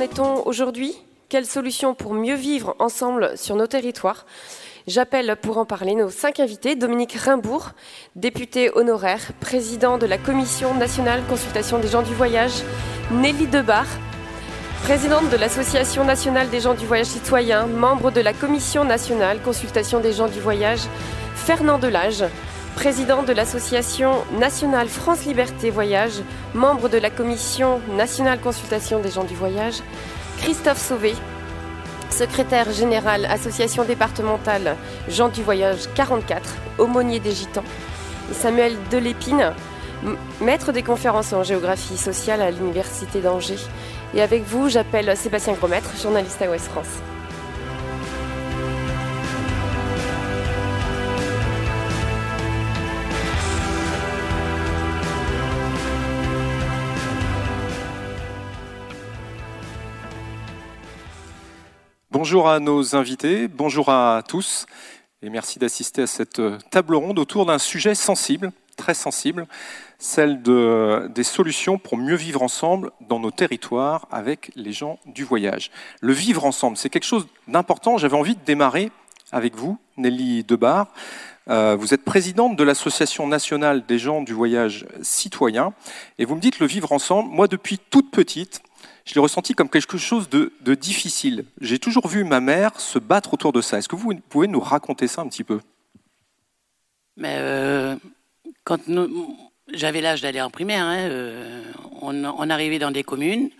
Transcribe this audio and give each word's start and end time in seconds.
en 0.00 0.02
est-on 0.02 0.46
aujourd'hui? 0.46 0.94
Quelles 1.28 1.44
solutions 1.44 1.94
pour 1.94 2.14
mieux 2.14 2.34
vivre 2.34 2.74
ensemble 2.78 3.36
sur 3.36 3.54
nos 3.54 3.66
territoires? 3.66 4.24
J'appelle 4.86 5.36
pour 5.42 5.58
en 5.58 5.66
parler 5.66 5.94
nos 5.94 6.08
cinq 6.08 6.40
invités. 6.40 6.74
Dominique 6.74 7.12
Rimbourg, 7.12 7.72
député 8.16 8.70
honoraire, 8.74 9.20
président 9.40 9.98
de 9.98 10.06
la 10.06 10.16
Commission 10.16 10.72
nationale 10.72 11.20
consultation 11.28 11.78
des 11.78 11.88
gens 11.88 12.00
du 12.00 12.14
voyage. 12.14 12.62
Nelly 13.10 13.46
Debar, 13.46 13.84
présidente 14.84 15.28
de 15.28 15.36
l'Association 15.36 16.02
nationale 16.04 16.48
des 16.48 16.60
gens 16.60 16.74
du 16.74 16.86
voyage 16.86 17.08
citoyen, 17.08 17.66
membre 17.66 18.10
de 18.10 18.22
la 18.22 18.32
Commission 18.32 18.84
nationale 18.84 19.42
consultation 19.42 20.00
des 20.00 20.14
gens 20.14 20.28
du 20.28 20.40
voyage. 20.40 20.80
Fernand 21.34 21.78
Delage, 21.78 22.24
président 22.74 23.22
de 23.22 23.32
l'Association 23.32 24.12
nationale 24.38 24.88
France 24.88 25.24
Liberté 25.24 25.70
Voyage, 25.70 26.22
membre 26.54 26.88
de 26.88 26.98
la 26.98 27.10
Commission 27.10 27.80
nationale 27.96 28.40
consultation 28.40 29.00
des 29.00 29.10
gens 29.10 29.24
du 29.24 29.34
voyage. 29.34 29.80
Christophe 30.38 30.80
Sauvé, 30.80 31.14
secrétaire 32.10 32.70
général 32.72 33.26
Association 33.26 33.84
départementale 33.84 34.76
Jean 35.08 35.28
du 35.28 35.42
Voyage 35.42 35.88
44, 35.94 36.42
aumônier 36.78 37.20
des 37.20 37.32
Gitans, 37.32 37.64
Samuel 38.32 38.76
Delépine, 38.90 39.52
maître 40.40 40.72
des 40.72 40.82
conférences 40.82 41.32
en 41.32 41.42
géographie 41.42 41.98
sociale 41.98 42.40
à 42.40 42.50
l'Université 42.50 43.20
d'Angers. 43.20 43.58
Et 44.14 44.22
avec 44.22 44.44
vous, 44.44 44.68
j'appelle 44.68 45.16
Sébastien 45.16 45.54
Grosmaître, 45.54 45.90
journaliste 46.00 46.40
à 46.42 46.50
Ouest 46.50 46.66
France. 46.66 47.00
Bonjour 62.22 62.50
à 62.50 62.60
nos 62.60 62.96
invités, 62.96 63.48
bonjour 63.48 63.88
à 63.88 64.22
tous 64.28 64.66
et 65.22 65.30
merci 65.30 65.58
d'assister 65.58 66.02
à 66.02 66.06
cette 66.06 66.42
table 66.68 66.94
ronde 66.94 67.18
autour 67.18 67.46
d'un 67.46 67.56
sujet 67.56 67.94
sensible, 67.94 68.52
très 68.76 68.92
sensible, 68.92 69.46
celle 69.98 70.42
de, 70.42 71.10
des 71.14 71.22
solutions 71.22 71.78
pour 71.78 71.96
mieux 71.96 72.16
vivre 72.16 72.42
ensemble 72.42 72.90
dans 73.08 73.20
nos 73.20 73.30
territoires 73.30 74.06
avec 74.10 74.52
les 74.54 74.74
gens 74.74 74.98
du 75.06 75.24
voyage. 75.24 75.70
Le 76.02 76.12
vivre 76.12 76.44
ensemble, 76.44 76.76
c'est 76.76 76.90
quelque 76.90 77.06
chose 77.06 77.26
d'important. 77.48 77.96
J'avais 77.96 78.18
envie 78.18 78.34
de 78.34 78.44
démarrer 78.44 78.92
avec 79.32 79.56
vous, 79.56 79.78
Nelly 79.96 80.44
Debar. 80.44 80.88
Euh, 81.48 81.74
vous 81.74 81.94
êtes 81.94 82.04
présidente 82.04 82.54
de 82.54 82.64
l'Association 82.64 83.26
nationale 83.28 83.86
des 83.86 83.98
gens 83.98 84.20
du 84.20 84.34
voyage 84.34 84.86
citoyen 85.00 85.72
et 86.18 86.26
vous 86.26 86.34
me 86.34 86.40
dites 86.42 86.58
le 86.58 86.66
vivre 86.66 86.92
ensemble. 86.92 87.30
Moi, 87.30 87.48
depuis 87.48 87.78
toute 87.78 88.10
petite, 88.10 88.60
je 89.10 89.16
l'ai 89.16 89.20
ressenti 89.20 89.54
comme 89.54 89.68
quelque 89.68 89.98
chose 89.98 90.28
de, 90.28 90.52
difficile. 90.76 91.44
J'ai 91.60 91.80
toujours 91.80 92.06
vu 92.06 92.22
ma 92.22 92.38
mère 92.38 92.78
se 92.78 93.00
battre 93.00 93.34
autour 93.34 93.52
de 93.52 93.60
ça. 93.60 93.76
Est-ce 93.76 93.88
que 93.88 93.96
vous 93.96 94.14
pouvez 94.28 94.46
nous 94.46 94.60
raconter 94.60 95.08
ça 95.08 95.22
un 95.22 95.26
petit 95.26 95.42
peu? 95.42 95.60
Mais 97.16 97.34
euh, 97.38 97.96
quand 98.62 98.78
j'avais 99.72 100.00
l'âge 100.00 100.22
d'aller 100.22 100.40
en 100.40 100.50
primaire, 100.50 100.84
hein, 100.84 100.98
euh, 101.08 101.60
on, 102.00 102.50
arrivait 102.50 102.78
dans 102.78 102.92
des 102.92 103.02
communes 103.02 103.50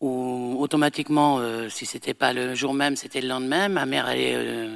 où 0.00 0.56
automatiquement, 0.58 1.38
euh, 1.38 1.68
si 1.68 1.86
c'était 1.86 2.12
pas 2.12 2.32
le 2.32 2.56
jour 2.56 2.74
même, 2.74 2.96
c'était 2.96 3.20
le 3.20 3.28
lendemain. 3.28 3.68
Ma 3.68 3.86
mère 3.86 4.06
allait 4.06 4.68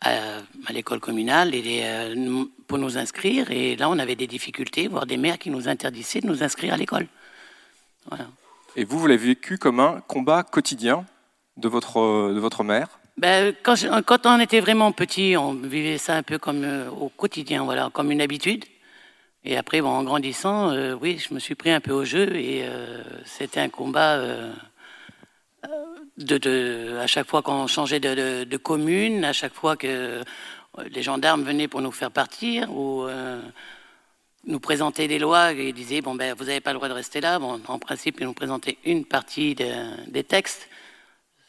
à, 0.00 0.42
l'école 0.70 1.00
communale 1.00 1.52
pour 2.68 2.78
nous 2.78 2.96
inscrire, 2.96 3.50
et 3.50 3.74
là 3.74 3.90
on 3.90 3.98
avait 3.98 4.14
des 4.14 4.28
difficultés, 4.28 4.86
voire 4.86 5.06
des 5.06 5.16
mères 5.16 5.40
qui 5.40 5.50
nous 5.50 5.68
interdisaient 5.68 6.20
de 6.20 6.28
nous 6.28 6.44
inscrire 6.44 6.74
à 6.74 6.76
l'école. 6.76 7.08
Voilà. 8.08 8.28
Et 8.78 8.84
vous, 8.84 8.96
vous 9.00 9.08
l'avez 9.08 9.26
vécu 9.26 9.58
comme 9.58 9.80
un 9.80 10.00
combat 10.06 10.44
quotidien 10.44 11.04
de 11.56 11.66
votre, 11.66 12.32
de 12.32 12.38
votre 12.38 12.62
mère? 12.62 13.00
Ben, 13.16 13.52
quand, 13.64 14.24
on 14.24 14.38
était 14.38 14.60
vraiment 14.60 14.92
petit, 14.92 15.34
on 15.36 15.54
vivait 15.54 15.98
ça 15.98 16.14
un 16.14 16.22
peu 16.22 16.38
comme 16.38 16.62
euh, 16.62 16.88
au 16.88 17.08
quotidien, 17.08 17.64
voilà, 17.64 17.90
comme 17.92 18.12
une 18.12 18.20
habitude. 18.20 18.64
Et 19.42 19.56
après, 19.56 19.80
bon, 19.80 19.88
en 19.88 20.04
grandissant, 20.04 20.70
euh, 20.70 20.94
oui, 20.94 21.18
je 21.18 21.34
me 21.34 21.40
suis 21.40 21.56
pris 21.56 21.72
un 21.72 21.80
peu 21.80 21.90
au 21.90 22.04
jeu 22.04 22.36
et 22.36 22.60
euh, 22.68 23.02
c'était 23.24 23.58
un 23.58 23.68
combat 23.68 24.16
de, 26.16 26.38
de, 26.38 26.98
à 27.00 27.08
chaque 27.08 27.26
fois 27.26 27.42
qu'on 27.42 27.66
changeait 27.66 27.98
de, 27.98 28.44
de, 28.44 28.56
commune, 28.56 29.24
à 29.24 29.32
chaque 29.32 29.54
fois 29.54 29.76
que 29.76 30.22
les 30.88 31.02
gendarmes 31.02 31.42
venaient 31.42 31.66
pour 31.66 31.80
nous 31.80 31.90
faire 31.90 32.12
partir 32.12 32.70
ou 32.70 33.08
nous 34.48 34.60
présenter 34.60 35.08
des 35.08 35.18
lois 35.18 35.52
et 35.52 35.72
disaient 35.72 36.00
bon 36.00 36.14
ben 36.14 36.34
vous 36.36 36.46
n'avez 36.46 36.60
pas 36.60 36.72
le 36.72 36.78
droit 36.78 36.88
de 36.88 36.94
rester 36.94 37.20
là. 37.20 37.38
Bon, 37.38 37.60
en 37.68 37.78
principe, 37.78 38.16
ils 38.20 38.26
nous 38.26 38.32
présentaient 38.32 38.78
une 38.84 39.04
partie 39.04 39.54
des 39.54 40.24
textes. 40.24 40.68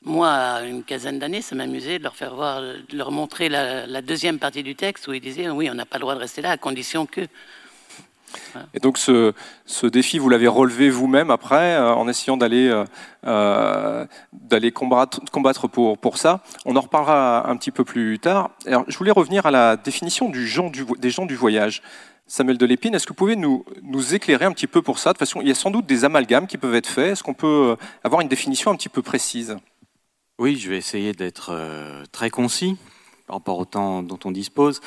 Moi, 0.03 0.29
une 0.67 0.83
quinzaine 0.83 1.17
d'années, 1.19 1.41
ça 1.41 1.55
m'amusait 1.55 1.97
de 1.97 2.03
leur 2.03 2.15
faire 2.15 2.35
voir, 2.35 2.61
de 2.61 2.97
leur 2.97 3.11
montrer 3.11 3.49
la, 3.49 4.01
deuxième 4.01 4.37
partie 4.37 4.63
du 4.63 4.75
texte 4.75 5.07
où 5.07 5.13
ils 5.13 5.21
disaient 5.21 5.49
oui, 5.49 5.69
on 5.71 5.73
n'a 5.73 5.85
pas 5.85 5.97
le 5.97 6.01
droit 6.01 6.15
de 6.15 6.19
rester 6.19 6.41
là 6.41 6.51
à 6.51 6.57
condition 6.57 7.05
que. 7.05 7.21
Et 8.75 8.79
donc 8.79 8.97
ce, 8.97 9.33
ce, 9.65 9.87
défi, 9.87 10.19
vous 10.19 10.29
l'avez 10.29 10.47
relevé 10.47 10.89
vous-même 10.91 11.31
après, 11.31 11.75
euh, 11.75 11.95
en 11.95 12.07
essayant 12.07 12.37
d'aller 12.37 12.67
euh, 12.67 12.85
euh, 13.25 14.05
d'aller 14.33 14.71
combattre, 14.71 15.19
combattre 15.31 15.67
pour, 15.67 15.97
pour 15.97 16.17
ça. 16.17 16.41
On 16.65 16.75
en 16.75 16.81
reparlera 16.81 17.49
un 17.49 17.57
petit 17.57 17.71
peu 17.71 17.83
plus 17.83 18.19
tard. 18.19 18.51
Alors, 18.67 18.85
je 18.87 18.95
voulais 18.97 19.11
revenir 19.11 19.47
à 19.47 19.51
la 19.51 19.77
définition 19.77 20.29
du 20.29 20.47
genre 20.47 20.69
des 20.71 21.09
gens 21.09 21.25
du 21.25 21.35
voyage. 21.35 21.81
Samuel 22.29 22.59
Delépine, 22.59 22.93
est-ce 22.93 23.07
que 23.07 23.09
vous 23.09 23.15
pouvez 23.15 23.35
nous, 23.35 23.65
éclairer 24.13 24.45
un 24.45 24.51
petit 24.51 24.67
peu 24.67 24.83
pour 24.83 24.99
ça? 24.99 25.09
De 25.09 25.13
toute 25.13 25.27
façon, 25.27 25.41
il 25.41 25.47
y 25.47 25.51
a 25.51 25.55
sans 25.55 25.71
doute 25.71 25.87
des 25.87 26.05
amalgames 26.05 26.45
qui 26.45 26.59
peuvent 26.59 26.75
être 26.75 26.87
faits. 26.87 27.13
Est-ce 27.13 27.23
qu'on 27.23 27.33
peut 27.33 27.71
euh, 27.71 27.75
avoir 28.03 28.21
une 28.21 28.27
définition 28.27 28.69
un 28.69 28.75
petit 28.75 28.87
peu 28.87 29.01
précise? 29.01 29.57
Oui, 30.37 30.55
je 30.55 30.69
vais 30.69 30.77
essayer 30.77 31.11
d'être 31.13 31.49
euh, 31.51 32.05
très 32.11 32.29
concis 32.29 32.77
par 33.25 33.37
rapport 33.37 33.57
au 33.57 33.65
temps 33.65 34.03
dont 34.03 34.19
on 34.25 34.31
dispose. 34.31 34.79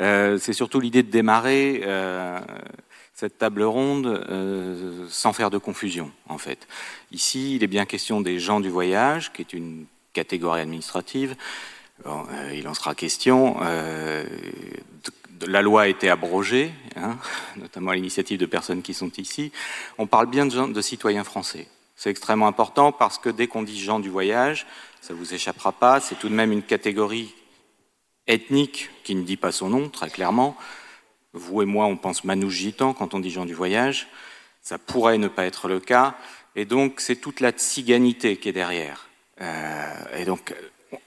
Euh, 0.00 0.38
c'est 0.38 0.54
surtout 0.54 0.80
l'idée 0.80 1.02
de 1.02 1.10
démarrer 1.10 1.82
cette 3.12 3.36
table 3.36 3.62
ronde 3.62 5.06
sans 5.10 5.34
faire 5.34 5.50
de 5.50 5.58
confusion, 5.58 6.10
en 6.30 6.38
fait. 6.38 6.66
Ici, 7.12 7.56
il 7.56 7.62
est 7.62 7.68
bien 7.68 7.84
question 7.84 8.22
des 8.22 8.38
gens 8.38 8.60
du 8.60 8.70
voyage, 8.70 9.34
qui 9.34 9.42
est 9.42 9.52
une 9.52 9.84
catégorie 10.14 10.62
administrative. 10.62 11.36
il 12.54 12.68
en 12.68 12.74
sera 12.74 12.94
question 12.94 13.56
la 15.46 15.62
loi 15.62 15.82
a 15.82 15.88
été 15.88 16.08
abrogée, 16.08 16.72
hein, 16.96 17.18
notamment 17.56 17.90
à 17.90 17.94
l'initiative 17.94 18.38
de 18.38 18.46
personnes 18.46 18.82
qui 18.82 18.94
sont 18.94 19.10
ici. 19.18 19.52
On 19.98 20.06
parle 20.06 20.26
bien 20.26 20.46
de, 20.46 20.80
citoyens 20.80 21.24
français. 21.24 21.68
C'est 21.96 22.10
extrêmement 22.10 22.46
important 22.46 22.92
parce 22.92 23.18
que 23.18 23.28
dès 23.28 23.46
qu'on 23.46 23.62
dit 23.62 23.78
gens 23.78 24.00
du 24.00 24.10
voyage, 24.10 24.66
ça 25.00 25.14
vous 25.14 25.34
échappera 25.34 25.72
pas, 25.72 26.00
c'est 26.00 26.16
tout 26.16 26.28
de 26.28 26.34
même 26.34 26.52
une 26.52 26.62
catégorie 26.62 27.34
ethnique 28.26 28.90
qui 29.04 29.14
ne 29.14 29.22
dit 29.22 29.36
pas 29.36 29.52
son 29.52 29.68
nom, 29.68 29.88
très 29.88 30.10
clairement. 30.10 30.56
Vous 31.32 31.62
et 31.62 31.66
moi, 31.66 31.86
on 31.86 31.96
pense 31.96 32.24
manouche 32.24 32.54
gitan 32.54 32.92
quand 32.92 33.14
on 33.14 33.20
dit 33.20 33.30
gens 33.30 33.46
du 33.46 33.54
voyage. 33.54 34.08
Ça 34.62 34.78
pourrait 34.78 35.18
ne 35.18 35.28
pas 35.28 35.44
être 35.44 35.68
le 35.68 35.80
cas. 35.80 36.16
Et 36.56 36.64
donc, 36.64 37.00
c'est 37.00 37.16
toute 37.16 37.40
la 37.40 37.52
tziganité 37.52 38.36
qui 38.36 38.48
est 38.48 38.52
derrière. 38.52 39.08
Euh, 39.40 40.18
et 40.18 40.24
donc, 40.24 40.54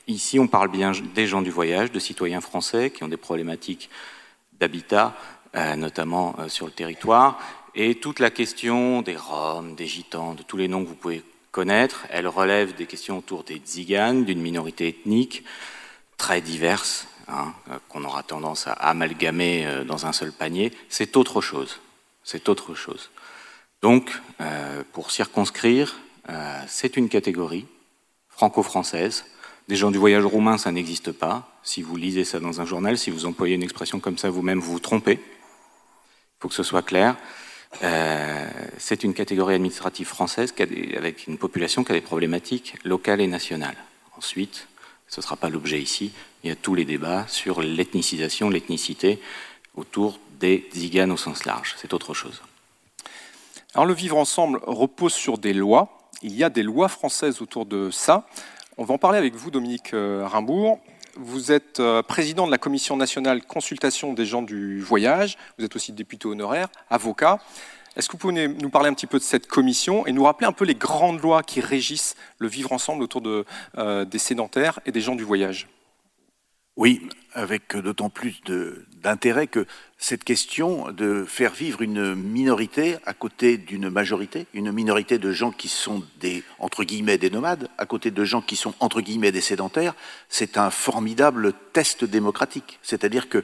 ici, 0.08 0.40
on 0.40 0.48
parle 0.48 0.70
bien 0.70 0.92
des 1.16 1.28
gens 1.28 1.42
du 1.42 1.50
voyage, 1.50 1.92
de 1.92 2.00
citoyens 2.00 2.42
français 2.42 2.92
qui 2.92 3.04
ont 3.04 3.08
des 3.08 3.18
problématiques 3.18 3.90
d'habitat, 4.60 5.16
euh, 5.56 5.76
notamment 5.76 6.36
euh, 6.40 6.50
sur 6.50 6.66
le 6.66 6.72
territoire. 6.72 7.40
Et 7.76 7.96
toute 7.96 8.20
la 8.20 8.30
question 8.30 9.02
des 9.02 9.16
Roms, 9.16 9.76
des 9.76 9.88
Gitans, 9.88 10.34
de 10.34 10.44
tous 10.44 10.58
les 10.58 10.68
noms 10.68 10.84
que 10.84 10.90
vous 10.90 10.96
pouvez 10.96 11.24
connaître, 11.52 12.06
elle 12.10 12.28
relève 12.28 12.76
des 12.76 12.86
questions 12.86 13.18
autour 13.18 13.44
des 13.44 13.58
Tziganes, 13.58 14.26
d'une 14.26 14.42
minorité 14.42 14.88
ethnique 14.88 15.44
très 16.18 16.42
diverse, 16.42 17.08
hein, 17.28 17.54
euh, 17.70 17.80
qu'on 17.88 18.04
aura 18.04 18.24
tendance 18.24 18.68
à 18.68 18.74
amalgamer 18.74 19.84
dans 19.86 20.06
un 20.06 20.14
seul 20.14 20.32
panier. 20.32 20.72
C'est 20.90 21.16
autre 21.18 21.42
chose. 21.42 21.80
C'est 22.24 22.50
autre 22.50 22.76
chose. 22.76 23.10
Donc, 23.82 24.12
pour 24.92 25.10
circonscrire, 25.10 25.96
c'est 26.68 26.98
une 26.98 27.08
catégorie 27.08 27.66
franco-française 28.28 29.24
des 29.70 29.76
gens 29.76 29.92
du 29.92 30.00
voyage 30.00 30.26
roumain, 30.26 30.58
ça 30.58 30.72
n'existe 30.72 31.12
pas. 31.12 31.48
Si 31.62 31.84
vous 31.84 31.96
lisez 31.96 32.26
ça 32.26 32.40
dans 32.40 32.60
un 32.60 32.66
journal, 32.66 32.98
si 32.98 33.12
vous 33.12 33.28
employez 33.28 33.54
une 33.54 33.62
expression 33.62 34.00
comme 34.00 34.18
ça 34.18 34.32
vous-même, 34.32 34.60
vous 34.60 34.72
vous 34.72 34.80
trompez. 34.80 35.20
Il 35.22 36.42
faut 36.42 36.48
que 36.50 36.56
ce 36.56 36.64
soit 36.64 36.82
clair. 36.82 37.16
Euh, 37.84 38.50
c'est 38.80 39.04
une 39.04 39.14
catégorie 39.14 39.54
administrative 39.54 40.08
française 40.08 40.56
avec 40.98 41.28
une 41.28 41.38
population 41.38 41.84
qui 41.84 41.92
a 41.92 41.96
des 41.96 42.02
problématiques 42.02 42.78
locales 42.84 43.22
et 43.22 43.28
nationales. 43.28 43.78
Ensuite, 44.18 44.68
ce 45.08 45.20
ne 45.20 45.24
sera 45.24 45.36
pas 45.36 45.50
l'objet 45.50 45.80
ici, 45.80 46.14
il 46.44 46.50
y 46.50 46.52
a 46.52 46.56
tous 46.56 46.74
les 46.74 46.86
débats 46.86 47.28
sur 47.28 47.62
l'ethnicisation, 47.62 48.50
l'ethnicité 48.50 49.20
autour 49.76 50.20
des 50.40 50.68
ziganes 50.74 51.12
au 51.12 51.18
sens 51.18 51.46
large. 51.46 51.76
C'est 51.78 51.94
autre 51.94 52.16
chose. 52.16 52.42
Alors 53.76 53.86
le 53.86 53.94
vivre 53.94 54.18
ensemble 54.18 54.62
repose 54.66 55.14
sur 55.14 55.38
des 55.38 55.54
lois. 55.54 56.10
Il 56.24 56.36
y 56.36 56.44
a 56.44 56.50
des 56.50 56.64
lois 56.64 56.88
françaises 56.88 57.40
autour 57.40 57.68
de 57.68 57.92
ça. 57.92 58.28
On 58.82 58.86
va 58.86 58.94
en 58.94 58.98
parler 58.98 59.18
avec 59.18 59.36
vous, 59.36 59.52
Dominique 59.52 59.94
euh, 59.94 60.26
Rimbourg. 60.26 60.80
Vous 61.18 61.52
êtes 61.52 61.82
euh, 61.82 62.02
président 62.02 62.46
de 62.46 62.52
la 62.52 62.58
Commission 62.58 62.96
nationale 62.96 63.44
consultation 63.44 64.14
des 64.14 64.26
gens 64.26 64.42
du 64.42 64.80
voyage. 64.80 65.38
Vous 65.58 65.66
êtes 65.66 65.76
aussi 65.76 65.92
député 65.92 66.30
honoraire, 66.30 66.70
avocat. 66.90 67.42
Est-ce 67.98 68.08
que 68.08 68.14
vous 68.14 68.20
pouvez 68.20 68.48
nous 68.48 68.70
parler 68.70 68.88
un 68.88 68.94
petit 68.94 69.06
peu 69.06 69.20
de 69.20 69.24
cette 69.24 69.48
commission 69.48 70.08
et 70.08 70.14
nous 70.14 70.24
rappeler 70.24 70.48
un 70.48 70.54
peu 70.54 70.64
les 70.64 70.76
grandes 70.76 71.22
lois 71.22 71.44
qui 71.44 71.60
régissent 71.60 72.16
le 72.38 72.48
vivre 72.48 72.72
ensemble 72.72 73.04
autour 73.04 73.20
de, 73.20 73.44
des 74.06 74.18
sédentaires 74.18 74.80
et 74.86 74.94
des 74.94 75.02
gens 75.02 75.16
du 75.16 75.26
voyage? 75.26 75.68
Oui, 76.78 77.10
avec 77.34 77.76
d'autant 77.76 78.10
plus 78.10 78.40
d'intérêt 79.02 79.48
que 79.48 79.66
cette 79.98 80.24
question 80.24 80.92
de 80.92 81.26
faire 81.26 81.54
vivre 81.54 81.82
une 81.82 82.16
minorité 82.16 82.98
à 83.06 83.14
côté 83.14 83.58
d'une 83.58 83.90
majorité, 83.90 84.48
une 84.54 84.72
minorité 84.72 85.18
de 85.18 85.32
gens 85.32 85.52
qui 85.52 85.68
sont 85.68 86.04
des, 86.20 86.44
entre 86.58 86.84
guillemets, 86.84 87.18
des 87.18 87.30
nomades, 87.30 87.70
à 87.78 87.86
côté 87.86 88.12
de 88.12 88.24
gens 88.24 88.42
qui 88.42 88.56
sont, 88.56 88.74
entre 88.80 89.02
guillemets, 89.02 89.32
des 89.32 89.42
sédentaires, 89.42 89.96
c'est 90.30 90.58
un 90.58 90.70
formidable 90.70 91.54
test 91.74 92.06
démocratique. 92.06 92.80
C'est-à-dire 92.82 93.30
que 93.30 93.44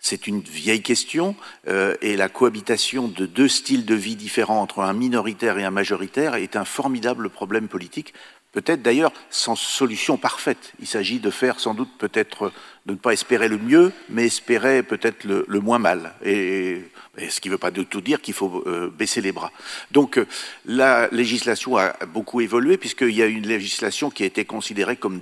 c'est 0.00 0.26
une 0.26 0.40
vieille 0.40 0.82
question 0.82 1.36
euh, 1.68 1.94
et 2.00 2.16
la 2.16 2.30
cohabitation 2.30 3.06
de 3.06 3.26
deux 3.26 3.48
styles 3.48 3.84
de 3.84 3.94
vie 3.94 4.16
différents 4.16 4.62
entre 4.62 4.80
un 4.80 4.94
minoritaire 4.94 5.58
et 5.58 5.64
un 5.64 5.70
majoritaire 5.70 6.36
est 6.36 6.56
un 6.56 6.64
formidable 6.64 7.28
problème 7.28 7.68
politique 7.68 8.14
Peut-être 8.52 8.82
d'ailleurs 8.82 9.12
sans 9.30 9.54
solution 9.54 10.16
parfaite. 10.16 10.72
Il 10.80 10.86
s'agit 10.88 11.20
de 11.20 11.30
faire 11.30 11.60
sans 11.60 11.72
doute 11.72 11.90
peut-être, 11.98 12.52
de 12.84 12.92
ne 12.92 12.98
pas 12.98 13.12
espérer 13.12 13.46
le 13.46 13.58
mieux, 13.58 13.92
mais 14.08 14.26
espérer 14.26 14.82
peut-être 14.82 15.22
le, 15.24 15.60
moins 15.60 15.78
mal. 15.78 16.14
Et 16.24 16.82
ce 17.28 17.40
qui 17.40 17.48
ne 17.48 17.52
veut 17.52 17.58
pas 17.58 17.70
du 17.70 17.86
tout 17.86 18.00
dire 18.00 18.20
qu'il 18.20 18.34
faut 18.34 18.64
euh, 18.66 18.90
baisser 18.90 19.20
les 19.20 19.30
bras. 19.30 19.52
Donc 19.92 20.18
euh, 20.18 20.26
la 20.64 21.08
législation 21.12 21.76
a 21.76 21.92
beaucoup 22.06 22.40
évolué 22.40 22.76
puisqu'il 22.76 23.14
y 23.14 23.22
a 23.22 23.26
une 23.26 23.46
législation 23.46 24.10
qui 24.10 24.24
a 24.24 24.26
été 24.26 24.44
considérée 24.44 24.96
comme 24.96 25.20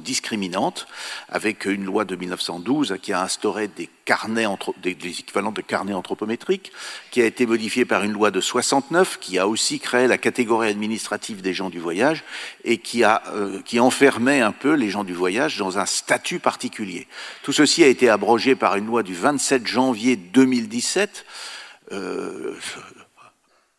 discriminante, 0.00 0.86
avec 1.30 1.64
une 1.64 1.84
loi 1.84 2.04
de 2.04 2.16
1912 2.16 2.98
qui 3.00 3.14
a 3.14 3.22
instauré 3.22 3.68
des 3.68 3.88
carnets, 4.04 4.46
des, 4.82 4.90
équivalents 4.90 5.52
de 5.52 5.60
carnets 5.60 5.94
anthropométriques, 5.94 6.72
qui 7.10 7.20
a 7.22 7.26
été 7.26 7.46
modifiée 7.46 7.84
par 7.84 8.04
une 8.04 8.12
loi 8.12 8.30
de 8.30 8.40
69 8.40 9.18
qui 9.20 9.38
a 9.38 9.48
aussi 9.48 9.80
créé 9.80 10.06
la 10.06 10.18
catégorie 10.18 10.68
administrative 10.68 11.42
des 11.42 11.54
gens 11.54 11.70
du 11.70 11.78
voyage 11.78 12.24
et 12.64 12.78
qui, 12.78 13.04
a, 13.04 13.22
euh, 13.28 13.60
qui 13.64 13.80
enfermait 13.80 14.40
un 14.40 14.52
peu 14.52 14.74
les 14.74 14.90
gens 14.90 15.04
du 15.04 15.14
voyage 15.14 15.58
dans 15.58 15.78
un 15.78 15.86
statut 15.86 16.38
particulier. 16.38 17.06
Tout 17.42 17.52
ceci 17.52 17.84
a 17.84 17.88
été 17.88 18.08
abrogé 18.08 18.54
par 18.54 18.76
une 18.76 18.86
loi 18.86 19.02
du 19.02 19.14
27 19.14 19.66
janvier 19.66 20.16
2017 20.16 21.24
euh, 21.92 22.54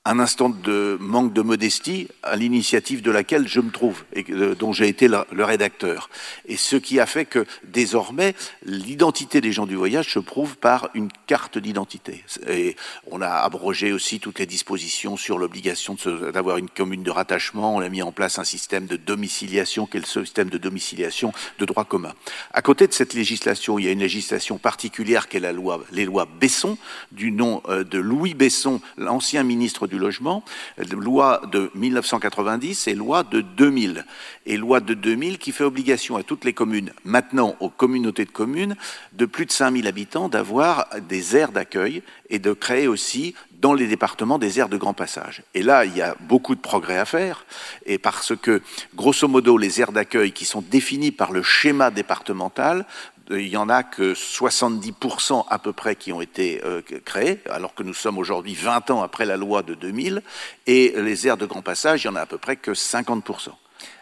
un 0.06 0.20
instant 0.20 0.50
de 0.50 0.98
manque 1.00 1.32
de 1.32 1.42
modestie 1.42 2.10
à 2.24 2.36
l'initiative 2.36 3.02
de 3.02 3.10
laquelle 3.10 3.48
je 3.48 3.62
me 3.62 3.72
trouve 3.72 4.04
et 4.12 4.24
dont 4.60 4.74
j'ai 4.74 4.90
été 4.90 5.08
le, 5.08 5.44
rédacteur. 5.46 6.10
Et 6.46 6.58
ce 6.58 6.76
qui 6.76 7.00
a 7.00 7.06
fait 7.06 7.24
que 7.24 7.46
désormais 7.64 8.36
l'identité 8.66 9.40
des 9.40 9.54
gens 9.54 9.66
du 9.66 9.76
voyage 9.76 10.14
se 10.14 10.20
prouve 10.20 10.58
par 10.58 10.90
une 10.94 11.10
carte 11.26 11.58
d'identité. 11.58 12.26
Et 12.50 12.76
on 13.10 13.22
a 13.22 13.30
abrogé 13.30 13.94
aussi 13.94 14.20
toutes 14.20 14.40
les 14.40 14.46
dispositions 14.46 15.16
sur 15.16 15.38
l'obligation 15.38 15.96
d'avoir 16.34 16.58
une 16.58 16.70
commune 16.70 17.04
de 17.04 17.12
rattachement. 17.12 17.76
On 17.78 17.80
a 17.80 17.88
mis 17.88 18.02
en 18.02 18.12
place 18.12 18.40
un 18.40 18.44
système 18.44 18.88
de 18.88 18.98
domiciliation 18.98 19.86
qui 19.86 19.98
est 19.98 20.02
le 20.02 20.06
système 20.06 20.50
de 20.50 20.58
domiciliation 20.58 21.32
de 21.60 21.66
droit 21.66 21.86
commun. 21.86 22.14
À 22.52 22.62
côté 22.62 22.88
de 22.88 22.94
cette 22.94 23.14
législation, 23.14 23.80
il 23.80 23.86
y 23.86 23.88
a 23.88 23.92
une 23.92 24.00
législation 24.00 24.58
particulière 24.58 25.30
qui 25.30 25.38
est 25.38 25.40
la 25.40 25.54
loi, 25.54 25.82
les 25.94 26.04
lois 26.04 26.28
Besson, 26.42 26.78
du 27.14 27.32
nom 27.32 27.62
euh, 27.70 27.86
de 27.86 28.00
Louis 28.00 28.34
Besson, 28.34 28.82
l'ancien 28.98 29.44
ministre 29.44 29.88
du 29.88 29.93
logement, 29.98 30.44
loi 30.92 31.42
de 31.52 31.72
1990 31.76 32.88
et 32.88 32.96
loi 32.96 33.24
de 33.24 33.42
2000. 33.42 34.06
Et 34.46 34.58
loi 34.58 34.80
de 34.80 34.94
2000 34.94 35.38
qui 35.38 35.52
fait 35.52 35.64
obligation 35.64 36.18
à 36.18 36.24
toutes 36.24 36.46
les 36.46 36.54
communes, 36.54 36.92
maintenant 37.04 37.56
aux 37.60 37.70
communautés 37.70 38.26
de 38.26 38.32
communes, 38.32 38.76
de 39.14 39.26
plus 39.26 39.46
de 39.46 39.52
5000 39.52 39.88
habitants, 39.88 40.30
d'avoir 40.30 40.88
des 41.08 41.36
aires 41.36 41.52
d'accueil 41.52 42.04
et 42.30 42.40
de 42.40 42.54
créer 42.54 42.88
aussi 42.88 43.36
dans 43.64 43.74
les 43.74 43.88
départements 43.88 44.40
des 44.40 44.60
aires 44.60 44.68
de 44.68 44.76
grand 44.76 44.94
passage. 44.94 45.42
Et 45.54 45.64
là, 45.64 45.86
il 45.86 45.96
y 45.96 46.02
a 46.02 46.18
beaucoup 46.20 46.54
de 46.54 46.60
progrès 46.60 46.98
à 46.98 47.06
faire, 47.06 47.46
et 47.86 47.98
parce 47.98 48.36
que, 48.36 48.62
grosso 48.94 49.26
modo, 49.30 49.58
les 49.58 49.80
aires 49.80 49.94
d'accueil 49.94 50.34
qui 50.34 50.44
sont 50.44 50.62
définies 50.62 51.12
par 51.12 51.32
le 51.32 51.42
schéma 51.42 51.90
départemental 51.90 52.86
il 53.30 53.48
y 53.48 53.58
en 53.58 53.70
a 53.70 53.84
que 53.84 54.14
70% 54.14 55.46
à 55.50 55.60
peu 55.60 55.74
près 55.74 55.96
qui 55.96 56.12
ont 56.12 56.22
été 56.22 56.62
euh, 56.64 56.82
créés, 57.06 57.40
alors 57.50 57.74
que 57.74 57.84
nous 57.84 57.94
sommes 57.94 58.18
aujourd'hui 58.18 58.54
20 58.54 58.92
ans 58.92 59.02
après 59.02 59.26
la 59.26 59.38
loi 59.38 59.64
de 59.64 59.74
2000, 59.74 60.22
et 60.68 60.94
les 60.98 61.28
aires 61.28 61.38
de 61.38 61.46
grand 61.46 61.62
passage, 61.62 62.04
il 62.04 62.08
y 62.08 62.10
en 62.10 62.16
a 62.16 62.22
à 62.22 62.26
peu 62.26 62.38
près 62.38 62.56
que 62.56 62.72
50%. 62.72 63.50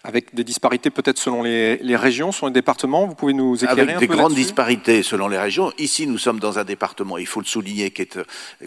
Avec 0.03 0.33
des 0.35 0.43
disparités 0.43 0.89
peut-être 0.89 1.17
selon 1.17 1.43
les, 1.43 1.95
régions, 1.95 2.31
selon 2.31 2.47
les 2.47 2.53
départements, 2.53 3.07
vous 3.07 3.15
pouvez 3.15 3.33
nous 3.33 3.55
éclairer 3.55 3.93
Avec 3.93 3.97
des 3.97 4.07
grandes 4.07 4.33
disparités 4.33 5.03
selon 5.03 5.27
les 5.27 5.37
régions. 5.37 5.71
Ici, 5.77 6.07
nous 6.07 6.17
sommes 6.17 6.39
dans 6.39 6.59
un 6.59 6.63
département, 6.63 7.17
il 7.17 7.27
faut 7.27 7.39
le 7.39 7.45
souligner, 7.45 7.91
qui 7.91 8.03
est 8.03 8.17
euh, 8.17 8.23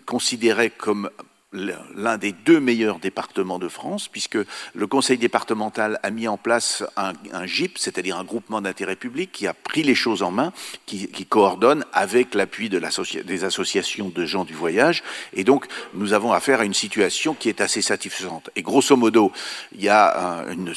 considéré 0.06 0.70
comme 0.70 1.10
l'un 1.54 2.18
des 2.18 2.32
deux 2.32 2.60
meilleurs 2.60 2.98
départements 2.98 3.58
de 3.58 3.68
France, 3.68 4.08
puisque 4.08 4.38
le 4.74 4.86
conseil 4.86 5.18
départemental 5.18 6.00
a 6.02 6.10
mis 6.10 6.28
en 6.28 6.36
place 6.36 6.82
un, 6.96 7.12
GIP, 7.46 7.78
c'est-à-dire 7.78 8.18
un 8.18 8.24
groupement 8.24 8.60
d'intérêt 8.60 8.96
public, 8.96 9.30
qui 9.32 9.46
a 9.46 9.54
pris 9.54 9.82
les 9.82 9.94
choses 9.94 10.22
en 10.22 10.30
main, 10.30 10.52
qui, 10.86 11.08
coordonne 11.28 11.84
avec 11.92 12.34
l'appui 12.34 12.68
de 12.68 12.80
des 13.24 13.44
associations 13.44 14.08
de 14.08 14.24
gens 14.26 14.44
du 14.44 14.52
voyage. 14.52 15.02
Et 15.32 15.42
donc, 15.44 15.66
nous 15.94 16.12
avons 16.12 16.32
affaire 16.32 16.60
à 16.60 16.64
une 16.64 16.74
situation 16.74 17.34
qui 17.34 17.48
est 17.48 17.60
assez 17.60 17.82
satisfaisante. 17.82 18.50
Et 18.56 18.62
grosso 18.62 18.96
modo, 18.96 19.32
il 19.74 19.82
y 19.82 19.88
a 19.88 20.44
une, 20.50 20.74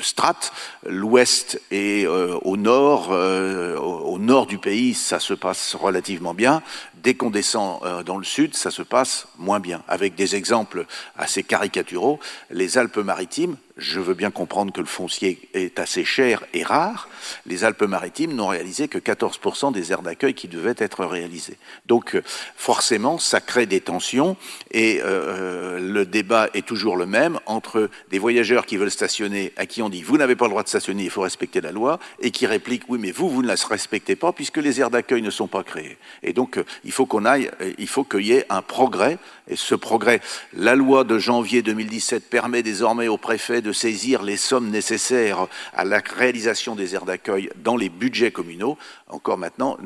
strate, 0.00 0.52
l'ouest 0.86 1.60
et 1.70 2.06
euh, 2.06 2.38
au 2.42 2.56
nord, 2.56 3.08
euh, 3.12 3.76
au 3.76 4.18
nord 4.18 4.46
du 4.46 4.58
pays, 4.58 4.94
ça 4.94 5.20
se 5.20 5.34
passe 5.34 5.74
relativement 5.74 6.34
bien. 6.34 6.62
Dès 7.02 7.14
qu'on 7.14 7.30
descend 7.30 7.82
euh, 7.82 8.04
dans 8.04 8.16
le 8.16 8.24
sud, 8.24 8.54
ça 8.54 8.70
se 8.70 8.82
passe 8.82 9.26
moins 9.36 9.58
bien. 9.58 9.82
Avec 9.88 10.14
des 10.14 10.36
exemples 10.36 10.86
assez 11.16 11.42
caricaturaux, 11.42 12.20
les 12.50 12.78
Alpes-Maritimes, 12.78 13.56
je 13.76 14.00
veux 14.00 14.14
bien 14.14 14.30
comprendre 14.30 14.72
que 14.72 14.80
le 14.80 14.86
foncier 14.86 15.48
est 15.54 15.78
assez 15.78 16.04
cher 16.04 16.44
et 16.52 16.62
rare, 16.62 17.08
les 17.46 17.64
Alpes-Maritimes 17.64 18.34
n'ont 18.34 18.48
réalisé 18.48 18.88
que 18.88 18.98
14% 18.98 19.72
des 19.72 19.92
aires 19.92 20.02
d'accueil 20.02 20.34
qui 20.34 20.48
devaient 20.48 20.74
être 20.78 21.04
réalisées. 21.04 21.56
Donc 21.86 22.14
euh, 22.14 22.22
forcément, 22.56 23.18
ça 23.18 23.40
crée 23.40 23.66
des 23.66 23.80
tensions 23.80 24.36
et 24.70 25.00
euh, 25.02 25.78
le 25.80 26.04
débat 26.04 26.48
est 26.54 26.66
toujours 26.66 26.96
le 26.96 27.06
même 27.06 27.38
entre 27.46 27.88
des 28.10 28.18
voyageurs 28.18 28.66
qui 28.66 28.76
veulent 28.76 28.90
stationner, 28.90 29.52
à 29.56 29.66
qui 29.66 29.82
on 29.82 29.88
dit 29.88 30.02
vous 30.02 30.18
n'avez 30.18 30.36
pas 30.36 30.46
le 30.46 30.50
droit 30.50 30.62
de 30.62 30.68
stationner, 30.68 31.04
il 31.04 31.10
faut 31.10 31.22
respecter 31.22 31.60
la 31.60 31.72
loi, 31.72 31.98
et 32.20 32.30
qui 32.30 32.46
répliquent 32.46 32.84
oui 32.88 32.98
mais 33.00 33.10
vous, 33.10 33.30
vous 33.30 33.42
ne 33.42 33.48
la 33.48 33.54
respectez 33.68 34.16
pas 34.16 34.32
puisque 34.32 34.58
les 34.58 34.80
aires 34.80 34.90
d'accueil 34.90 35.22
ne 35.22 35.30
sont 35.30 35.46
pas 35.48 35.62
créées. 35.62 35.96
Et 36.22 36.32
donc 36.32 36.58
euh, 36.58 36.64
il 36.84 36.92
faut 36.92 37.06
qu'on 37.06 37.24
aille, 37.24 37.50
il 37.78 37.88
faut 37.88 38.04
qu'il 38.04 38.26
y 38.26 38.32
ait 38.32 38.46
un 38.50 38.62
progrès, 38.62 39.18
et 39.48 39.56
ce 39.56 39.74
progrès, 39.74 40.20
la 40.54 40.74
loi 40.74 41.04
de 41.04 41.18
janvier 41.18 41.62
2017 41.62 42.28
permet 42.28 42.62
désormais 42.62 43.08
au 43.08 43.16
de 43.62 43.72
saisir 43.72 44.22
les 44.22 44.36
sommes 44.36 44.70
nécessaires 44.70 45.46
à 45.74 45.84
la 45.84 46.00
réalisation 46.00 46.74
des 46.74 46.94
aires 46.94 47.04
d'accueil 47.04 47.50
dans 47.56 47.76
les 47.76 47.88
budgets 47.88 48.30
communaux. 48.30 48.76
Encore 49.08 49.38
maintenant, 49.38 49.78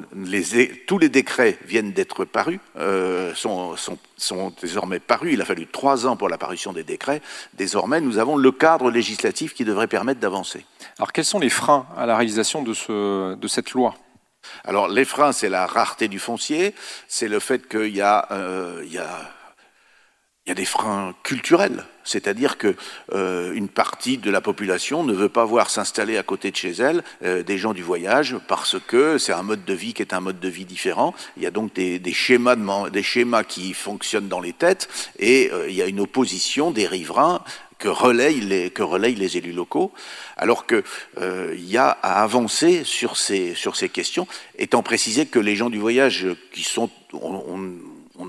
tous 0.86 0.98
les 0.98 1.08
décrets 1.08 1.58
viennent 1.66 1.92
d'être 1.92 2.24
parus, 2.24 2.60
euh, 2.78 3.34
sont, 3.34 3.76
sont, 4.16 4.52
désormais 4.60 5.00
parus. 5.00 5.34
Il 5.34 5.40
a 5.40 5.44
fallu 5.44 5.66
trois 5.66 6.06
ans 6.06 6.16
pour 6.16 6.28
la 6.28 6.38
parution 6.38 6.72
des 6.72 6.84
décrets. 6.84 7.22
Désormais, 7.54 8.00
nous 8.00 8.18
avons 8.18 8.36
le 8.36 8.52
cadre 8.52 8.90
législatif 8.90 9.54
qui 9.54 9.64
devrait 9.64 9.88
permettre 9.88 10.20
d'avancer. 10.20 10.64
Alors, 10.98 11.12
quels 11.12 11.24
sont 11.24 11.38
les 11.38 11.50
freins 11.50 11.86
à 11.96 12.06
la 12.06 12.16
réalisation 12.16 12.62
de, 12.62 12.74
ce, 12.74 13.34
de 13.34 13.48
cette 13.48 13.72
loi? 13.72 13.94
Alors 14.64 14.88
les 14.88 15.04
freins, 15.04 15.32
c'est 15.32 15.48
la 15.48 15.66
rareté 15.66 16.08
du 16.08 16.18
foncier, 16.18 16.74
c'est 17.08 17.28
le 17.28 17.40
fait 17.40 17.68
qu'il 17.68 17.94
y 17.94 18.00
a, 18.00 18.28
euh, 18.30 18.82
il 18.84 18.92
y 18.92 18.98
a 18.98 19.30
il 20.46 20.50
y 20.50 20.52
a 20.52 20.54
des 20.54 20.64
freins 20.64 21.12
culturels, 21.24 21.84
c'est-à-dire 22.04 22.56
que 22.56 22.76
euh, 23.12 23.52
une 23.52 23.66
partie 23.66 24.16
de 24.16 24.30
la 24.30 24.40
population 24.40 25.02
ne 25.02 25.12
veut 25.12 25.28
pas 25.28 25.44
voir 25.44 25.70
s'installer 25.70 26.16
à 26.18 26.22
côté 26.22 26.52
de 26.52 26.56
chez 26.56 26.70
elle 26.70 27.02
euh, 27.24 27.42
des 27.42 27.58
gens 27.58 27.72
du 27.72 27.82
voyage 27.82 28.36
parce 28.46 28.76
que 28.86 29.18
c'est 29.18 29.32
un 29.32 29.42
mode 29.42 29.64
de 29.64 29.74
vie 29.74 29.92
qui 29.92 30.02
est 30.02 30.14
un 30.14 30.20
mode 30.20 30.38
de 30.38 30.48
vie 30.48 30.64
différent. 30.64 31.14
Il 31.36 31.42
y 31.42 31.46
a 31.46 31.50
donc 31.50 31.74
des, 31.74 32.00
schémas, 32.12 32.54
des 32.90 33.02
schémas 33.02 33.42
qui 33.42 33.74
fonctionnent 33.74 34.28
dans 34.28 34.40
les 34.40 34.52
têtes 34.52 34.88
et 35.18 35.50
euh, 35.52 35.68
il 35.68 35.74
y 35.74 35.82
a 35.82 35.86
une 35.86 35.98
opposition 35.98 36.70
des 36.70 36.86
riverains 36.86 37.42
que 37.78 37.88
relayent 37.88 38.40
les, 38.40 38.70
que 38.70 38.84
relayent 38.84 39.16
les 39.16 39.36
élus 39.36 39.52
locaux, 39.52 39.92
alors 40.38 40.64
qu'il 40.66 40.82
y 41.56 41.76
a 41.76 41.88
à 41.90 42.22
avancer 42.22 42.84
sur 42.84 43.18
ces, 43.18 43.54
sur 43.54 43.76
ces 43.76 43.90
questions, 43.90 44.26
étant 44.58 44.82
précisé 44.82 45.26
que 45.26 45.38
les 45.38 45.56
gens 45.56 45.68
du 45.68 45.78
voyage 45.78 46.26
qui 46.52 46.62
sont 46.62 46.88
on 47.12 47.58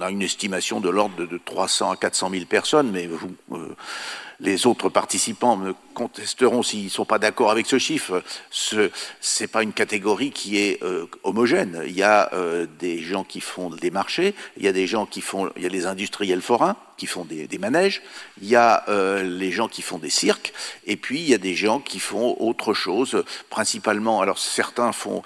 a 0.02 0.10
une 0.10 0.22
estimation 0.22 0.80
de 0.80 0.90
l'ordre 0.90 1.26
de 1.26 1.40
300 1.44 1.92
à 1.92 1.96
400 1.96 2.30
000 2.32 2.46
personnes, 2.46 2.92
mais 2.92 3.10
euh, 3.52 3.58
les 4.40 4.68
autres 4.68 4.90
participants 4.90 5.58
me 5.58 5.74
contesteront 5.94 6.62
s'ils 6.64 6.86
ne 6.86 6.90
sont 6.90 7.06
pas 7.06 7.20
d'accord 7.20 7.52
avec 7.52 7.66
ce 7.66 7.80
chiffre. 7.80 8.22
Ce 8.52 8.90
n'est 9.40 9.48
pas 9.48 9.64
une 9.64 9.74
catégorie 9.74 10.32
qui 10.32 10.58
est 10.58 10.84
euh, 10.84 11.06
homogène. 11.24 11.82
Il 11.86 11.96
y 11.96 12.04
a 12.04 12.30
euh, 12.34 12.68
des 12.80 13.00
gens 13.00 13.24
qui 13.24 13.42
font 13.42 13.70
des 13.70 13.92
marchés, 13.92 14.36
il 14.58 14.64
y 14.64 14.68
a 14.68 14.74
des 14.74 14.88
gens 14.88 15.06
qui 15.06 15.22
font, 15.22 15.52
il 15.56 15.64
y 15.64 15.66
a 15.66 15.70
les 15.70 15.86
industriels 15.86 16.42
forains 16.42 16.76
qui 16.98 17.08
font 17.08 17.26
des, 17.26 17.48
des 17.48 17.58
manèges, 17.58 18.02
il 18.42 18.48
y 18.48 18.56
a 18.56 18.84
les 19.24 19.52
gens 19.52 19.68
qui 19.68 19.84
font 19.84 20.00
des 20.00 20.10
cirques, 20.10 20.52
et 20.88 20.96
puis 20.96 21.20
il 21.20 21.30
y 21.30 21.36
a 21.36 21.38
des 21.38 21.54
gens 21.54 21.80
qui 21.80 22.00
font 22.00 22.36
autre 22.40 22.74
chose, 22.74 23.24
principalement. 23.52 24.20
Alors 24.20 24.40
certains 24.40 24.92
font 24.92 25.22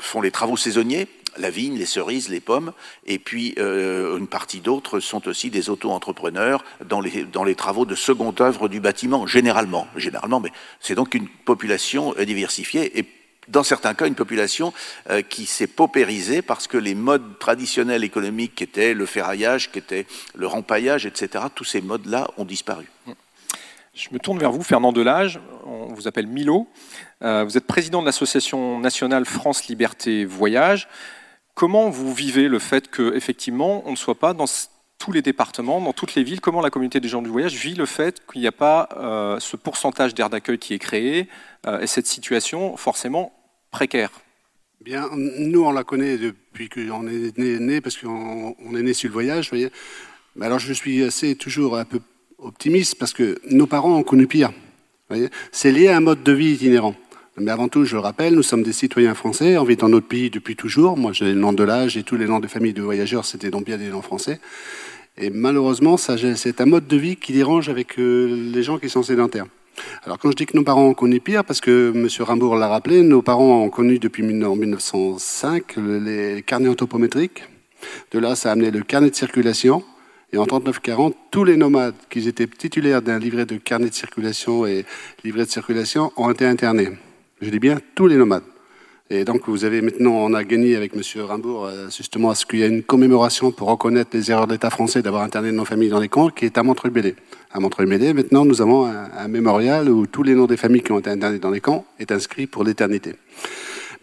font 0.00 0.20
les 0.20 0.30
travaux 0.30 0.56
saisonniers, 0.56 1.06
la 1.38 1.50
vigne, 1.50 1.76
les 1.76 1.86
cerises, 1.86 2.28
les 2.28 2.40
pommes, 2.40 2.72
et 3.06 3.18
puis 3.18 3.54
euh, 3.58 4.18
une 4.18 4.26
partie 4.26 4.60
d'autres 4.60 5.00
sont 5.00 5.26
aussi 5.28 5.50
des 5.50 5.70
auto-entrepreneurs 5.70 6.64
dans 6.84 7.00
les, 7.00 7.54
travaux 7.54 7.84
de 7.84 7.94
seconde 7.94 8.40
œuvre 8.40 8.68
du 8.68 8.80
bâtiment, 8.80 9.26
généralement. 9.26 9.86
Généralement, 9.96 10.40
mais 10.40 10.50
c'est 10.80 10.94
donc 10.94 11.14
une 11.14 11.28
population 11.28 12.14
diversifiée 12.24 12.98
et 12.98 13.04
dans 13.48 13.62
certains 13.62 13.94
cas, 13.94 14.06
une 14.06 14.14
population 14.14 14.72
euh, 15.10 15.22
qui 15.22 15.46
s'est 15.46 15.66
paupérisée 15.66 16.42
parce 16.42 16.66
que 16.66 16.78
les 16.78 16.94
modes 16.94 17.38
traditionnels 17.38 18.04
économiques 18.04 18.54
qui 18.54 18.64
étaient 18.64 18.94
le 18.94 19.06
ferraillage, 19.06 19.70
qui 19.70 19.78
était 19.78 20.06
le 20.34 20.46
rempaillage, 20.46 21.06
etc., 21.06 21.44
tous 21.54 21.64
ces 21.64 21.80
modes-là 21.80 22.30
ont 22.38 22.44
disparu. 22.44 22.86
Je 23.94 24.08
me 24.10 24.18
tourne 24.18 24.38
vers 24.38 24.50
vous, 24.50 24.62
Fernand 24.62 24.92
Delage. 24.92 25.38
On 25.64 25.92
vous 25.94 26.08
appelle 26.08 26.26
Milo. 26.26 26.66
Euh, 27.22 27.44
vous 27.44 27.56
êtes 27.56 27.66
président 27.66 28.00
de 28.00 28.06
l'association 28.06 28.80
nationale 28.80 29.24
France 29.24 29.66
Liberté 29.68 30.24
Voyage. 30.24 30.88
Comment 31.54 31.88
vous 31.88 32.12
vivez 32.12 32.48
le 32.48 32.58
fait 32.58 32.90
qu'effectivement, 32.90 33.82
on 33.86 33.92
ne 33.92 33.96
soit 33.96 34.16
pas 34.16 34.34
dans 34.34 34.46
tous 34.98 35.12
les 35.12 35.22
départements, 35.22 35.80
dans 35.80 35.92
toutes 35.92 36.16
les 36.16 36.24
villes 36.24 36.40
Comment 36.40 36.60
la 36.60 36.70
communauté 36.70 36.98
des 36.98 37.08
gens 37.08 37.22
du 37.22 37.30
voyage 37.30 37.54
vit 37.54 37.74
le 37.74 37.86
fait 37.86 38.20
qu'il 38.26 38.40
n'y 38.40 38.46
a 38.46 38.52
pas 38.52 38.88
euh, 38.96 39.38
ce 39.38 39.56
pourcentage 39.56 40.14
d'air 40.14 40.30
d'accueil 40.30 40.58
qui 40.58 40.74
est 40.74 40.78
créé 40.78 41.28
euh, 41.66 41.80
et 41.80 41.86
cette 41.86 42.06
situation 42.06 42.76
forcément 42.76 43.32
précaire? 43.70 44.10
Bien, 44.80 45.08
nous, 45.14 45.64
on 45.64 45.70
la 45.70 45.84
connaît 45.84 46.18
depuis 46.18 46.68
qu'on 46.68 47.06
est 47.06 47.38
né, 47.38 47.80
parce 47.80 47.96
qu'on 47.96 48.76
est 48.76 48.82
né 48.82 48.92
sur 48.92 49.08
le 49.08 49.12
voyage. 49.12 49.50
Mais 50.36 50.46
alors, 50.46 50.58
je 50.58 50.72
suis 50.72 51.02
assez 51.04 51.36
toujours 51.36 51.78
un 51.78 51.84
peu 51.84 52.00
optimiste 52.38 52.98
parce 52.98 53.12
que 53.12 53.40
nos 53.50 53.66
parents 53.66 53.96
ont 53.96 54.02
connu 54.02 54.26
pire. 54.26 54.52
C'est 55.52 55.72
lié 55.72 55.88
à 55.88 55.96
un 55.96 56.00
mode 56.00 56.22
de 56.22 56.32
vie 56.32 56.52
itinérant. 56.52 56.96
Mais 57.36 57.50
avant 57.50 57.66
tout, 57.66 57.84
je 57.84 57.96
le 57.96 58.00
rappelle, 58.00 58.34
nous 58.34 58.44
sommes 58.44 58.62
des 58.62 58.72
citoyens 58.72 59.14
français, 59.14 59.58
on 59.58 59.64
vit 59.64 59.74
dans 59.74 59.88
notre 59.88 60.06
pays 60.06 60.30
depuis 60.30 60.54
toujours. 60.54 60.96
Moi, 60.96 61.12
j'ai 61.12 61.24
le 61.24 61.34
nom 61.34 61.52
de 61.52 61.64
l'âge 61.64 61.96
et 61.96 62.04
tous 62.04 62.16
les 62.16 62.26
noms 62.26 62.38
de 62.38 62.46
famille 62.46 62.72
de 62.72 62.82
voyageurs, 62.82 63.24
c'était 63.24 63.50
donc 63.50 63.64
bien 63.64 63.76
des 63.76 63.88
noms 63.88 64.02
français. 64.02 64.38
Et 65.18 65.30
malheureusement, 65.30 65.96
c'est 65.96 66.60
un 66.60 66.66
mode 66.66 66.86
de 66.86 66.96
vie 66.96 67.16
qui 67.16 67.32
dérange 67.32 67.68
avec 67.68 67.98
euh, 67.98 68.52
les 68.52 68.62
gens 68.62 68.78
qui 68.78 68.88
sont 68.88 69.02
sédentaires. 69.02 69.46
Alors 70.04 70.18
quand 70.20 70.30
je 70.30 70.36
dis 70.36 70.46
que 70.46 70.56
nos 70.56 70.62
parents 70.62 70.86
ont 70.86 70.94
connu 70.94 71.18
pire, 71.18 71.44
parce 71.44 71.60
que 71.60 71.92
M. 71.92 72.08
Rimbourg 72.20 72.54
l'a 72.54 72.68
rappelé, 72.68 73.02
nos 73.02 73.22
parents 73.22 73.64
ont 73.64 73.70
connu 73.70 73.98
depuis 73.98 74.22
1905 74.22 75.76
les 75.76 76.42
carnets 76.42 76.68
anthropométriques. 76.68 77.42
De 78.12 78.20
là, 78.20 78.36
ça 78.36 78.50
a 78.50 78.52
amené 78.52 78.70
le 78.70 78.82
carnet 78.82 79.10
de 79.10 79.16
circulation. 79.16 79.82
Et 80.32 80.36
en 80.36 80.46
39-40, 80.46 81.14
tous 81.30 81.44
les 81.44 81.56
nomades 81.56 81.94
qui 82.10 82.28
étaient 82.28 82.46
titulaires 82.46 83.02
d'un 83.02 83.18
livret 83.18 83.46
de 83.46 83.56
carnet 83.56 83.88
de 83.88 83.94
circulation 83.94 84.66
et 84.66 84.84
livret 85.24 85.44
de 85.44 85.50
circulation 85.50 86.12
ont 86.16 86.30
été 86.30 86.44
internés. 86.44 86.90
Je 87.40 87.50
dis 87.50 87.58
bien 87.58 87.78
tous 87.94 88.06
les 88.06 88.16
nomades. 88.16 88.44
Et 89.10 89.24
donc, 89.24 89.42
vous 89.48 89.64
avez 89.64 89.82
maintenant, 89.82 90.12
on 90.12 90.32
a 90.32 90.44
gagné 90.44 90.76
avec 90.76 90.94
M. 90.94 91.02
Rimbourg, 91.22 91.66
euh, 91.66 91.90
justement, 91.90 92.30
à 92.30 92.34
ce 92.34 92.46
qu'il 92.46 92.60
y 92.60 92.62
ait 92.62 92.68
une 92.68 92.82
commémoration 92.82 93.52
pour 93.52 93.68
reconnaître 93.68 94.10
les 94.14 94.30
erreurs 94.30 94.46
de 94.46 94.52
l'État 94.52 94.70
français 94.70 95.02
d'avoir 95.02 95.22
interné 95.22 95.52
nos 95.52 95.66
familles 95.66 95.90
dans 95.90 96.00
les 96.00 96.08
camps, 96.08 96.30
qui 96.30 96.46
est 96.46 96.56
à 96.56 96.62
Montreuil-Bellé. 96.62 97.14
À 97.52 97.60
Montreuil-Bellé, 97.60 98.14
maintenant, 98.14 98.46
nous 98.46 98.62
avons 98.62 98.86
un, 98.86 99.10
un, 99.16 99.28
mémorial 99.28 99.90
où 99.90 100.06
tous 100.06 100.22
les 100.22 100.34
noms 100.34 100.46
des 100.46 100.56
familles 100.56 100.82
qui 100.82 100.92
ont 100.92 100.98
été 100.98 101.10
internées 101.10 101.38
dans 101.38 101.50
les 101.50 101.60
camps 101.60 101.84
est 101.98 102.12
inscrit 102.12 102.46
pour 102.46 102.64
l'éternité. 102.64 103.14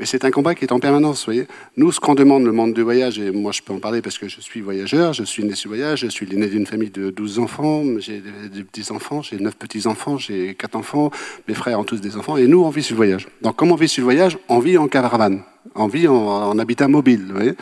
Mais 0.02 0.08
c'est 0.08 0.26
un 0.26 0.32
combat 0.32 0.56
qui 0.56 0.66
est 0.66 0.72
en 0.72 0.80
permanence, 0.80 1.26
voyez. 1.26 1.46
Nous, 1.78 1.92
ce 1.92 2.00
qu'on 2.00 2.16
demande, 2.16 2.44
le 2.44 2.52
monde 2.52 2.74
du 2.74 2.82
voyage, 2.82 3.20
et 3.20 3.30
moi 3.30 3.52
je 3.52 3.62
peux 3.62 3.72
en 3.72 3.78
parler 3.78 4.02
parce 4.02 4.18
que 4.18 4.28
je 4.28 4.42
suis 4.42 4.60
voyageur, 4.60 5.14
je 5.14 5.24
suis 5.24 5.44
né 5.44 5.54
sur 5.54 5.70
voyage, 5.70 6.00
je 6.00 6.08
suis 6.08 6.26
l'aîné 6.26 6.48
d'une 6.48 6.66
famille 6.66 6.90
de 6.90 7.12
12 7.12 7.38
enfants, 7.38 7.84
j'ai 8.00 8.20
des 8.52 8.64
petits-enfants, 8.64 9.22
j'ai 9.22 9.38
9 9.38 9.56
petits-enfants, 9.56 10.18
j'ai 10.18 10.56
4 10.56 10.76
enfants, 10.76 11.12
mes 11.48 11.54
frères 11.54 11.80
ont 11.80 11.84
tous 11.84 12.02
des 12.02 12.18
enfants, 12.18 12.36
et 12.36 12.48
nous, 12.48 12.64
on 12.64 12.72
vit 12.72 12.82
sur 12.82 12.96
le 12.96 12.98
voyage. 12.98 13.28
Donc, 13.44 13.56
comment 13.58 13.74
on 13.74 13.78
vit 13.78 13.88
sur 13.88 14.02
le 14.02 14.06
voyage 14.06 14.40
On 14.50 14.58
vit 14.58 14.80
en 14.80 14.88
caravane, 14.88 15.44
on 15.76 15.86
vit 15.86 16.08
en, 16.08 16.58
habitat 16.58 16.88
mobile. 16.88 17.56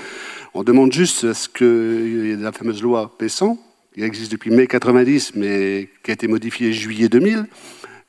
On 0.54 0.64
demande 0.64 0.94
juste 0.94 1.26
à 1.26 1.34
ce 1.34 1.50
que 1.50 2.38
la 2.40 2.54
fameuse 2.54 2.82
loi 2.82 3.18
Pessan, 3.18 3.58
qui 3.94 4.02
existe 4.02 4.32
depuis 4.32 4.50
mai 4.50 4.66
90, 4.66 5.34
mais 5.36 5.90
qui 6.06 6.12
a 6.12 6.14
été 6.14 6.30
modifiée 6.30 6.72
juillet 6.72 7.10
2000, 7.10 7.48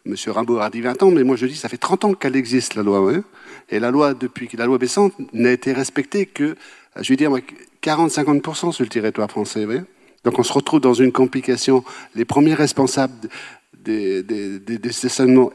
Monsieur 0.07 0.31
Rimbaud 0.31 0.61
a 0.61 0.71
dit 0.71 0.81
20 0.81 1.03
ans, 1.03 1.11
mais 1.11 1.25
moi 1.25 1.37
je 1.37 1.45
dis 1.45 1.57
ça 1.57 1.69
fait 1.69 1.77
30 1.77 2.05
ans 2.07 2.15
qu'elle 2.15 2.35
existe 2.35 2.75
la 2.75 2.83
loi. 2.83 3.13
Et 3.71 3.79
la 3.79 3.91
loi, 3.91 4.15
depuis 4.15 4.49
la 4.57 4.67
loi 4.67 4.79
Besson 4.79 5.13
n'a 5.33 5.53
été 5.53 5.73
respectée 5.73 6.27
que, 6.27 6.57
je 7.01 7.09
vais 7.09 7.17
dire, 7.17 7.31
40-50% 7.83 8.73
sur 8.73 8.85
le 8.85 8.89
territoire 8.89 9.31
français. 9.31 9.67
Donc 10.25 10.39
on 10.39 10.43
se 10.43 10.53
retrouve 10.53 10.81
dans 10.81 10.95
une 10.95 11.13
complication. 11.13 11.85
Les 12.15 12.25
premiers 12.25 12.55
responsables 12.55 13.29
des, 13.85 14.23
des, 14.23 14.59
des, 14.59 14.91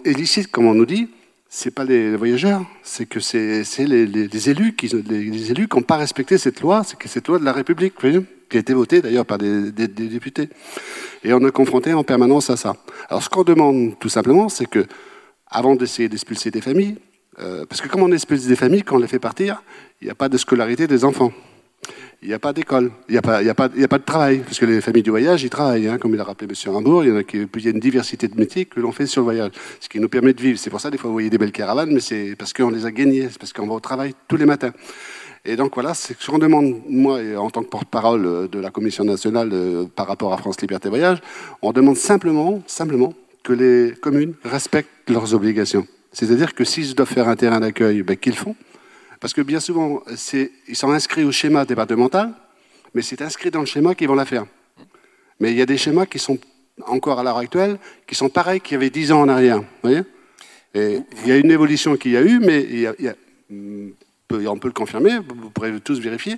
illicites, 0.06 0.52
comme 0.52 0.66
on 0.66 0.74
nous 0.74 0.86
dit, 0.86 1.10
c'est 1.48 1.72
pas 1.72 1.84
les 1.84 2.16
voyageurs, 2.16 2.66
c'est 2.84 3.06
que 3.06 3.20
c'est 3.20 3.64
les, 3.80 4.06
les, 4.06 4.50
élus 4.50 4.76
qui 4.76 4.88
les, 4.88 5.52
élus 5.52 5.68
n'ont 5.74 5.84
pas 5.84 5.98
respecté 5.98 6.38
cette 6.38 6.62
loi, 6.62 6.84
c'est 6.84 6.98
que 6.98 7.08
cette 7.08 7.28
loi 7.28 7.40
de 7.40 7.46
la 7.46 7.54
République, 7.54 7.94
qui 7.96 8.58
a 8.58 8.60
été 8.60 8.74
votée 8.74 9.02
d'ailleurs 9.02 9.26
par 9.26 9.38
des, 9.38 9.72
députés. 9.72 10.50
Et 11.24 11.34
on 11.34 11.40
est 11.48 11.52
confronté 11.52 11.94
en 11.94 12.04
permanence 12.04 12.50
à 12.50 12.58
ça. 12.58 12.76
Alors 13.10 13.24
ce 13.24 13.30
qu'on 13.30 13.44
demande 13.44 13.98
tout 14.00 14.10
simplement, 14.10 14.50
c'est 14.50 14.66
que 14.66 14.86
avant 15.48 15.76
d'essayer 15.76 16.10
d'expulser 16.10 16.52
des 16.52 16.62
familles, 16.62 16.98
euh, 17.40 17.66
parce 17.66 17.82
que 17.82 17.88
comme 17.88 18.04
on 18.04 18.12
expulse 18.12 18.46
des 18.46 18.56
familles, 18.56 18.84
quand 18.84 18.96
on 18.96 19.00
les 19.00 19.08
fait 19.08 19.20
partir, 19.20 19.62
il 20.02 20.06
n'y 20.06 20.12
a 20.12 20.16
pas 20.16 20.30
de 20.30 20.38
scolarité 20.38 20.88
des 20.88 21.04
enfants. 21.06 21.32
Il 22.22 22.30
n'y 22.30 22.34
a 22.34 22.40
pas 22.40 22.54
d'école, 22.54 22.92
il 23.08 23.12
n'y 23.12 23.18
a, 23.18 23.22
pas, 23.22 23.70
de 23.70 24.04
travail, 24.04 24.40
parce 24.40 24.58
que 24.58 24.66
les 24.66 24.82
familles 24.82 25.04
du 25.04 25.12
voyage, 25.12 25.44
ils 25.44 25.50
travaillent, 25.50 25.88
hein, 25.88 26.00
comme 26.00 26.16
il 26.16 26.20
a 26.20 26.24
rappelé 26.24 26.50
M. 26.50 26.74
Rambourg, 26.74 27.04
il 27.04 27.14
y, 27.14 27.18
a, 27.18 27.22
il 27.22 27.64
y 27.64 27.68
a 27.68 27.72
une 27.72 27.80
diversité 27.80 28.28
de 28.28 28.36
métiers 28.36 28.66
que 28.66 28.80
l'on 28.80 28.92
fait 28.92 29.06
sur 29.06 29.22
le 29.22 29.26
voyage, 29.26 29.52
ce 29.80 29.88
qui 29.90 30.00
nous 30.00 30.10
permet 30.10 30.34
de 30.34 30.42
vivre. 30.42 30.58
C'est 30.58 30.72
pour 30.72 30.82
ça, 30.82 30.90
des 30.90 30.98
fois, 30.98 31.10
vous 31.10 31.14
voyez 31.14 31.30
des 31.30 31.38
belles 31.38 31.52
caravanes, 31.52 31.92
mais 31.92 32.00
c'est 32.00 32.36
parce 32.36 32.52
qu'on 32.52 32.70
les 32.70 32.86
a 32.86 32.92
gagnées, 32.92 33.28
c'est 33.30 33.38
parce 33.38 33.54
qu'on 33.54 33.68
va 33.68 33.76
au 33.76 33.80
travail 33.80 34.14
tous 34.28 34.38
les 34.38 34.46
matins. 34.46 34.72
Et 35.44 35.56
donc 35.56 35.76
voilà, 35.76 35.94
ce 35.94 36.14
qu'on 36.26 36.40
demande, 36.40 36.82
moi, 36.90 37.20
en 37.38 37.52
tant 37.52 37.62
que 37.62 37.70
porte-parole 37.70 38.50
de 38.50 38.60
la 38.60 38.72
Commission 38.72 39.04
nationale 39.04 39.50
euh, 39.54 39.86
par 39.86 40.08
rapport 40.08 40.34
à 40.34 40.38
France 40.38 40.60
Liberté 40.60 40.90
Voyage, 40.90 41.20
on 41.62 41.72
demande 41.72 41.98
simplement, 41.98 42.64
simplement 42.66 43.14
que 43.44 43.54
les 43.54 43.94
communes 44.02 44.34
respectent 44.44 44.90
leurs 45.08 45.36
obligations. 45.36 45.86
C'est-à-dire 46.16 46.56
que 46.56 46.64
s'ils 46.64 46.96
doivent 46.96 47.12
faire 47.12 47.28
un 47.28 47.36
terrain 47.36 47.60
d'accueil, 47.60 48.02
ben, 48.02 48.16
qu'ils 48.16 48.38
font. 48.38 48.56
Parce 49.20 49.34
que 49.34 49.42
bien 49.42 49.60
souvent, 49.60 50.02
ils 50.68 50.76
sont 50.76 50.90
inscrits 50.92 51.26
au 51.26 51.32
schéma 51.34 51.66
départemental, 51.66 52.34
mais 52.94 53.02
c'est 53.02 53.22
inscrit 53.22 53.52
dans 53.52 53.60
le 53.60 53.66
schéma 53.66 53.96
qu'ils 53.96 54.08
vont 54.08 54.16
la 54.16 54.24
faire. 54.24 54.46
Mais 55.42 55.52
il 55.52 55.58
y 55.58 55.62
a 55.62 55.66
des 55.66 55.78
schémas 55.78 56.06
qui 56.06 56.18
sont 56.18 56.40
encore 56.88 57.20
à 57.20 57.24
l'heure 57.24 57.38
actuelle, 57.38 57.78
qui 58.08 58.16
sont 58.16 58.30
pareils 58.30 58.62
qu'il 58.62 58.76
y 58.76 58.78
avait 58.78 58.90
10 58.90 59.12
ans 59.12 59.22
en 59.22 59.28
arrière. 59.28 59.62
Il 59.84 61.04
y 61.26 61.32
a 61.32 61.38
une 61.38 61.52
évolution 61.52 61.98
qu'il 61.98 62.12
y 62.12 62.18
a 62.18 62.22
eu, 62.22 62.40
mais 62.40 62.62
il 62.64 62.80
y 62.80 62.88
a, 62.88 63.16
on 63.52 64.58
peut 64.58 64.68
le 64.68 64.74
confirmer, 64.74 65.18
vous 65.20 65.50
pourrez 65.50 65.78
tous 65.82 66.00
vérifier, 66.00 66.38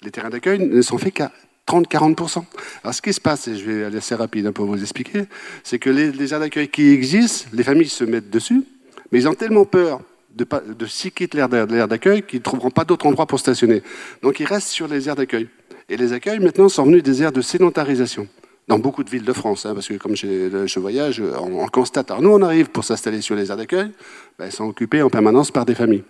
les 0.00 0.10
terrains 0.10 0.30
d'accueil 0.30 0.58
ne 0.58 0.80
sont 0.80 0.96
faits 0.96 1.12
qu'à 1.12 1.32
30-40%. 1.66 2.44
Alors 2.82 2.94
ce 2.94 3.02
qui 3.02 3.12
se 3.12 3.20
passe, 3.20 3.46
et 3.48 3.56
je 3.56 3.70
vais 3.70 3.84
aller 3.84 3.98
assez 3.98 4.14
rapide 4.14 4.46
hein, 4.46 4.52
pour 4.52 4.64
vous 4.64 4.80
expliquer, 4.80 5.24
c'est 5.64 5.78
que 5.78 5.90
les, 5.90 6.12
les 6.12 6.28
d'accueil 6.28 6.68
qui 6.68 6.88
existent, 6.88 7.50
les 7.52 7.62
familles 7.62 7.90
se 7.90 8.04
mettent 8.04 8.30
dessus, 8.30 8.64
mais 9.10 9.20
ils 9.20 9.28
ont 9.28 9.34
tellement 9.34 9.64
peur 9.64 10.00
de, 10.34 10.46
de 10.74 10.86
quitter 10.86 11.38
l'air 11.38 11.88
d'accueil 11.88 12.22
qu'ils 12.22 12.40
ne 12.40 12.44
trouveront 12.44 12.70
pas 12.70 12.84
d'autre 12.84 13.06
endroit 13.06 13.26
pour 13.26 13.40
stationner. 13.40 13.82
Donc 14.22 14.40
ils 14.40 14.46
restent 14.46 14.68
sur 14.68 14.88
les 14.88 15.08
aires 15.08 15.16
d'accueil. 15.16 15.48
Et 15.88 15.96
les 15.96 16.12
accueils, 16.12 16.38
maintenant, 16.38 16.68
sont 16.68 16.84
venus 16.84 17.02
des 17.02 17.22
aires 17.22 17.32
de 17.32 17.40
sédentarisation. 17.40 18.28
Dans 18.68 18.78
beaucoup 18.78 19.02
de 19.02 19.08
villes 19.08 19.24
de 19.24 19.32
France, 19.32 19.64
hein, 19.64 19.72
parce 19.72 19.88
que 19.88 19.94
comme 19.94 20.14
je, 20.14 20.78
voyage, 20.78 21.22
on, 21.40 21.66
constate. 21.68 22.10
Alors 22.10 22.22
nous, 22.22 22.30
on 22.30 22.42
arrive 22.42 22.68
pour 22.68 22.84
s'installer 22.84 23.22
sur 23.22 23.34
les 23.34 23.50
aires 23.50 23.56
d'accueil, 23.56 23.90
ben, 24.38 24.44
elles 24.44 24.52
sont 24.52 24.66
occupées 24.66 25.00
en 25.00 25.08
permanence 25.08 25.50
par 25.50 25.64
des 25.64 25.74
familles. 25.74 26.04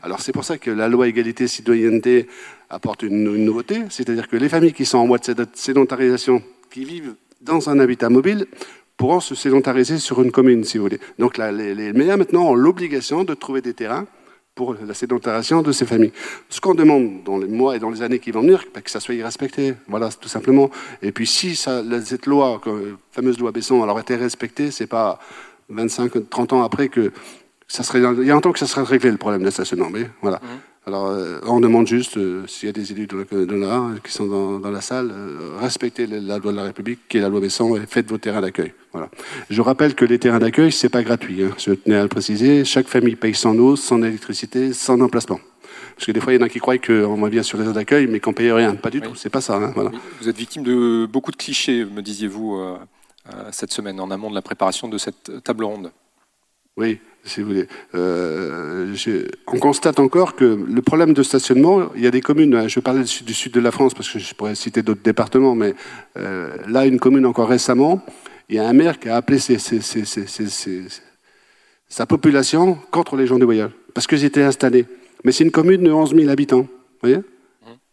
Alors 0.00 0.22
c'est 0.22 0.32
pour 0.32 0.44
ça 0.44 0.56
que 0.56 0.70
la 0.70 0.88
loi 0.88 1.08
égalité 1.08 1.46
citoyenneté 1.46 2.26
apporte 2.70 3.02
une, 3.02 3.26
une 3.26 3.44
nouveauté, 3.44 3.82
c'est-à-dire 3.90 4.28
que 4.28 4.36
les 4.36 4.48
familles 4.48 4.72
qui 4.72 4.86
sont 4.86 4.96
en 4.96 5.06
voie 5.06 5.18
de 5.18 5.46
sédentarisation, 5.52 6.42
qui 6.70 6.86
vivent 6.86 7.14
dans 7.42 7.68
un 7.68 7.78
habitat 7.78 8.08
mobile, 8.08 8.46
pourront 9.00 9.20
se 9.20 9.34
sédentariser 9.34 9.96
sur 9.96 10.20
une 10.22 10.30
commune, 10.30 10.62
si 10.62 10.76
vous 10.76 10.84
voulez. 10.84 11.00
Donc 11.18 11.38
les, 11.38 11.74
les 11.74 11.92
maires, 11.94 12.18
maintenant, 12.18 12.50
ont 12.50 12.54
l'obligation 12.54 13.24
de 13.24 13.32
trouver 13.32 13.62
des 13.62 13.72
terrains 13.72 14.06
pour 14.54 14.74
la 14.74 14.92
sédentarisation 14.92 15.62
de 15.62 15.72
ces 15.72 15.86
familles. 15.86 16.12
Ce 16.50 16.60
qu'on 16.60 16.74
demande 16.74 17.22
dans 17.24 17.38
les 17.38 17.48
mois 17.48 17.76
et 17.76 17.78
dans 17.78 17.88
les 17.88 18.02
années 18.02 18.18
qui 18.18 18.30
vont 18.30 18.42
venir, 18.42 18.62
bah, 18.74 18.82
que 18.82 18.90
ça 18.90 19.00
soit 19.00 19.14
respecté, 19.24 19.72
voilà, 19.88 20.10
tout 20.10 20.28
simplement. 20.28 20.70
Et 21.00 21.12
puis 21.12 21.26
si 21.26 21.56
cette 21.56 22.26
loi, 22.26 22.60
la 22.66 22.72
fameuse 23.10 23.38
loi 23.38 23.52
Besson, 23.52 23.82
alors 23.82 23.98
été 23.98 24.16
respectée, 24.16 24.70
c'est 24.70 24.86
pas 24.86 25.18
25, 25.70 26.28
30 26.28 26.52
ans 26.52 26.62
après 26.62 26.90
que 26.90 27.10
ça 27.68 27.82
serait, 27.82 28.00
il 28.00 28.26
y 28.26 28.30
a 28.30 28.36
un 28.36 28.40
temps 28.42 28.52
que 28.52 28.58
ça 28.58 28.66
serait 28.66 28.82
réglé 28.82 29.10
le 29.10 29.16
problème 29.16 29.42
de 29.42 29.50
stationnement, 29.50 29.88
mais 29.90 30.10
voilà. 30.20 30.42
Mmh. 30.42 30.69
Alors, 30.90 31.06
euh, 31.06 31.38
on 31.46 31.60
demande 31.60 31.86
juste, 31.86 32.16
euh, 32.16 32.44
s'il 32.48 32.66
y 32.66 32.68
a 32.68 32.72
des 32.72 32.90
élus 32.90 33.06
de 33.06 33.16
la, 33.54 33.92
qui 34.02 34.12
sont 34.12 34.58
dans, 34.58 34.70
la 34.72 34.80
salle, 34.80 35.12
euh, 35.12 35.56
respectez 35.60 36.04
la 36.04 36.38
loi 36.38 36.50
de 36.50 36.56
la 36.56 36.64
République, 36.64 37.06
qui 37.08 37.18
est 37.18 37.20
la 37.20 37.28
loi 37.28 37.38
Besson, 37.38 37.76
et 37.76 37.86
faites 37.86 38.10
vos 38.10 38.18
terrains 38.18 38.40
d'accueil. 38.40 38.74
Voilà. 38.90 39.08
Je 39.48 39.60
rappelle 39.62 39.94
que 39.94 40.04
les 40.04 40.18
terrains 40.18 40.40
d'accueil, 40.40 40.72
c'est 40.72 40.88
pas 40.88 41.04
gratuit. 41.04 41.44
Hein. 41.44 41.52
Je 41.58 41.74
tenais 41.74 41.94
à 41.94 42.02
le 42.02 42.08
préciser. 42.08 42.64
Chaque 42.64 42.88
famille 42.88 43.14
paye 43.14 43.36
son 43.36 43.56
eau, 43.60 43.76
son 43.76 44.02
électricité, 44.02 44.72
son 44.72 45.00
emplacement. 45.00 45.38
Parce 45.94 46.06
que 46.06 46.10
des 46.10 46.18
fois, 46.18 46.32
il 46.32 46.40
y 46.40 46.42
en 46.42 46.44
a 46.44 46.48
qui 46.48 46.58
croient 46.58 46.78
qu'on 46.78 47.14
va 47.14 47.28
bien 47.28 47.44
sur 47.44 47.56
les 47.56 47.66
aires 47.66 47.72
d'accueil, 47.72 48.08
mais 48.08 48.18
qu'on 48.18 48.32
paye 48.32 48.50
rien. 48.50 48.74
Pas 48.74 48.90
du 48.90 49.00
tout. 49.00 49.14
C'est 49.14 49.30
pas 49.30 49.40
ça. 49.40 49.58
Hein. 49.58 49.70
Voilà. 49.76 49.92
Vous 50.20 50.28
êtes 50.28 50.36
victime 50.36 50.64
de 50.64 51.06
beaucoup 51.06 51.30
de 51.30 51.36
clichés, 51.36 51.84
me 51.84 52.02
disiez-vous, 52.02 52.60
cette 53.52 53.72
semaine, 53.72 54.00
en 54.00 54.10
amont 54.10 54.28
de 54.28 54.34
la 54.34 54.42
préparation 54.42 54.88
de 54.88 54.98
cette 54.98 55.44
table 55.44 55.62
ronde. 55.62 55.92
Oui, 56.76 56.98
si 57.24 57.40
vous 57.40 57.48
voulez. 57.48 57.66
Euh, 57.94 58.94
on 59.46 59.58
constate 59.58 60.00
encore 60.00 60.34
que 60.36 60.44
le 60.44 60.82
problème 60.82 61.12
de 61.12 61.22
stationnement, 61.22 61.90
il 61.94 62.02
y 62.02 62.06
a 62.06 62.10
des 62.10 62.20
communes, 62.20 62.54
hein, 62.54 62.68
je 62.68 62.80
parlais 62.80 63.02
du 63.02 63.34
sud 63.34 63.52
de 63.52 63.60
la 63.60 63.70
France 63.70 63.94
parce 63.94 64.08
que 64.10 64.18
je 64.18 64.34
pourrais 64.34 64.54
citer 64.54 64.82
d'autres 64.82 65.02
départements, 65.02 65.54
mais 65.54 65.74
euh, 66.16 66.56
là, 66.68 66.86
une 66.86 66.98
commune 66.98 67.26
encore 67.26 67.48
récemment, 67.48 68.04
il 68.48 68.56
y 68.56 68.58
a 68.58 68.68
un 68.68 68.72
maire 68.72 68.98
qui 68.98 69.08
a 69.08 69.16
appelé 69.16 69.38
sa 71.88 72.06
population 72.06 72.78
contre 72.90 73.16
les 73.16 73.26
gens 73.26 73.38
du 73.38 73.44
voyage, 73.44 73.70
parce 73.94 74.06
qu'ils 74.06 74.24
étaient 74.24 74.42
installés. 74.42 74.86
Mais 75.24 75.32
c'est 75.32 75.44
une 75.44 75.50
commune 75.50 75.82
de 75.82 75.90
11 75.90 76.14
000 76.14 76.30
habitants, 76.30 76.66
voyez? 77.00 77.18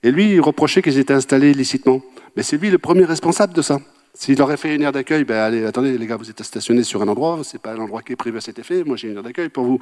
Et 0.04 0.12
lui, 0.12 0.32
il 0.32 0.42
reprochait 0.42 0.82
qu'ils 0.82 1.00
étaient 1.00 1.14
installés 1.14 1.52
illicitement. 1.52 2.02
Mais 2.36 2.44
c'est 2.44 2.58
lui 2.58 2.70
le 2.70 2.78
premier 2.78 3.04
responsable 3.04 3.54
de 3.54 3.62
ça. 3.62 3.80
S'il 4.20 4.42
aurait 4.42 4.58
fait 4.58 4.74
une 4.74 4.82
aire 4.82 4.92
d'accueil, 4.92 5.26
ben 5.26 5.36
allez, 5.38 5.64
attendez, 5.64 5.96
les 5.96 6.08
gars, 6.08 6.16
vous 6.16 6.28
êtes 6.28 6.42
stationnés 6.42 6.82
sur 6.82 7.04
un 7.04 7.08
endroit, 7.08 7.40
c'est 7.44 7.62
pas 7.62 7.74
un 7.74 7.78
endroit 7.78 8.02
qui 8.02 8.14
est 8.14 8.16
prévu 8.16 8.40
à 8.40 8.42
cet 8.42 8.58
effet, 8.58 8.84
moi 8.84 8.98
j'ai 8.98 9.10
une 9.10 9.18
aire 9.18 9.22
d'accueil 9.22 9.50
pour 9.50 9.64
vous. 9.64 9.80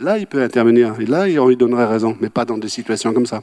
Là, 0.00 0.16
il 0.16 0.26
peut 0.26 0.42
intervenir, 0.42 0.98
et 0.98 1.04
là, 1.04 1.28
il 1.28 1.38
lui 1.38 1.58
donnerait 1.58 1.84
raison, 1.84 2.16
mais 2.18 2.30
pas 2.30 2.46
dans 2.46 2.56
des 2.56 2.70
situations 2.70 3.12
comme 3.12 3.26
ça. 3.26 3.42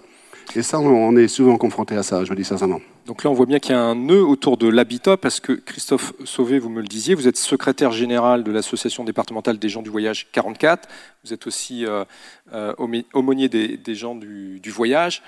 Et 0.56 0.64
ça, 0.64 0.80
on 0.80 1.16
est 1.18 1.28
souvent 1.28 1.58
confronté 1.58 1.96
à 1.96 2.02
ça, 2.02 2.24
je 2.24 2.30
vous 2.30 2.36
dis 2.36 2.44
sincèrement. 2.44 2.82
Donc 3.06 3.24
là, 3.24 3.30
on 3.30 3.34
voit 3.34 3.46
bien 3.46 3.60
qu'il 3.60 3.74
y 3.74 3.76
a 3.76 3.80
un 3.80 3.94
nœud 3.94 4.24
autour 4.24 4.58
de 4.58 4.68
l'habitat, 4.68 5.18
parce 5.18 5.40
que 5.40 5.54
Christophe 5.54 6.14
Sauvé, 6.26 6.58
vous 6.58 6.70
me 6.70 6.82
le 6.82 6.88
disiez, 6.88 7.14
vous 7.14 7.28
êtes 7.28 7.38
secrétaire 7.38 7.92
général 7.92 8.44
de 8.44 8.52
l'association 8.52 9.04
départementale 9.04 9.60
des 9.60 9.70
gens 9.70 9.84
du 9.84 9.92
voyage 9.92 10.32
44, 10.32 10.90
vous 11.24 11.32
êtes 11.32 11.46
aussi 11.46 11.86
euh, 11.86 12.06
euh, 12.54 12.74
aumônier 13.14 13.50
des, 13.50 13.96
gens 13.96 14.16
du 14.16 14.72
voyage. 14.72 15.22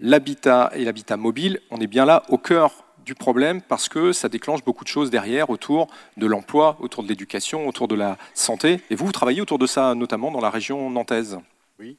L'habitat 0.00 0.72
et 0.74 0.84
l'habitat 0.84 1.16
mobile, 1.16 1.60
on 1.70 1.80
est 1.80 1.86
bien 1.86 2.04
là 2.04 2.24
au 2.28 2.38
cœur 2.38 2.84
du 3.08 3.14
problème 3.14 3.62
parce 3.62 3.88
que 3.88 4.12
ça 4.12 4.28
déclenche 4.28 4.62
beaucoup 4.62 4.84
de 4.84 4.88
choses 4.90 5.08
derrière 5.08 5.48
autour 5.48 5.88
de 6.18 6.26
l'emploi, 6.26 6.76
autour 6.78 7.02
de 7.02 7.08
l'éducation, 7.08 7.66
autour 7.66 7.88
de 7.88 7.94
la 7.94 8.18
santé. 8.34 8.82
Et 8.90 8.96
vous, 8.96 9.06
vous 9.06 9.12
travaillez 9.12 9.40
autour 9.40 9.58
de 9.58 9.66
ça, 9.66 9.94
notamment 9.94 10.30
dans 10.30 10.42
la 10.42 10.50
région 10.50 10.90
nantaise. 10.90 11.38
Oui. 11.78 11.96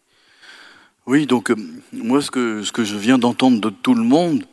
Oui, 1.07 1.25
donc 1.25 1.49
euh, 1.49 1.55
moi, 1.93 2.21
ce 2.21 2.29
que, 2.29 2.61
ce 2.61 2.71
que 2.71 2.83
je 2.83 2.95
viens 2.95 3.17
d'entendre 3.17 3.59
de 3.59 3.71
tout 3.71 3.95
le 3.95 4.03
monde, 4.03 4.45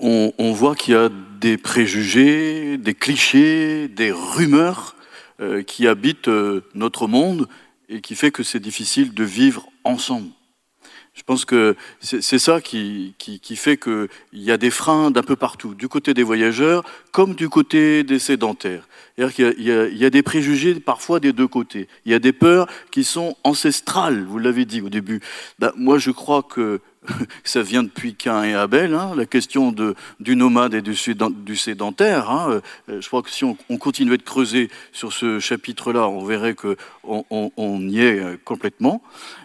on, 0.00 0.52
voit 0.52 0.74
qu'il 0.76 0.92
y 0.92 0.96
a 0.98 1.08
des 1.40 1.56
préjugés, 1.56 2.76
des 2.76 2.92
clichés, 2.92 3.88
des 3.88 4.12
rumeurs 4.12 4.96
euh, 5.40 5.62
qui 5.62 5.88
habitent 5.88 6.28
euh, 6.28 6.60
notre 6.74 7.06
monde 7.06 7.48
et 7.88 8.02
qui 8.02 8.16
fait 8.16 8.32
que 8.32 8.42
c'est 8.42 8.60
difficile 8.60 9.14
de 9.14 9.24
vivre 9.24 9.66
ensemble. 9.82 10.28
Je 11.14 11.22
pense 11.22 11.44
que 11.44 11.76
c'est 12.00 12.40
ça 12.40 12.60
qui, 12.60 13.14
fait 13.54 13.76
qu'il 13.76 14.08
y 14.32 14.50
a 14.50 14.56
des 14.56 14.70
freins 14.70 15.12
d'un 15.12 15.22
peu 15.22 15.36
partout, 15.36 15.74
du 15.74 15.88
côté 15.88 16.12
des 16.12 16.24
voyageurs 16.24 16.84
comme 17.12 17.34
du 17.34 17.48
côté 17.48 18.02
des 18.02 18.18
sédentaires. 18.18 18.88
Il 19.16 19.30
y, 19.58 20.04
a, 20.04 20.10
des 20.10 20.22
préjugés 20.24 20.74
parfois 20.80 21.20
des 21.20 21.32
deux 21.32 21.46
côtés. 21.46 21.86
Il 22.04 22.10
y 22.10 22.16
a 22.16 22.18
des 22.18 22.32
peurs 22.32 22.66
qui 22.90 23.04
sont 23.04 23.36
ancestrales, 23.44 24.24
vous 24.24 24.40
l'avez 24.40 24.64
dit 24.64 24.80
au 24.80 24.88
début. 24.88 25.20
Ben, 25.60 25.70
moi, 25.76 25.98
je 25.98 26.10
crois 26.10 26.42
que 26.42 26.80
ça 27.44 27.62
vient 27.62 27.84
depuis 27.84 28.16
Cain 28.16 28.42
et 28.42 28.54
Abel, 28.54 28.92
hein, 28.92 29.12
la 29.16 29.26
question 29.26 29.72
du 30.18 30.36
nomade 30.36 30.74
et 30.74 30.82
du, 30.82 30.96
sédentaire. 30.96 32.28
Hein. 32.28 32.60
Euh, 32.88 33.00
je 33.00 33.06
crois 33.06 33.22
que 33.22 33.30
si 33.30 33.44
on, 33.44 33.56
on, 33.68 33.76
continuait 33.76 34.16
de 34.16 34.22
creuser 34.24 34.68
sur 34.90 35.12
ce 35.12 35.38
chapitre-là, 35.38 36.08
on 36.08 36.24
verrait 36.24 36.54
qu'on 36.54 36.74
on, 37.04 37.52
on, 37.56 37.80
y 37.88 38.00
est 38.00 38.18
euh, 38.18 38.36
complètement. 38.44 39.00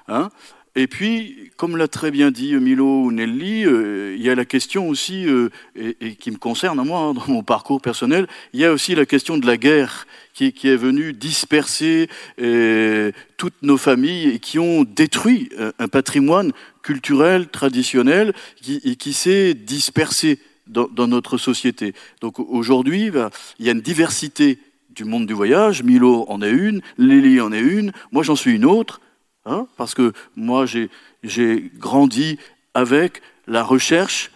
Hein. 0.07 0.29
Et 0.75 0.87
puis, 0.87 1.48
comme 1.59 1.75
l'a 1.75 1.89
très 1.89 2.09
bien 2.09 2.31
dit 2.31 2.55
Milo 2.55 3.03
ou 3.03 3.11
Nelly, 3.11 3.65
euh, 3.65 4.15
il 4.17 4.23
y 4.23 4.29
a 4.29 4.35
la 4.35 4.45
question 4.45 4.87
aussi, 4.87 5.25
euh, 5.27 5.49
et, 5.75 6.15
qui 6.15 6.31
me 6.31 6.37
concerne 6.37 6.81
moi, 6.87 7.01
hein, 7.01 7.13
dans 7.15 7.27
mon 7.27 7.43
parcours 7.43 7.81
personnel, 7.81 8.27
il 8.53 8.61
y 8.61 8.65
a 8.65 8.71
aussi 8.71 8.95
la 8.95 9.05
question 9.05 9.37
de 9.37 9.45
la 9.45 9.57
guerre 9.57 10.07
qui, 10.33 10.53
est 10.63 10.77
venue 10.77 11.11
disperser 11.11 12.07
euh, 12.41 13.11
toutes 13.35 13.61
nos 13.61 13.75
familles 13.75 14.35
et 14.35 14.39
qui 14.39 14.57
ont 14.57 14.85
détruit 14.85 15.49
un 15.79 15.89
patrimoine 15.89 16.53
culturel, 16.81 17.49
traditionnel, 17.49 18.31
qui, 18.61 18.95
qui 18.95 19.11
s'est 19.11 19.53
dispersé 19.53 20.39
dans, 20.65 21.07
notre 21.07 21.37
société. 21.37 21.93
Donc 22.21 22.39
aujourd'hui, 22.39 23.11
bah, 23.11 23.31
il 23.59 23.65
y 23.65 23.69
a 23.69 23.73
une 23.73 23.81
diversité 23.81 24.59
du 24.91 25.03
monde 25.03 25.25
du 25.25 25.33
voyage. 25.33 25.83
Milo 25.83 26.25
en 26.29 26.41
est 26.41 26.51
une, 26.51 26.79
Nelly 26.97 27.41
en 27.41 27.51
est 27.51 27.59
une, 27.59 27.91
moi 28.13 28.23
j'en 28.23 28.37
suis 28.37 28.55
une 28.55 28.63
autre. 28.63 29.01
Hein, 29.49 29.67
parce 29.77 29.95
que 29.95 30.13
moi, 30.35 30.65
j'ai 30.67 31.71
grandi 31.75 32.37
avec 32.75 33.23
la 33.47 33.63
recherche 33.63 34.29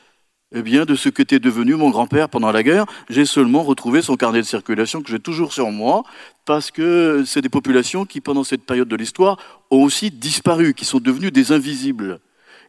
eh 0.56 0.63
bien, 0.63 0.86
de 0.86 0.95
ce 0.95 1.10
qu'était 1.10 1.39
devenu 1.39 1.76
mon 1.76 1.91
grand-père 1.91 2.30
pendant 2.30 2.52
la 2.52 2.63
guerre. 2.63 2.86
J'ai 3.10 3.26
seulement 3.26 3.62
retrouvé 3.62 4.02
son 4.02 4.15
carnet 4.15 4.39
de 4.39 4.45
circulation 4.45 5.04
que 5.04 5.12
j'ai 5.12 5.19
toujours 5.19 5.54
sur 5.54 5.69
moi, 5.71 6.04
parce 6.45 6.71
que 6.71 7.23
c'est 7.26 7.41
des 7.41 7.49
populations 7.49 8.06
qui, 8.06 8.21
pendant 8.21 8.43
cette 8.43 8.65
période 8.65 8.88
de 8.88 8.95
l'histoire, 8.95 9.38
ont 9.69 9.84
aussi 9.84 10.10
disparu, 10.10 10.73
qui 10.73 10.86
sont 10.86 10.99
devenues 10.99 11.32
des 11.32 11.52
invisibles. 11.52 12.19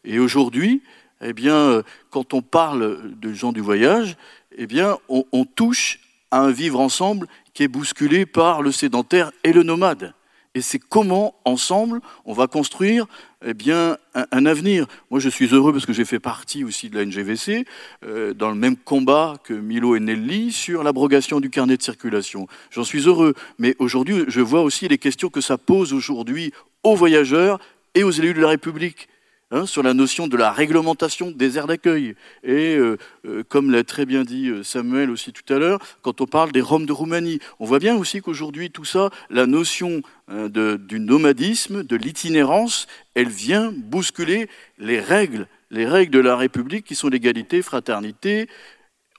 Et 0.04 0.18
aujourd'hui, 0.18 0.82
eh 1.22 1.32
bien, 1.32 1.82
quand 2.10 2.34
on 2.34 2.42
parle 2.42 3.00
de 3.20 3.32
gens 3.32 3.52
du 3.52 3.60
voyage, 3.60 4.16
eh 4.56 4.66
bien, 4.66 4.98
on, 5.08 5.24
on 5.32 5.46
touche 5.46 6.00
à 6.30 6.40
un 6.40 6.50
vivre 6.50 6.80
ensemble 6.80 7.26
qui 7.54 7.62
est 7.62 7.68
bousculé 7.68 8.26
par 8.26 8.60
le 8.60 8.70
sédentaire 8.70 9.30
et 9.44 9.52
le 9.52 9.62
nomade 9.62 10.12
et 10.54 10.60
c'est 10.60 10.78
comment, 10.78 11.34
ensemble, 11.44 12.00
on 12.24 12.32
va 12.32 12.46
construire 12.46 13.06
eh 13.44 13.72
un, 13.72 14.46
avenir. 14.46 14.86
Moi, 15.10 15.20
je 15.20 15.28
suis 15.28 15.46
heureux 15.48 15.72
parce 15.72 15.84
que 15.84 15.92
j'ai 15.92 16.04
fait 16.04 16.20
partie 16.20 16.64
aussi 16.64 16.88
de 16.88 16.96
la 16.96 17.04
NGVC, 17.04 17.66
euh, 18.04 18.32
dans 18.32 18.50
le 18.50 18.54
même 18.54 18.76
combat 18.76 19.36
que 19.42 19.52
Milo 19.52 19.96
et 19.96 20.00
Nelly, 20.00 20.52
sur 20.52 20.82
l'abrogation 20.82 21.40
du 21.40 21.50
carnet 21.50 21.76
de 21.76 21.82
circulation. 21.82 22.46
J'en 22.70 22.84
suis 22.84 23.02
heureux. 23.06 23.34
Mais 23.58 23.74
aujourd'hui, 23.78 24.24
je 24.28 24.40
vois 24.40 24.62
aussi 24.62 24.86
les 24.88 24.98
questions 24.98 25.28
que 25.28 25.40
ça 25.40 25.58
pose 25.58 25.92
aujourd'hui 25.92 26.52
aux 26.84 26.94
voyageurs 26.94 27.58
et 27.94 28.04
aux 28.04 28.10
élus 28.12 28.34
de 28.34 28.40
la 28.40 28.48
République. 28.48 29.08
Hein, 29.54 29.66
sur 29.66 29.84
la 29.84 29.94
notion 29.94 30.26
de 30.26 30.36
la 30.36 30.50
réglementation 30.50 31.30
des 31.30 31.58
aires 31.58 31.68
d'accueil. 31.68 32.16
Et 32.42 32.74
euh, 32.74 32.96
euh, 33.24 33.44
comme 33.48 33.70
l'a 33.70 33.84
très 33.84 34.04
bien 34.04 34.24
dit 34.24 34.48
euh, 34.48 34.64
Samuel 34.64 35.10
aussi 35.10 35.32
tout 35.32 35.54
à 35.54 35.60
l'heure, 35.60 35.78
quand 36.02 36.20
on 36.20 36.26
parle 36.26 36.50
des 36.50 36.60
Roms 36.60 36.86
de 36.86 36.92
Roumanie, 36.92 37.38
on 37.60 37.64
voit 37.64 37.78
bien 37.78 37.94
aussi 37.94 38.20
qu'aujourd'hui 38.20 38.72
tout 38.72 38.84
ça, 38.84 39.10
la 39.30 39.46
notion 39.46 40.02
du 40.28 40.98
nomadisme, 40.98 41.84
de 41.84 41.94
l'itinérance, 41.94 42.88
elle 43.14 43.28
vient 43.28 43.72
bousculer 43.72 44.48
les 44.78 44.98
règles, 44.98 45.46
les 45.70 45.86
règles 45.86 46.12
de 46.12 46.18
la 46.18 46.36
République 46.36 46.84
qui 46.84 46.96
sont 46.96 47.08
l'égalité, 47.08 47.62
fraternité. 47.62 48.48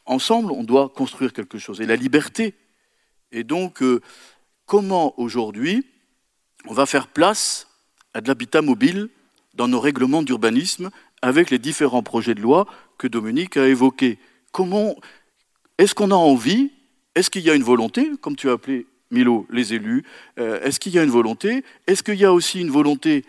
Ensemble, 0.06 0.52
on 0.52 0.64
doit 0.64 0.90
construire 0.90 1.32
quelque 1.32 1.60
chose. 1.60 1.80
Et 1.80 1.86
la 1.86 1.96
liberté. 1.96 2.56
Et 3.32 3.46
donc, 3.46 3.82
comment 4.66 5.18
aujourd'hui 5.18 5.86
on 6.68 6.74
va 6.74 6.86
faire 6.86 7.08
place 7.08 7.68
à 8.14 8.20
de 8.20 8.28
l'habitat 8.28 8.62
mobile 8.62 9.10
dans 9.56 9.68
nos 9.68 9.80
règlements 9.80 10.22
d'urbanisme 10.22 10.90
avec 11.22 11.50
les 11.50 11.60
différents 11.60 12.04
projets 12.04 12.36
de 12.36 12.42
loi 12.42 12.68
que 12.98 13.08
Dominique 13.08 13.58
a 13.58 13.68
évoqués. 13.68 14.20
Comment 14.52 14.96
est-ce 15.78 15.96
qu'on 15.96 16.12
a 16.12 16.16
envie 16.16 16.72
Est-ce 17.16 17.30
qu'il 17.30 17.44
y 17.44 17.50
a 17.50 17.56
une 17.56 17.64
volonté, 17.64 18.12
comme 18.22 18.36
tu 18.36 18.50
as 18.50 18.54
appelé 18.54 18.86
Milo, 19.12 19.46
les 19.50 19.74
élus 19.74 20.04
euh, 20.40 20.62
Est-ce 20.62 20.80
qu'il 20.80 20.94
y 20.94 21.00
a 21.00 21.04
une 21.04 21.10
volonté 21.10 21.64
Est-ce 21.88 22.04
qu'il 22.04 22.16
y 22.16 22.26
a 22.26 22.34
aussi 22.34 22.62
une 22.62 22.70
volonté 22.70 23.26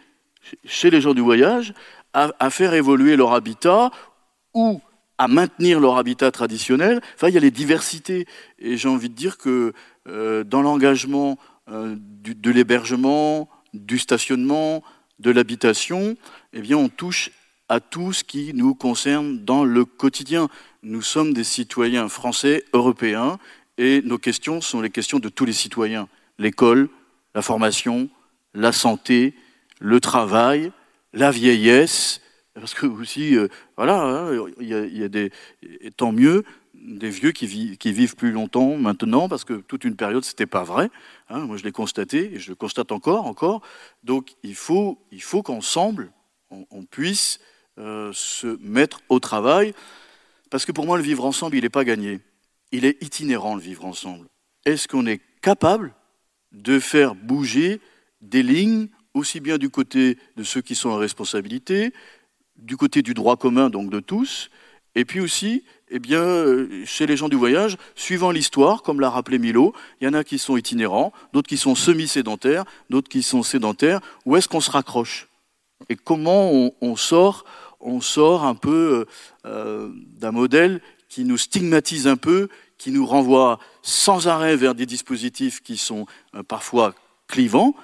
chez 0.65 0.91
les 0.91 1.01
gens 1.01 1.15
du 1.15 1.21
voyage 1.21 1.75
à, 2.12 2.49
faire 2.49 2.73
évoluer 2.73 3.15
leur 3.15 3.35
habitat 3.35 3.91
ou 4.55 4.81
à 5.19 5.29
maintenir 5.29 5.81
leur 5.81 5.99
habitat 5.99 6.31
traditionnel? 6.31 7.03
Enfin, 7.15 7.29
il 7.29 7.35
y 7.35 7.37
a 7.37 7.41
les 7.41 7.51
diversités. 7.51 8.27
Et 8.59 8.77
j'ai 8.77 8.89
envie 8.89 9.11
de 9.11 9.15
dire 9.15 9.37
que 9.39 9.75
euh, 10.09 10.45
dans 10.45 10.62
l'engagement 10.62 11.37
euh, 11.69 11.97
de 11.99 12.51
l'hébergement, 12.51 13.51
du 13.75 13.99
stationnement, 13.99 14.83
de 15.18 15.31
l'habitation, 15.31 16.16
eh 16.52 16.61
bien, 16.61 16.76
on 16.76 16.88
touche 16.88 17.31
à 17.68 17.81
tout 17.81 18.12
ce 18.12 18.24
qui 18.24 18.52
nous 18.55 18.74
concerne 18.74 19.44
dans 19.44 19.64
le 19.64 19.85
quotidien. 19.85 20.48
Nous 20.83 21.02
sommes 21.02 21.33
des 21.33 21.44
citoyens 21.44 22.09
français, 22.09 22.64
européens, 22.72 23.38
et 23.79 24.02
nos 24.02 24.18
questions 24.18 24.61
sont 24.61 24.81
les 24.81 24.90
questions 24.90 25.18
de 25.18 25.29
tous 25.29 25.44
les 25.44 25.52
citoyens. 25.52 26.09
L'école, 26.38 26.88
la 27.35 27.42
formation, 27.42 28.09
la 28.55 28.72
santé, 28.72 29.35
le 29.81 30.00
travail, 30.00 30.72
la 31.12 31.31
vieillesse, 31.31 32.20
parce 32.55 32.74
que 32.74 32.87
aussi, 32.87 33.37
euh, 33.37 33.48
voilà, 33.76 34.02
hein, 34.02 34.46
il 34.61 34.68
y, 34.68 35.05
a, 35.05 35.09
des, 35.09 35.31
tant 35.96 36.12
mieux, 36.12 36.44
des 36.83 37.11
vieux 37.11 37.33
qui, 37.33 37.47
vivent 37.47 38.17
plus 38.17 38.33
longtemps 38.33 38.77
maintenant, 38.77 39.29
parce 39.29 39.45
que 39.45 39.55
toute 39.55 39.85
une 39.85 39.97
période, 39.97 40.25
ce 40.25 40.31
n'était 40.31 40.47
pas 40.47 40.65
vrai. 40.65 40.91
Hein. 41.29 41.41
moi, 41.41 41.57
je 41.57 41.65
l'ai 41.65 41.73
constaté, 41.73 42.35
et 42.35 42.39
je 42.39 42.51
le 42.51 42.55
constate 42.55 42.93
encore, 42.93 43.27
encore. 43.27 43.62
Donc, 44.05 44.35
il 44.43 44.55
faut, 44.55 44.99
qu'ensemble, 45.45 46.12
on, 46.51 46.85
puisse 46.85 47.41
euh, 47.79 48.11
se 48.12 48.59
mettre 48.61 49.01
au 49.09 49.19
travail, 49.19 49.75
parce 50.51 50.65
que 50.65 50.73
pour 50.73 50.87
moi, 50.87 50.97
le 50.97 51.03
vivre 51.03 51.25
ensemble, 51.25 51.57
il 51.57 51.62
n'est 51.62 51.71
pas 51.71 51.85
gagné. 51.85 52.21
Il 52.73 52.85
est 52.85 53.03
itinérant, 53.03 53.55
le 53.55 53.61
vivre 53.61 53.85
ensemble. 53.85 54.27
Est-ce 54.65 54.89
qu'on 54.89 55.07
est 55.07 55.21
capable 55.41 55.95
de 56.53 56.79
faire 56.79 57.15
bouger 57.15 57.81
des 58.21 58.43
lignes, 58.43 58.89
aussi 59.15 59.41
bien 59.41 59.59
du 59.59 59.71
côté 59.71 60.19
de 60.37 60.43
ceux 60.43 60.61
qui 60.61 60.75
sont 60.75 60.91
en 60.91 60.97
responsabilité, 60.97 61.93
du 62.57 62.77
côté 62.77 63.03
du 63.03 63.15
droit 63.15 63.37
commun, 63.37 63.71
donc 63.71 63.91
de 63.91 64.01
tous, 64.01 64.51
et 64.95 65.05
puis 65.05 65.21
aussi 65.21 65.65
eh 65.88 65.99
bien, 65.99 66.20
euh, 66.20 66.85
chez 66.85 67.07
les 67.07 67.16
gens 67.16 67.29
du 67.29 67.37
voyage, 67.37 67.77
suivant 67.94 68.31
l'histoire, 68.31 68.83
comme 68.83 69.01
l'a 69.01 69.11
rappelé 69.11 69.38
Milo, 69.38 69.72
il 70.01 70.05
y 70.05 70.09
en 70.09 70.14
a 70.14 70.25
qui 70.25 70.38
sont 70.38 70.57
itinérants, 70.57 71.12
d'autres 71.33 71.49
qui 71.49 71.57
sont 71.57 71.75
semi-sédentaires, 71.75 72.64
d'autres 72.90 73.09
qui 73.09 73.22
sont 73.22 73.42
sédentaires. 73.42 74.01
Où 74.25 74.37
est-ce 74.37 74.49
qu'on 74.49 74.61
se 74.61 74.70
raccroche? 74.70 75.29
Et 75.88 75.96
comment 75.96 76.72
on, 76.81 76.96
sort, 76.96 77.44
on 77.81 78.01
sort 78.01 78.44
un 78.44 78.55
peu 78.55 79.07
euh, 79.44 79.90
d'un 80.18 80.33
modèle 80.33 80.81
qui 81.09 81.25
nous 81.25 81.38
stigmatise 81.38 82.09
un 82.09 82.16
peu, 82.16 82.49
qui 82.79 82.90
nous 82.90 83.07
renvoie 83.07 83.61
sans 83.83 84.27
arrêt 84.27 84.57
vers 84.57 84.75
des 84.75 84.87
dispositifs 84.87 85.62
qui 85.62 85.77
sont 85.77 86.07
euh, 86.35 86.42
parfois 86.42 86.94
clivants, 87.29 87.75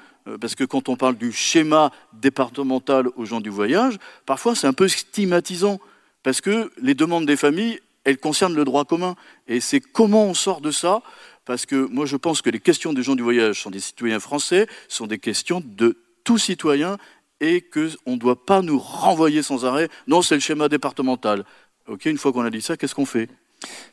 parce 0.41 0.55
que 0.55 0.62
quand 0.62 0.88
on 0.88 0.95
parle 0.95 1.17
du 1.17 1.33
schéma 1.33 1.91
départemental 2.12 3.09
aux 3.17 3.25
gens 3.25 3.41
du 3.41 3.51
voyage, 3.51 3.99
parfois 4.25 4.55
c'est 4.55 4.69
un 4.69 4.73
peu 4.73 4.87
stigmatisant, 4.87 5.81
parce 6.23 6.41
que 6.41 6.71
les 6.81 6.95
demandes 6.95 7.27
des 7.27 7.37
familles, 7.37 7.81
elle 8.05 8.19
concerne 8.19 8.55
le 8.55 8.65
droit 8.65 8.85
commun. 8.85 9.15
Et 9.49 9.61
c'est 9.61 9.81
comment 9.81 10.25
on 10.25 10.35
sort 10.35 10.61
de 10.61 10.71
ça, 10.71 11.03
parce 11.45 11.67
que 11.67 11.77
moi 11.91 12.07
je 12.07 12.17
pense 12.17 12.43
que 12.43 12.51
les 12.51 12.61
questions 12.61 12.93
des 12.93 13.03
gens 13.03 13.15
du 13.15 13.23
voyage 13.23 13.62
sont 13.62 13.71
des 13.71 13.81
citoyens 13.81 14.21
français, 14.21 14.67
sont 14.88 15.07
des 15.07 15.19
questions 15.19 15.62
de 15.65 15.99
tout 16.25 16.38
citoyen, 16.38 16.99
et 17.41 17.61
qu'on 17.61 18.12
ne 18.12 18.17
doit 18.17 18.47
pas 18.47 18.62
nous 18.62 18.79
renvoyer 18.79 19.43
sans 19.43 19.65
arrêt, 19.65 19.88
non, 20.07 20.23
c'est 20.23 20.37
le 20.37 20.41
schéma 20.41 20.69
départemental. 20.69 21.45
Ok, 21.88 22.05
une 22.05 22.17
fois 22.17 22.33
qu'on 22.33 22.45
a 22.45 22.51
dit 22.51 22.62
ça, 22.62 22.77
qu'est-ce 22.77 22.95
qu'on 22.95 23.07
fait? 23.07 23.29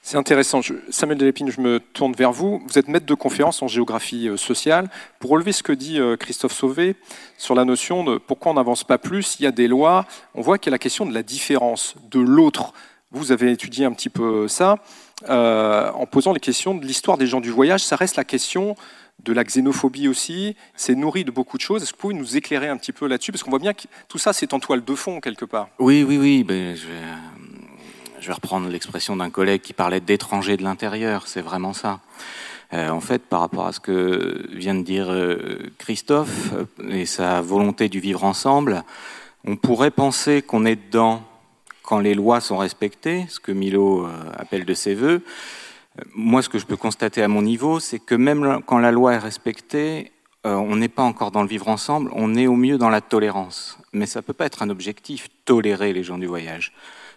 C'est 0.02 0.18
intéressant. 0.18 0.62
Samuel 0.90 1.18
Delépine, 1.18 1.52
je 1.52 1.62
me 1.62 1.80
tourne 1.80 2.14
vers 2.14 2.32
vous. 2.32 2.62
Vous 2.68 2.78
êtes 2.80 2.88
maître 2.88 3.06
de 3.06 3.14
conférence 3.14 3.62
en 3.62 3.68
géographie 3.68 4.28
euh, 4.28 4.38
sociale. 4.38 4.90
Pour 5.20 5.32
relever 5.32 5.52
ce 5.52 5.64
que 5.64 5.72
dit 5.72 6.00
euh, 6.00 6.16
Christophe 6.16 6.54
Sauvé 6.54 6.96
sur 7.38 7.56
la 7.56 7.66
notion 7.66 8.04
de 8.04 8.18
pourquoi 8.18 8.52
on 8.52 8.56
n'avance 8.56 8.84
pas 8.84 8.98
plus, 8.98 9.38
il 9.40 9.44
y 9.44 9.48
a 9.48 9.52
des 9.52 9.68
lois, 9.68 10.06
on 10.34 10.42
voit 10.42 10.58
qu'il 10.58 10.72
y 10.72 10.74
a 10.74 10.76
la 10.76 10.80
question 10.80 11.06
de 11.06 11.14
la 11.14 11.24
différence, 11.24 11.96
de 12.10 12.20
l'autre. 12.20 12.74
Vous 13.12 13.32
avez 13.32 13.52
étudié 13.52 13.86
un 13.86 13.92
petit 13.92 14.10
peu 14.10 14.48
ça 14.48 14.78
euh, 15.28 15.92
en 15.94 16.06
posant 16.06 16.32
les 16.32 16.40
questions 16.40 16.76
de 16.76 16.86
l'histoire 16.86 17.18
des 17.18 17.26
gens 17.26 17.42
du 17.42 17.50
voyage. 17.50 17.84
Ça 17.84 17.96
reste 17.96 18.18
la 18.18 18.24
question 18.24 18.76
de 19.24 19.34
la 19.34 19.44
xénophobie 19.44 20.08
aussi. 20.08 20.56
C'est 20.76 20.94
nourri 20.94 21.24
de 21.24 21.32
beaucoup 21.32 21.58
de 21.58 21.62
choses. 21.64 21.82
Est-ce 21.82 21.92
que 21.92 21.98
vous 21.98 22.02
pouvez 22.02 22.14
nous 22.14 22.38
éclairer 22.38 22.68
un 22.68 22.78
petit 22.78 22.92
peu 22.92 23.08
là-dessus? 23.08 23.32
Parce 23.32 23.42
qu'on 23.42 23.50
voit 23.50 23.60
bien 23.60 23.74
que 23.74 23.84
tout 24.08 24.20
ça, 24.20 24.32
c'est 24.32 24.54
en 24.54 24.60
toile 24.60 24.86
de 24.86 24.96
fond, 24.96 25.22
quelque 25.22 25.46
part. 25.46 25.70
Oui, 25.80 26.04
oui, 26.04 26.20
oui. 26.20 26.46
Je, 26.48 28.28
vais, 28.28 28.32
reprendre 28.32 28.70
l'expression 28.70 29.16
d'un 29.16 29.32
collègue 29.32 29.62
qui 29.62 29.74
parlait 29.74 30.02
d'étrangers 30.02 30.56
de 30.56 30.64
l'intérieur. 30.64 31.28
C'est 31.28 31.42
vraiment 31.42 31.74
ça. 31.74 32.02
Euh, 32.74 32.90
en 32.90 33.02
fait, 33.02 33.24
par 33.24 33.40
rapport 33.40 33.66
à 33.66 33.74
ce 33.74 33.80
que 33.80 34.46
vient 34.52 34.76
de 34.76 34.84
dire 34.84 35.10
euh, 35.10 35.72
Christophe 35.80 36.54
et 36.88 37.08
sa 37.08 37.42
volonté 37.42 37.90
du 37.90 38.00
vivre 38.00 38.24
ensemble, 38.24 38.84
on 39.46 39.56
pourrait 39.56 39.90
penser 39.90 40.44
qu'on 40.44 40.64
est 40.66 40.76
dedans 40.76 41.24
quand 41.90 42.00
les 42.00 42.14
lois 42.14 42.40
sont 42.40 42.58
respectées, 42.58 43.26
ce 43.30 43.40
que 43.40 43.52
Milo 43.52 44.06
euh, 44.06 44.12
appelle 44.38 44.64
de 44.64 44.76
ses 44.76 44.94
voeux. 44.94 45.24
Euh, 45.98 46.04
moi, 46.14 46.44
ce 46.44 46.48
que 46.48 46.60
je 46.60 46.68
peux 46.68 46.78
constater 46.78 47.24
à 47.24 47.28
mon 47.28 47.42
niveau, 47.42 47.80
c'est 47.80 47.98
que 47.98 48.14
même 48.14 48.62
quand 48.68 48.78
la 48.78 48.92
loi 48.92 49.16
est 49.16 49.18
respectée, 49.18 50.12
euh, 50.46 50.54
on 50.54 50.76
n'est 50.76 50.88
pas 50.88 51.02
encore 51.02 51.32
dans 51.32 51.42
le 51.42 51.48
vivre 51.48 51.68
ensemble, 51.68 52.12
on 52.14 52.36
est 52.36 52.46
au 52.46 52.56
mieux 52.56 52.78
dans 52.78 52.92
la 52.92 53.02
tolérance. 53.02 53.80
Mais 53.92 54.06
ça 54.06 54.20
ne 54.20 54.24
peut 54.24 54.34
pas 54.34 54.46
être 54.46 54.62
un 54.62 54.70
objectif, 54.70 55.30
tolérer 55.46 55.92
les 55.92 56.04
gens 56.04 56.20
du 56.20 56.28
voyage. 56.28 56.74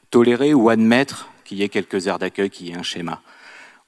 Tolérer 0.08 0.54
ou 0.54 0.70
admettre 0.70 1.28
qu'il 1.44 1.58
y 1.58 1.62
ait 1.64 1.68
quelques 1.68 2.06
aires 2.06 2.18
d'accueil, 2.18 2.48
qu'il 2.48 2.68
y 2.68 2.70
ait 2.70 2.78
un 2.78 2.82
schéma. 2.82 3.20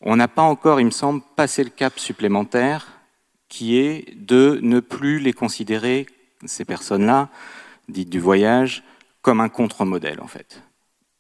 On 0.03 0.17
n'a 0.17 0.29
pas 0.29 0.43
encore, 0.43 0.81
il 0.81 0.87
me 0.87 0.91
semble, 0.91 1.23
passé 1.35 1.65
le 1.65 1.71
cap 1.71 1.99
supplémentaire 1.99 2.89
qui 3.49 3.79
est 3.79 4.15
de 4.19 4.59
ne 4.63 4.81
plus 4.81 5.19
les 5.19 5.33
considérer, 5.33 6.05
ces 6.45 6.67
personnes-là, 6.67 7.31
dites 7.89 8.11
du 8.11 8.21
voyage, 8.21 8.83
comme 9.23 9.41
un 9.41 9.49
contre-modèle, 9.49 10.21
en 10.21 10.27
fait 10.27 10.61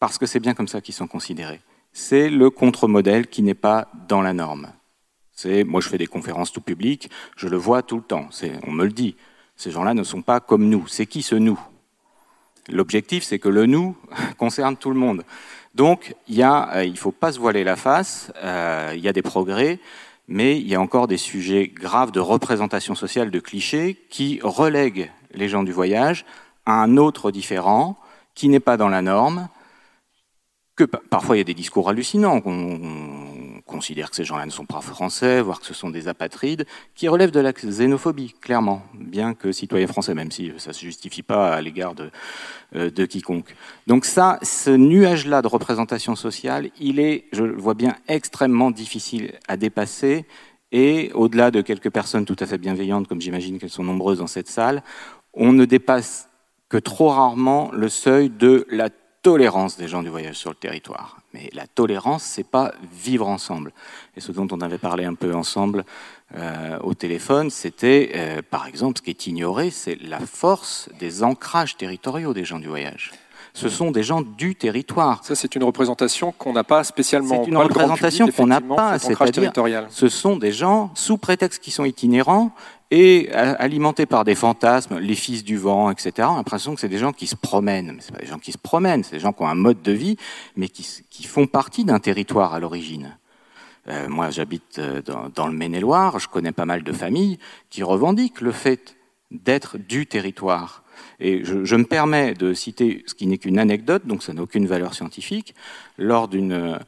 parce 0.04 0.18
que 0.18 0.26
c'est 0.26 0.38
bien 0.38 0.52
comme 0.52 0.68
ça 0.68 0.82
qu'ils 0.82 0.92
sont 0.92 1.06
considérés. 1.06 1.62
C'est 1.94 2.28
le 2.28 2.50
contre-modèle 2.50 3.26
qui 3.26 3.40
n'est 3.40 3.54
pas 3.54 3.88
dans 4.06 4.20
la 4.20 4.34
norme. 4.34 4.70
C'est, 5.32 5.64
moi, 5.64 5.80
je 5.80 5.88
fais 5.88 5.96
des 5.96 6.06
conférences 6.06 6.52
tout 6.52 6.60
public, 6.60 7.08
je 7.38 7.48
le 7.48 7.56
vois 7.56 7.80
tout 7.80 7.96
le 7.96 8.02
temps. 8.02 8.28
on 8.66 8.70
me 8.70 8.84
le 8.84 8.92
dit. 8.92 9.16
Ces 9.56 9.70
gens-là 9.70 9.94
ne 9.94 10.02
sont 10.02 10.20
pas 10.20 10.40
comme 10.40 10.68
nous. 10.68 10.86
C'est 10.88 11.06
qui 11.06 11.22
ce 11.22 11.36
nous? 11.36 11.58
L'objectif, 12.68 13.24
c'est 13.24 13.38
que 13.38 13.48
le 13.48 13.64
nous 13.64 13.96
concerne 14.36 14.76
tout 14.76 14.90
le 14.90 15.00
monde. 15.00 15.24
Donc, 15.74 16.14
il 16.28 16.40
ne 16.40 16.44
euh, 16.44 16.94
faut 16.96 17.10
pas 17.10 17.32
se 17.32 17.38
voiler 17.38 17.64
la 17.64 17.76
face. 17.76 18.30
Euh, 18.42 18.92
il 18.94 19.00
y 19.00 19.08
a 19.08 19.14
des 19.14 19.22
progrès, 19.22 19.80
mais 20.28 20.60
il 20.60 20.68
y 20.68 20.74
a 20.74 20.82
encore 20.82 21.06
des 21.06 21.16
sujets 21.16 21.68
graves 21.68 22.10
de 22.10 22.20
représentation 22.20 22.94
sociale, 22.94 23.30
de 23.30 23.40
clichés, 23.40 24.04
qui 24.10 24.38
relèguent 24.42 25.10
les 25.32 25.48
gens 25.48 25.62
du 25.62 25.72
voyage 25.72 26.26
à 26.66 26.82
un 26.82 26.98
autre 26.98 27.30
différent 27.30 27.96
qui 28.34 28.50
n'est 28.50 28.60
pas 28.60 28.76
dans 28.76 28.90
la 28.90 29.00
norme 29.00 29.48
que 30.76 30.84
parfois 30.84 31.36
il 31.36 31.38
y 31.38 31.40
a 31.40 31.44
des 31.44 31.54
discours 31.54 31.88
hallucinants, 31.88 32.40
qu'on 32.40 33.62
considère 33.64 34.10
que 34.10 34.16
ces 34.16 34.24
gens-là 34.24 34.44
ne 34.44 34.50
sont 34.50 34.66
pas 34.66 34.80
français, 34.80 35.40
voire 35.40 35.60
que 35.60 35.66
ce 35.66 35.74
sont 35.74 35.90
des 35.90 36.08
apatrides, 36.08 36.66
qui 36.94 37.08
relèvent 37.08 37.30
de 37.30 37.40
la 37.40 37.52
xénophobie, 37.52 38.34
clairement, 38.40 38.82
bien 38.94 39.34
que 39.34 39.52
citoyens 39.52 39.86
français, 39.86 40.14
même 40.14 40.30
si 40.30 40.52
ça 40.58 40.70
ne 40.70 40.74
se 40.74 40.80
justifie 40.80 41.22
pas 41.22 41.54
à 41.54 41.60
l'égard 41.60 41.94
de, 41.94 42.10
euh, 42.74 42.90
de 42.90 43.06
quiconque. 43.06 43.54
Donc 43.86 44.04
ça, 44.04 44.38
ce 44.42 44.70
nuage-là 44.70 45.42
de 45.42 45.48
représentation 45.48 46.16
sociale, 46.16 46.70
il 46.80 46.98
est, 46.98 47.26
je 47.32 47.44
le 47.44 47.56
vois 47.56 47.74
bien, 47.74 47.94
extrêmement 48.08 48.70
difficile 48.70 49.34
à 49.48 49.56
dépasser, 49.56 50.26
et 50.72 51.12
au-delà 51.14 51.52
de 51.52 51.60
quelques 51.60 51.90
personnes 51.90 52.24
tout 52.24 52.36
à 52.40 52.46
fait 52.46 52.58
bienveillantes, 52.58 53.06
comme 53.06 53.20
j'imagine 53.20 53.58
qu'elles 53.58 53.70
sont 53.70 53.84
nombreuses 53.84 54.18
dans 54.18 54.26
cette 54.26 54.48
salle, 54.48 54.82
on 55.32 55.52
ne 55.52 55.64
dépasse 55.64 56.28
que 56.68 56.78
trop 56.78 57.10
rarement 57.10 57.70
le 57.72 57.88
seuil 57.88 58.28
de 58.28 58.66
la 58.70 58.90
tolérance 59.24 59.78
des 59.78 59.88
gens 59.88 60.02
du 60.02 60.10
voyage 60.10 60.36
sur 60.36 60.50
le 60.50 60.56
territoire. 60.56 61.16
Mais 61.32 61.48
la 61.54 61.66
tolérance, 61.66 62.22
c'est 62.22 62.46
pas 62.46 62.72
vivre 62.92 63.26
ensemble. 63.26 63.72
Et 64.16 64.20
ce 64.20 64.32
dont 64.32 64.46
on 64.52 64.60
avait 64.60 64.78
parlé 64.78 65.06
un 65.06 65.14
peu 65.14 65.34
ensemble 65.34 65.84
euh, 66.36 66.78
au 66.80 66.92
téléphone, 66.92 67.48
c'était, 67.48 68.12
euh, 68.14 68.42
par 68.48 68.66
exemple, 68.66 68.98
ce 68.98 69.02
qui 69.02 69.10
est 69.10 69.26
ignoré, 69.26 69.70
c'est 69.70 69.96
la 70.02 70.20
force 70.20 70.90
des 71.00 71.24
ancrages 71.24 71.78
territoriaux 71.78 72.34
des 72.34 72.44
gens 72.44 72.58
du 72.58 72.68
voyage. 72.68 73.12
Ce 73.54 73.68
sont 73.68 73.92
des 73.92 74.02
gens 74.02 74.20
du 74.20 74.56
territoire. 74.56 75.24
Ça, 75.24 75.34
c'est 75.34 75.54
une 75.54 75.64
représentation 75.64 76.32
qu'on 76.32 76.52
n'a 76.52 76.64
pas 76.64 76.84
spécialement. 76.84 77.44
C'est 77.44 77.50
une 77.50 77.56
représentation 77.56 78.28
qu'on 78.28 78.48
n'a 78.48 78.60
pas, 78.60 78.98
c'est-à-dire, 78.98 79.52
ce 79.88 80.08
sont 80.08 80.36
des 80.36 80.52
gens 80.52 80.90
sous 80.94 81.16
prétexte 81.16 81.62
qu'ils 81.62 81.72
sont 81.72 81.84
itinérants 81.84 82.50
et 82.96 83.32
alimentés 83.32 84.06
par 84.06 84.22
des 84.22 84.36
fantasmes, 84.36 84.98
les 85.00 85.16
fils 85.16 85.42
du 85.42 85.56
vent, 85.56 85.90
etc. 85.90 86.12
On 86.30 86.34
a 86.34 86.36
l'impression 86.36 86.76
que 86.76 86.80
c'est 86.80 86.88
des 86.88 86.98
gens 86.98 87.12
qui 87.12 87.26
se 87.26 87.34
promènent. 87.34 87.90
Mais 87.96 88.00
c'est 88.00 88.12
pas 88.12 88.20
des 88.20 88.28
gens 88.28 88.38
qui 88.38 88.52
se 88.52 88.58
promènent, 88.58 89.02
c'est 89.02 89.16
des 89.16 89.20
gens 89.20 89.32
qui 89.32 89.42
ont 89.42 89.48
un 89.48 89.56
mode 89.56 89.82
de 89.82 89.90
vie, 89.90 90.16
mais 90.54 90.68
qui, 90.68 91.24
font 91.24 91.48
partie 91.48 91.84
d'un 91.84 91.98
territoire 91.98 92.54
à 92.54 92.60
l'origine. 92.60 93.18
Euh, 93.88 94.08
moi, 94.08 94.30
j'habite 94.30 94.78
euh, 94.78 95.02
dans, 95.34 95.48
le 95.48 95.52
Maine-et-Loire, 95.52 96.20
je 96.20 96.28
connais 96.28 96.52
pas 96.52 96.66
mal 96.66 96.84
de 96.84 96.92
familles 96.92 97.40
qui 97.68 97.82
revendiquent 97.82 98.40
le 98.40 98.52
fait 98.52 98.96
d'être 99.32 99.76
du 99.76 100.06
territoire. 100.06 100.84
Et 101.18 101.44
je, 101.44 101.64
je, 101.64 101.74
me 101.74 101.84
permets 101.84 102.34
de 102.34 102.54
citer 102.54 103.02
ce 103.06 103.14
qui 103.14 103.26
n'est 103.26 103.38
qu'une 103.38 103.58
anecdote, 103.58 104.06
donc 104.06 104.22
ça 104.22 104.32
n'a 104.32 104.42
aucune 104.42 104.66
valeur 104.66 104.94
scientifique, 104.94 105.56
lors 105.98 106.28
d'une 106.28 106.78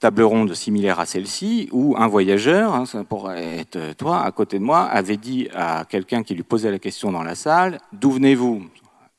table 0.00 0.22
ronde 0.22 0.54
similaire 0.54 1.00
à 1.00 1.06
celle-ci, 1.06 1.68
où 1.72 1.96
un 1.96 2.06
voyageur, 2.06 2.74
hein, 2.74 2.86
ça 2.86 3.02
pourrait 3.04 3.58
être 3.58 3.96
toi, 3.96 4.22
à 4.22 4.30
côté 4.30 4.58
de 4.58 4.64
moi, 4.64 4.82
avait 4.82 5.16
dit 5.16 5.48
à 5.54 5.84
quelqu'un 5.88 6.22
qui 6.22 6.34
lui 6.34 6.44
posait 6.44 6.70
la 6.70 6.78
question 6.78 7.10
dans 7.10 7.22
la 7.22 7.34
salle, 7.34 7.80
d'où 7.92 8.12
venez-vous? 8.12 8.64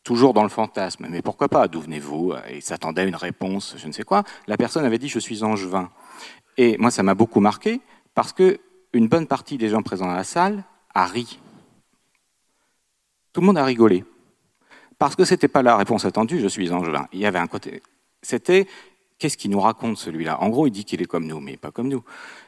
Toujours 0.04 0.34
dans 0.34 0.44
le 0.44 0.50
fantasme, 0.50 1.08
mais 1.10 1.22
pourquoi 1.22 1.50
pas, 1.50 1.68
d'où 1.68 1.82
venez-vous? 1.82 2.34
Et 2.50 2.62
s'attendait 2.62 3.02
à 3.02 3.06
une 3.06 3.16
réponse, 3.16 3.76
je 3.78 3.88
ne 3.88 3.92
sais 3.92 4.04
quoi. 4.04 4.24
La 4.48 4.56
personne 4.56 4.86
avait 4.86 4.98
dit, 4.98 5.10
je 5.10 5.20
suis 5.20 5.44
angevin. 5.44 5.90
Et 6.58 6.78
moi, 6.78 6.92
ça 6.92 7.04
m'a 7.04 7.14
beaucoup 7.14 7.42
marqué, 7.42 7.82
parce 8.16 8.32
que 8.32 8.60
une 8.94 9.08
bonne 9.08 9.28
partie 9.28 9.58
des 9.58 9.70
gens 9.70 9.84
présents 9.84 10.08
dans 10.08 10.14
la 10.14 10.24
salle 10.24 10.64
a 10.96 11.06
ri. 11.06 11.40
Tout 13.34 13.42
le 13.42 13.48
monde 13.48 13.58
a 13.58 13.66
rigolé. 13.66 14.04
Parce 14.98 15.16
que 15.16 15.26
c'était 15.26 15.48
pas 15.48 15.62
la 15.62 15.78
réponse 15.78 16.06
attendue, 16.06 16.40
je 16.40 16.48
suis 16.48 16.72
angevin. 16.72 17.08
Il 17.14 17.20
y 17.20 17.26
avait 17.26 17.40
un 17.40 17.48
côté. 17.48 17.84
C'était 18.22 18.68
qu'est-ce 19.20 19.38
qu'il 19.38 19.52
nous 19.52 19.60
raconte 19.60 19.98
celui-là? 19.98 20.42
En 20.42 20.50
gros, 20.50 20.66
il 20.66 20.72
dit 20.72 20.86
qu'il 20.86 21.02
est 21.02 21.06
comme 21.06 21.28
nous, 21.28 21.40
mais 21.40 21.58
pas 21.58 21.72
comme 21.72 21.90
nous. 21.90 22.04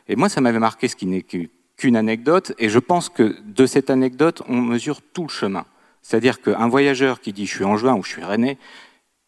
Et 0.07 0.15
moi, 0.15 0.29
ça 0.29 0.41
m'avait 0.41 0.59
marqué 0.59 0.87
ce 0.87 0.95
qui 0.95 1.05
n'est 1.05 1.21
qu'une 1.21 1.95
anecdote, 1.95 2.53
et 2.57 2.69
je 2.69 2.79
pense 2.79 3.09
que 3.09 3.35
de 3.45 3.65
cette 3.65 3.89
anecdote, 3.89 4.41
on 4.47 4.57
mesure 4.57 5.01
tout 5.01 5.23
le 5.23 5.29
chemin. 5.29 5.65
C'est-à-dire 6.01 6.41
qu'un 6.41 6.67
voyageur 6.67 7.21
qui 7.21 7.33
dit 7.33 7.45
je 7.45 7.55
suis 7.55 7.65
en 7.65 7.77
juin 7.77 7.95
ou 7.95 8.03
je 8.03 8.09
suis 8.09 8.23
rennais, 8.23 8.57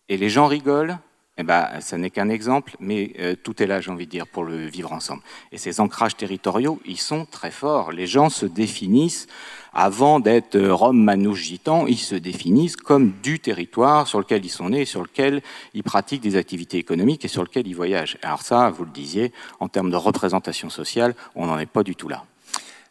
et 0.09 0.17
les 0.17 0.29
gens 0.29 0.47
rigolent, 0.47 0.97
eh 1.37 1.43
ben, 1.43 1.67
ça 1.79 1.97
n'est 1.97 2.11
qu'un 2.11 2.29
exemple, 2.29 2.75
mais 2.79 3.13
euh, 3.19 3.35
tout 3.35 3.61
est 3.63 3.65
là, 3.65 3.81
j'ai 3.81 3.89
envie 3.89 4.05
de 4.05 4.11
dire, 4.11 4.27
pour 4.27 4.43
le 4.43 4.67
vivre 4.67 4.93
ensemble. 4.93 5.23
Et 5.51 5.57
ces 5.57 5.79
ancrages 5.79 6.15
territoriaux, 6.15 6.79
ils 6.85 6.99
sont 6.99 7.25
très 7.25 7.49
forts. 7.49 7.91
Les 7.91 8.05
gens 8.05 8.29
se 8.29 8.45
définissent, 8.45 9.25
avant 9.73 10.19
d'être 10.19 10.59
Rome, 10.59 11.03
Manouche, 11.03 11.41
Gitan, 11.41 11.87
ils 11.87 11.97
se 11.97 12.13
définissent 12.13 12.75
comme 12.75 13.13
du 13.23 13.39
territoire 13.39 14.07
sur 14.07 14.19
lequel 14.19 14.45
ils 14.45 14.49
sont 14.49 14.69
nés, 14.69 14.85
sur 14.85 15.01
lequel 15.01 15.41
ils 15.73 15.81
pratiquent 15.81 16.21
des 16.21 16.35
activités 16.35 16.77
économiques 16.77 17.25
et 17.25 17.29
sur 17.29 17.41
lequel 17.41 17.65
ils 17.67 17.75
voyagent. 17.75 18.19
Alors 18.21 18.43
ça, 18.43 18.69
vous 18.69 18.85
le 18.85 18.91
disiez, 18.91 19.31
en 19.59 19.67
termes 19.69 19.89
de 19.89 19.95
représentation 19.95 20.69
sociale, 20.69 21.15
on 21.33 21.47
n'en 21.47 21.57
est 21.57 21.65
pas 21.65 21.81
du 21.81 21.95
tout 21.95 22.09
là. 22.09 22.25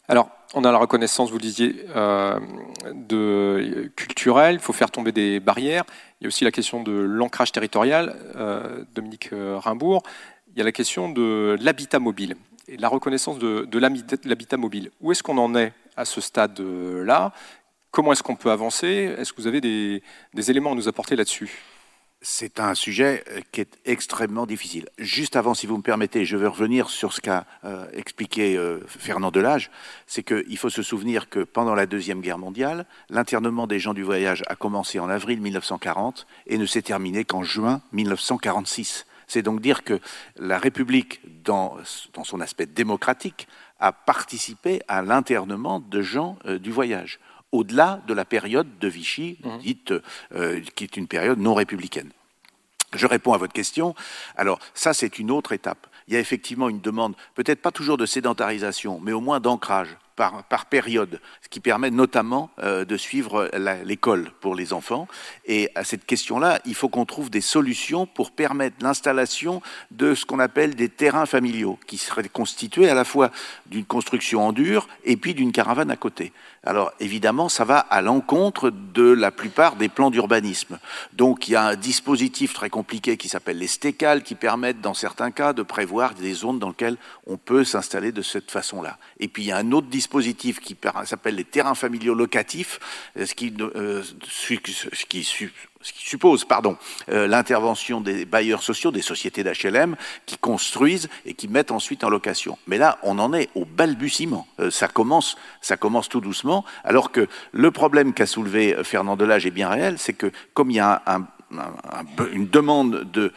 Alors, 0.08 0.28
on 0.54 0.64
a 0.64 0.72
la 0.72 0.78
reconnaissance, 0.78 1.30
vous 1.30 1.38
disiez, 1.38 1.86
euh, 1.96 2.38
culturelle, 3.96 4.54
il 4.54 4.60
faut 4.60 4.72
faire 4.72 4.90
tomber 4.90 5.12
des 5.12 5.40
barrières. 5.40 5.84
Il 6.20 6.24
y 6.24 6.26
a 6.26 6.28
aussi 6.28 6.44
la 6.44 6.50
question 6.50 6.82
de 6.82 6.92
l'ancrage 6.92 7.52
territorial, 7.52 8.16
euh, 8.36 8.84
Dominique 8.94 9.30
euh, 9.32 9.58
Rimbourg. 9.58 10.02
Il 10.54 10.58
y 10.58 10.60
a 10.60 10.64
la 10.64 10.72
question 10.72 11.08
de 11.08 11.56
l'habitat 11.60 11.98
mobile 11.98 12.36
et 12.68 12.76
la 12.76 12.88
reconnaissance 12.88 13.38
de, 13.38 13.66
l'habitat 14.24 14.56
mobile. 14.56 14.90
Où 15.00 15.12
est-ce 15.12 15.22
qu'on 15.22 15.38
en 15.38 15.54
est 15.54 15.72
à 15.96 16.04
ce 16.04 16.20
stade-là? 16.20 17.32
Comment 17.90 18.12
est-ce 18.12 18.22
qu'on 18.22 18.36
peut 18.36 18.50
avancer? 18.50 19.14
Est-ce 19.18 19.32
que 19.32 19.40
vous 19.40 19.46
avez 19.46 19.60
des 19.60 20.50
éléments 20.50 20.72
à 20.72 20.74
nous 20.74 20.88
apporter 20.88 21.16
là-dessus? 21.16 21.71
C'est 22.22 22.60
un 22.60 22.74
sujet 22.74 23.24
euh, 23.28 23.40
qui 23.50 23.60
est 23.60 23.78
extrêmement 23.84 24.46
difficile. 24.46 24.88
Juste 24.98 25.36
avant, 25.36 25.54
si 25.54 25.66
vous 25.66 25.76
me 25.76 25.82
permettez, 25.82 26.24
je 26.24 26.36
veux 26.36 26.48
revenir 26.48 26.88
sur 26.88 27.12
ce 27.12 27.20
qu'a 27.20 27.44
euh, 27.64 27.86
expliqué 27.92 28.56
euh, 28.56 28.80
Fernand 28.86 29.32
Delage. 29.32 29.70
C'est 30.06 30.22
qu'il 30.22 30.56
faut 30.56 30.70
se 30.70 30.82
souvenir 30.82 31.28
que 31.28 31.40
pendant 31.40 31.74
la 31.74 31.86
Deuxième 31.86 32.20
Guerre 32.20 32.38
mondiale, 32.38 32.86
l'internement 33.10 33.66
des 33.66 33.80
gens 33.80 33.92
du 33.92 34.04
voyage 34.04 34.44
a 34.46 34.54
commencé 34.54 35.00
en 35.00 35.10
avril 35.10 35.40
1940 35.40 36.26
et 36.46 36.58
ne 36.58 36.66
s'est 36.66 36.82
terminé 36.82 37.24
qu'en 37.24 37.42
juin 37.42 37.82
1946. 37.92 39.04
C'est 39.26 39.42
donc 39.42 39.60
dire 39.60 39.82
que 39.82 39.98
la 40.36 40.58
République, 40.58 41.20
dans, 41.44 41.76
dans, 42.12 42.24
son 42.24 42.40
aspect 42.40 42.66
démocratique, 42.66 43.48
a 43.80 43.92
participé 43.92 44.80
à 44.86 45.02
l'internement 45.02 45.80
de 45.80 46.02
gens 46.02 46.36
du 46.60 46.70
voyage 46.70 47.18
au-delà 47.52 48.00
de 48.06 48.14
la 48.14 48.24
période 48.24 48.78
de 48.78 48.88
Vichy, 48.88 49.38
mmh. 49.44 49.58
dite, 49.58 49.94
euh, 50.34 50.60
qui 50.74 50.84
est 50.84 50.96
une 50.96 51.06
période 51.06 51.38
non 51.38 51.54
républicaine. 51.54 52.10
Je 52.94 53.06
réponds 53.06 53.32
à 53.32 53.38
votre 53.38 53.52
question. 53.52 53.94
Alors, 54.36 54.58
ça, 54.74 54.92
c'est 54.92 55.18
une 55.18 55.30
autre 55.30 55.52
étape. 55.52 55.86
Il 56.08 56.14
y 56.14 56.16
a 56.16 56.20
effectivement 56.20 56.68
une 56.68 56.80
demande, 56.80 57.14
peut-être 57.34 57.62
pas 57.62 57.70
toujours 57.70 57.96
de 57.96 58.06
sédentarisation, 58.06 59.00
mais 59.00 59.12
au 59.12 59.20
moins 59.20 59.40
d'ancrage 59.40 59.96
par, 60.16 60.44
par, 60.44 60.66
période, 60.66 61.20
ce 61.40 61.48
qui 61.48 61.60
permet 61.60 61.90
notamment 61.90 62.50
euh, 62.58 62.84
de 62.84 62.96
suivre 62.98 63.50
l'école 63.84 64.30
pour 64.40 64.54
les 64.54 64.74
enfants. 64.74 65.08
Et 65.46 65.70
à 65.74 65.84
cette 65.84 66.04
question-là, 66.04 66.60
il 66.66 66.74
faut 66.74 66.90
qu'on 66.90 67.06
trouve 67.06 67.30
des 67.30 67.40
solutions 67.40 68.04
pour 68.04 68.30
permettre 68.30 68.76
l'installation 68.82 69.62
de 69.90 70.14
ce 70.14 70.26
qu'on 70.26 70.38
appelle 70.38 70.74
des 70.74 70.90
terrains 70.90 71.26
familiaux, 71.26 71.78
qui 71.86 71.96
seraient 71.96 72.28
constitués 72.28 72.90
à 72.90 72.94
la 72.94 73.04
fois 73.04 73.30
d'une 73.66 73.86
construction 73.86 74.46
en 74.46 74.52
dur 74.52 74.86
et 75.04 75.16
puis 75.16 75.34
d'une 75.34 75.52
caravane 75.52 75.90
à 75.90 75.96
côté. 75.96 76.32
Alors 76.64 76.92
évidemment, 77.00 77.48
ça 77.48 77.64
va 77.64 77.78
à 77.78 78.02
l'encontre 78.02 78.70
de 78.70 79.02
la 79.02 79.32
plupart 79.32 79.74
des 79.74 79.88
plans 79.88 80.10
d'urbanisme. 80.10 80.78
Donc 81.12 81.48
il 81.48 81.52
y 81.52 81.56
a 81.56 81.64
un 81.64 81.74
dispositif 81.74 82.54
très 82.54 82.70
compliqué 82.70 83.16
qui 83.16 83.28
s'appelle 83.28 83.58
les 83.58 83.66
stécales, 83.66 84.22
qui 84.22 84.36
permettent 84.36 84.80
dans 84.80 84.94
certains 84.94 85.32
cas 85.32 85.52
de 85.52 85.62
prévoir 85.62 86.14
des 86.14 86.34
zones 86.34 86.60
dans 86.60 86.68
lesquelles 86.68 86.98
on 87.26 87.36
peut 87.36 87.64
s'installer 87.64 88.12
de 88.12 88.22
cette 88.22 88.50
façon-là. 88.50 88.98
Et 89.18 89.26
puis 89.26 89.42
il 89.42 89.46
y 89.46 89.52
a 89.52 89.56
un 89.56 89.72
autre 89.72 89.88
dispositif 89.88 90.60
qui 90.60 90.76
s'appelle 91.04 91.34
les 91.34 91.44
terrains 91.44 91.74
familiaux 91.74 92.14
locatifs, 92.14 92.78
ce 93.16 93.34
qui, 93.34 93.52
euh, 93.60 94.02
ce 94.28 95.04
qui 95.06 95.24
ce 95.82 95.92
qui 95.92 96.06
suppose 96.06 96.44
pardon, 96.44 96.76
euh, 97.10 97.26
l'intervention 97.26 98.00
des 98.00 98.24
bailleurs 98.24 98.62
sociaux, 98.62 98.90
des 98.90 99.02
sociétés 99.02 99.44
d'HLM, 99.44 99.96
qui 100.26 100.38
construisent 100.38 101.08
et 101.26 101.34
qui 101.34 101.48
mettent 101.48 101.70
ensuite 101.70 102.04
en 102.04 102.10
location. 102.10 102.58
Mais 102.66 102.78
là, 102.78 102.98
on 103.02 103.18
en 103.18 103.32
est 103.34 103.50
au 103.54 103.64
balbutiement. 103.64 104.46
Euh, 104.60 104.70
ça, 104.70 104.88
commence, 104.88 105.36
ça 105.60 105.76
commence 105.76 106.08
tout 106.08 106.20
doucement, 106.20 106.64
alors 106.84 107.12
que 107.12 107.28
le 107.52 107.70
problème 107.70 108.12
qu'a 108.12 108.26
soulevé 108.26 108.76
Fernand 108.84 109.16
Delage 109.16 109.46
est 109.46 109.50
bien 109.50 109.68
réel, 109.68 109.98
c'est 109.98 110.12
que 110.12 110.30
comme 110.54 110.70
il 110.70 110.76
y 110.76 110.80
a 110.80 111.02
une 112.32 112.48
demande 112.48 113.10
de 113.12 113.32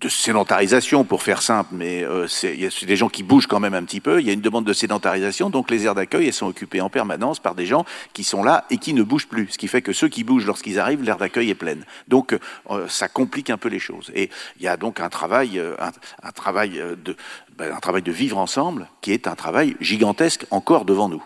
de 0.00 0.08
sédentarisation, 0.08 1.04
pour 1.04 1.22
faire 1.22 1.40
simple, 1.40 1.70
mais 1.72 2.04
euh, 2.04 2.26
a 2.26 2.86
des 2.86 2.96
gens 2.96 3.08
qui 3.08 3.22
bougent 3.22 3.46
quand 3.46 3.60
même 3.60 3.74
un 3.74 3.82
petit 3.84 4.00
peu. 4.00 4.20
Il 4.20 4.26
y 4.26 4.30
a 4.30 4.34
une 4.34 4.42
demande 4.42 4.64
de 4.64 4.72
sédentarisation, 4.74 5.48
donc 5.48 5.70
les 5.70 5.86
aires 5.86 5.94
d'accueil, 5.94 6.26
elles 6.26 6.34
sont 6.34 6.46
occupées 6.46 6.82
en 6.82 6.90
permanence 6.90 7.40
par 7.40 7.54
des 7.54 7.64
gens 7.64 7.84
qui 8.12 8.22
sont 8.22 8.44
là 8.44 8.66
et 8.68 8.76
qui 8.76 8.92
ne 8.92 9.02
bougent 9.02 9.28
plus. 9.28 9.48
Ce 9.50 9.58
qui 9.58 9.68
fait 9.68 9.80
que 9.80 9.94
ceux 9.94 10.08
qui 10.08 10.22
bougent 10.22 10.46
lorsqu'ils 10.46 10.78
arrivent, 10.78 11.02
l'aire 11.02 11.16
d'accueil 11.16 11.48
est 11.48 11.54
pleine. 11.54 11.84
Donc 12.08 12.38
euh, 12.70 12.88
ça 12.88 13.08
complique 13.08 13.48
un 13.48 13.56
peu 13.56 13.70
les 13.70 13.78
choses. 13.78 14.10
Et 14.14 14.28
il 14.58 14.64
y 14.64 14.68
a 14.68 14.76
donc 14.76 15.00
un 15.00 15.08
travail, 15.08 15.58
euh, 15.58 15.76
un, 16.22 16.32
travail 16.32 16.82
de, 17.02 17.16
ben, 17.56 17.72
un 17.72 17.80
travail 17.80 18.02
de 18.02 18.12
vivre 18.12 18.36
ensemble 18.36 18.88
qui 19.00 19.12
est 19.12 19.26
un 19.26 19.34
travail 19.34 19.76
gigantesque 19.80 20.44
encore 20.50 20.84
devant 20.84 21.08
nous. 21.08 21.24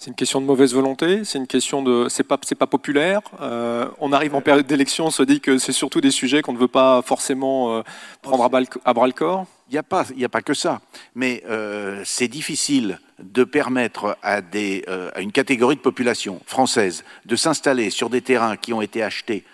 C'est 0.00 0.08
une 0.08 0.16
question 0.16 0.40
de 0.40 0.46
mauvaise 0.46 0.72
volonté, 0.72 1.26
c'est 1.26 1.36
une 1.36 1.46
question 1.46 1.82
de 1.82 2.08
c'est 2.08 2.24
pas 2.24 2.66
populaire. 2.66 3.20
Euh, 3.42 3.86
on 3.98 4.14
arrive 4.14 4.34
en 4.34 4.40
période 4.40 4.66
d'élection, 4.66 5.08
on 5.08 5.10
se 5.10 5.22
dit 5.22 5.42
que 5.42 5.58
c'est 5.58 5.72
surtout 5.72 6.00
des 6.00 6.10
sujets 6.10 6.40
qu'on 6.40 6.54
ne 6.54 6.58
veut 6.58 6.68
pas 6.68 7.02
forcément 7.02 7.74
euh, 7.74 7.82
prendre 8.22 8.42
à, 8.42 8.94
bras 8.94 9.06
le 9.06 9.12
corps. 9.12 9.44
Il 9.68 9.72
n'y 9.72 9.78
a 9.78 9.82
pas 9.82 10.06
il 10.16 10.24
a 10.24 10.30
pas 10.30 10.40
que 10.40 10.54
ça, 10.54 10.80
mais 11.14 11.42
euh, 11.50 12.00
c'est 12.06 12.28
difficile 12.28 12.98
de 13.18 13.44
permettre 13.44 14.16
à 14.22 14.40
des 14.40 14.86
à 15.14 15.20
une 15.20 15.32
catégorie 15.32 15.76
de 15.76 15.82
population 15.82 16.40
française 16.46 17.04
de 17.26 17.36
s'installer 17.36 17.90
sur 17.90 18.08
des 18.08 18.22
terrains 18.22 18.56
qui 18.56 18.72
ont 18.72 18.80
été 18.80 19.02
achetés 19.02 19.44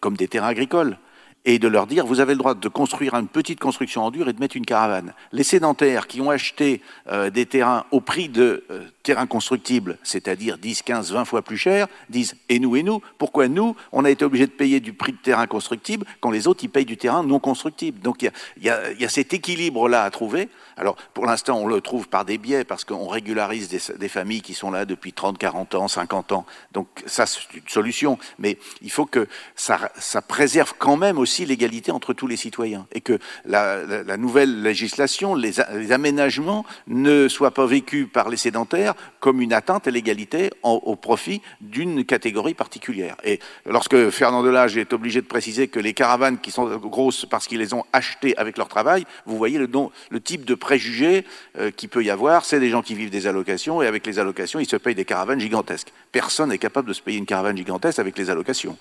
comme 0.00 0.16
des 0.16 0.28
terrains 0.28 0.48
agricoles 0.48 0.96
et 1.44 1.58
de 1.58 1.68
leur 1.68 1.86
dire 1.86 2.06
vous 2.06 2.20
avez 2.20 2.34
le 2.34 2.38
droit 2.38 2.54
de 2.54 2.68
construire 2.68 3.14
une 3.14 3.28
petite 3.28 3.60
construction 3.60 4.02
en 4.02 4.10
dur 4.10 4.28
et 4.28 4.32
de 4.32 4.40
mettre 4.40 4.56
une 4.56 4.66
caravane. 4.66 5.12
Les 5.32 5.42
sédentaires 5.42 6.06
qui 6.06 6.20
ont 6.20 6.30
acheté 6.30 6.82
euh, 7.08 7.30
des 7.30 7.46
terrains 7.46 7.84
au 7.90 8.00
prix 8.00 8.28
de 8.28 8.64
euh, 8.70 8.82
terrains 9.02 9.26
constructibles, 9.26 9.98
c'est-à-dire 10.02 10.58
10, 10.58 10.82
15, 10.82 11.12
20 11.12 11.24
fois 11.24 11.42
plus 11.42 11.56
cher, 11.56 11.86
disent 12.08 12.36
et 12.48 12.58
nous 12.58 12.76
et 12.76 12.82
nous, 12.82 13.00
pourquoi 13.18 13.48
nous, 13.48 13.76
on 13.92 14.04
a 14.04 14.10
été 14.10 14.24
obligé 14.24 14.46
de 14.46 14.52
payer 14.52 14.80
du 14.80 14.92
prix 14.92 15.12
de 15.12 15.18
terrain 15.18 15.46
constructible 15.46 16.06
quand 16.20 16.30
les 16.30 16.46
autres 16.46 16.64
ils 16.64 16.68
payent 16.70 16.84
du 16.84 16.96
terrain 16.96 17.22
non 17.22 17.38
constructible. 17.38 18.00
Donc 18.00 18.22
il 18.22 18.30
y 18.62 18.68
a, 18.68 18.92
y 18.92 19.04
a, 19.04 19.08
cet 19.08 19.32
équilibre-là 19.32 20.04
à 20.04 20.10
trouver. 20.10 20.48
Alors 20.76 20.96
pour 21.14 21.26
l'instant 21.26 21.58
on 21.58 21.66
le 21.66 21.80
trouve 21.80 22.08
par 22.08 22.24
des 22.24 22.38
biais 22.38 22.64
parce 22.64 22.84
qu'on 22.84 23.08
régularise 23.08 23.68
des, 23.68 24.08
familles 24.08 24.42
qui 24.42 24.54
sont 24.54 24.70
là 24.70 24.84
depuis 24.84 25.12
30, 25.12 25.38
40 25.38 25.74
ans, 25.74 25.88
50 25.88 26.32
ans. 26.32 26.46
Donc 26.72 26.88
ça 27.06 27.26
c'est 27.26 27.40
une 27.54 27.68
solution, 27.68 28.18
mais 28.38 28.58
il 28.82 28.90
faut 28.90 29.06
que 29.06 29.26
ça, 29.54 29.78
préserve 30.26 30.74
quand 30.78 30.96
même 30.96 31.18
aussi 31.18 31.46
l'égalité 31.46 31.92
entre 31.92 32.12
tous 32.12 32.26
les 32.26 32.36
citoyens 32.36 32.86
et 32.92 33.00
que 33.00 33.18
la, 33.44 34.16
nouvelle 34.16 34.62
législation, 34.62 35.34
les, 35.34 35.60
aménagements 35.92 36.64
ne 36.86 37.28
soient 37.28 37.52
pas 37.52 37.66
vécus 37.66 38.06
par 38.12 38.28
les 38.28 38.36
sédentaires 38.36 38.94
comme 39.18 39.40
une 39.40 39.52
atteinte 39.52 39.88
à 39.88 39.90
l'égalité 39.90 40.50
au 40.62 40.96
profit 40.96 41.42
d'une 41.60 42.04
catégorie 42.04 42.54
particulière. 42.54 43.16
Et 43.24 43.40
lorsque 43.66 44.10
Fernand 44.10 44.42
Delage 44.42 44.76
est 44.76 44.92
obligé 44.92 45.20
de 45.20 45.26
préciser 45.26 45.68
que 45.68 45.80
les 45.80 45.94
caravanes 45.94 46.38
qui 46.38 46.50
sont 46.50 46.66
grosses 46.76 47.26
parce 47.26 47.46
qu'ils 47.46 47.58
les 47.58 47.74
ont 47.74 47.84
achetées 47.92 48.36
avec 48.36 48.58
leur 48.58 48.68
travail, 48.68 49.04
vous 49.26 49.36
voyez 49.36 49.58
le 49.58 50.20
type 50.20 50.44
de 50.44 50.54
préjugés 50.60 51.24
euh, 51.58 51.72
qui 51.72 51.88
peut 51.88 52.04
y 52.04 52.10
avoir, 52.10 52.44
c'est 52.44 52.60
des 52.60 52.70
gens 52.70 52.82
qui 52.82 52.94
vivent 52.94 53.10
des 53.10 53.26
allocations 53.26 53.82
et 53.82 53.88
avec 53.88 54.06
les 54.06 54.20
allocations, 54.20 54.60
ils 54.60 54.68
se 54.68 54.76
payent 54.76 54.94
des 54.94 55.04
caravanes 55.04 55.40
gigantesques. 55.40 55.92
Personne 56.12 56.50
n'est 56.50 56.58
capable 56.58 56.88
de 56.88 56.92
se 56.92 57.02
payer 57.02 57.18
une 57.18 57.26
caravane 57.26 57.56
gigantesque 57.56 57.98
avec 57.98 58.16
les 58.16 58.30
allocations. 58.30 58.78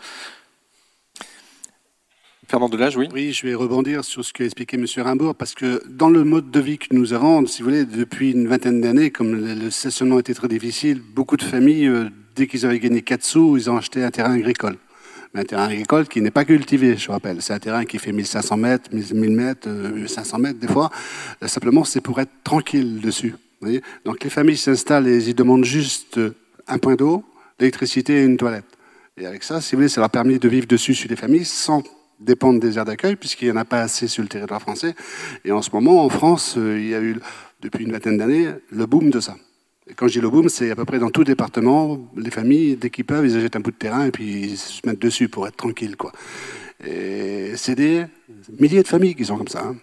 Fernand 2.48 2.70
Delage, 2.70 2.98
oui. 2.98 3.08
Oui, 3.14 3.32
je 3.32 3.46
vais 3.46 3.54
rebondir 3.54 4.04
sur 4.04 4.26
ce 4.26 4.34
qu'a 4.34 4.44
expliqué 4.44 4.76
M. 4.76 4.86
Rimbourg, 4.98 5.36
parce 5.36 5.54
que 5.54 5.84
dans 5.88 6.10
le 6.10 6.24
mode 6.24 6.50
de 6.50 6.60
vie 6.60 6.80
que 6.80 6.88
nous 6.96 7.14
avons, 7.14 7.46
si 7.46 7.62
vous 7.62 7.70
voulez, 7.70 7.86
depuis 7.86 8.32
une 8.32 8.48
vingtaine 8.48 8.82
d'années, 8.82 9.12
comme 9.12 9.36
le 9.36 9.70
stationnement 9.70 10.18
était 10.18 10.34
très 10.34 10.48
difficile, 10.48 11.00
beaucoup 11.14 11.38
de 11.38 11.44
familles, 11.44 11.88
euh, 11.88 12.10
dès 12.36 12.48
qu'ils 12.48 12.66
avaient 12.66 12.80
gagné 12.80 13.04
4 13.04 13.24
sous, 13.24 13.58
ils 13.58 13.70
ont 13.70 13.78
acheté 13.78 14.04
un 14.04 14.10
terrain 14.10 14.34
agricole. 14.34 14.78
Un 15.36 15.44
terrain 15.44 15.66
agricole 15.66 16.08
qui 16.08 16.22
n'est 16.22 16.32
pas 16.32 16.44
cultivé, 16.44 16.98
je 16.98 17.12
rappelle. 17.12 17.42
C'est 17.42 17.54
un 17.54 17.60
terrain 17.60 17.86
qui 17.86 18.00
fait 18.00 18.12
1500 18.12 18.58
mètres, 18.58 18.90
1000 18.92 19.32
mètres, 19.32 19.70
500 20.08 20.38
euh, 20.38 20.42
mètres 20.42 20.60
des 20.60 20.68
fois. 20.68 20.90
Euh, 21.44 21.48
simplement, 21.48 21.84
c'est 21.84 22.02
pour 22.02 22.20
être 22.20 22.32
tranquille 22.44 23.00
dessus. 23.00 23.36
Donc 24.06 24.24
les 24.24 24.30
familles 24.30 24.58
s'installent 24.58 25.08
et 25.08 25.18
ils 25.18 25.36
demandent 25.36 25.66
juste 25.66 26.20
un 26.68 26.78
point 26.78 26.96
d'eau, 26.96 27.24
l'électricité 27.60 28.22
et 28.22 28.24
une 28.24 28.38
toilette. 28.38 28.66
Et 29.18 29.26
avec 29.26 29.44
ça, 29.44 29.60
si 29.60 29.76
vous 29.76 29.80
voulez, 29.80 29.90
ça 29.90 30.00
leur 30.00 30.10
permet 30.10 30.40
de 30.40 30.48
vivre 30.48 30.66
dessus 30.66 30.96
sur 30.96 31.10
les 31.10 31.18
familles 31.18 31.46
sans 31.46 31.84
dépendent 32.20 32.60
des 32.60 32.78
aires 32.78 32.86
d'accueil, 32.86 33.16
puisqu'il 33.16 33.46
n'y 33.46 33.52
en 33.52 33.58
a 33.58 33.66
pas 33.66 33.82
assez 33.82 34.08
sur 34.08 34.24
le 34.24 34.30
territoire 34.30 34.62
français. 34.62 34.96
Et 35.46 35.52
en 35.52 35.62
ce 35.62 35.70
moment, 35.72 36.04
en 36.04 36.10
France, 36.10 36.56
euh, 36.58 36.80
il 36.80 36.88
y 36.88 36.96
a 36.96 37.02
eu, 37.02 37.18
depuis 37.62 37.86
une 37.86 37.92
vingtaine 37.92 38.18
d'années, 38.18 38.48
le 38.72 38.86
boom 38.86 39.10
de 39.10 39.20
ça. 39.20 39.36
Quand 39.96 40.08
je 40.08 40.14
dis 40.14 40.22
le 40.22 40.30
boom, 40.30 40.50
c'est 40.50 40.72
à 40.72 40.76
peu 40.76 40.86
près 40.86 41.00
dans 41.00 41.10
tout 41.10 41.24
département, 41.24 42.00
les 42.16 42.32
familles, 42.32 42.76
dès 42.76 42.90
qu'ils 42.90 43.06
peuvent, 43.06 43.26
ils 43.26 43.38
achètent 43.38 43.56
un 43.56 43.62
bout 43.62 43.72
de 43.72 43.76
terrain 43.76 44.06
et 44.06 44.12
puis 44.12 44.42
ils 44.52 44.58
se 44.58 44.86
mettent 44.86 45.02
dessus 45.02 45.30
pour 45.30 45.48
être 45.48 45.56
tranquilles. 45.56 45.96
Quoi. 45.96 46.12
Et 46.86 47.54
c'est 47.56 47.76
des 47.76 48.06
milliers 48.60 48.84
de 48.84 48.88
familles 48.88 49.16
qui 49.16 49.26
sont 49.26 49.38
comme 49.38 49.48
ça. 49.48 49.64
Hein. 49.66 49.76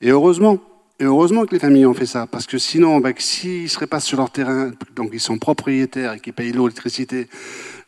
Et 0.00 0.10
heureusement, 0.10 0.58
et 0.98 1.04
heureusement 1.04 1.46
que 1.46 1.52
les 1.52 1.58
familles 1.58 1.86
ont 1.86 1.94
fait 1.94 2.06
ça, 2.06 2.26
parce 2.26 2.46
que 2.46 2.58
sinon, 2.58 3.00
ben, 3.00 3.14
s'ils 3.16 3.62
ne 3.62 3.68
seraient 3.68 3.86
pas 3.86 4.00
sur 4.00 4.18
leur 4.18 4.30
terrain, 4.30 4.72
donc 4.94 5.10
ils 5.12 5.20
sont 5.20 5.38
propriétaires 5.38 6.12
et 6.12 6.20
qui 6.20 6.32
payent 6.32 6.52
l'eau, 6.52 6.66
l'électricité, 6.68 7.28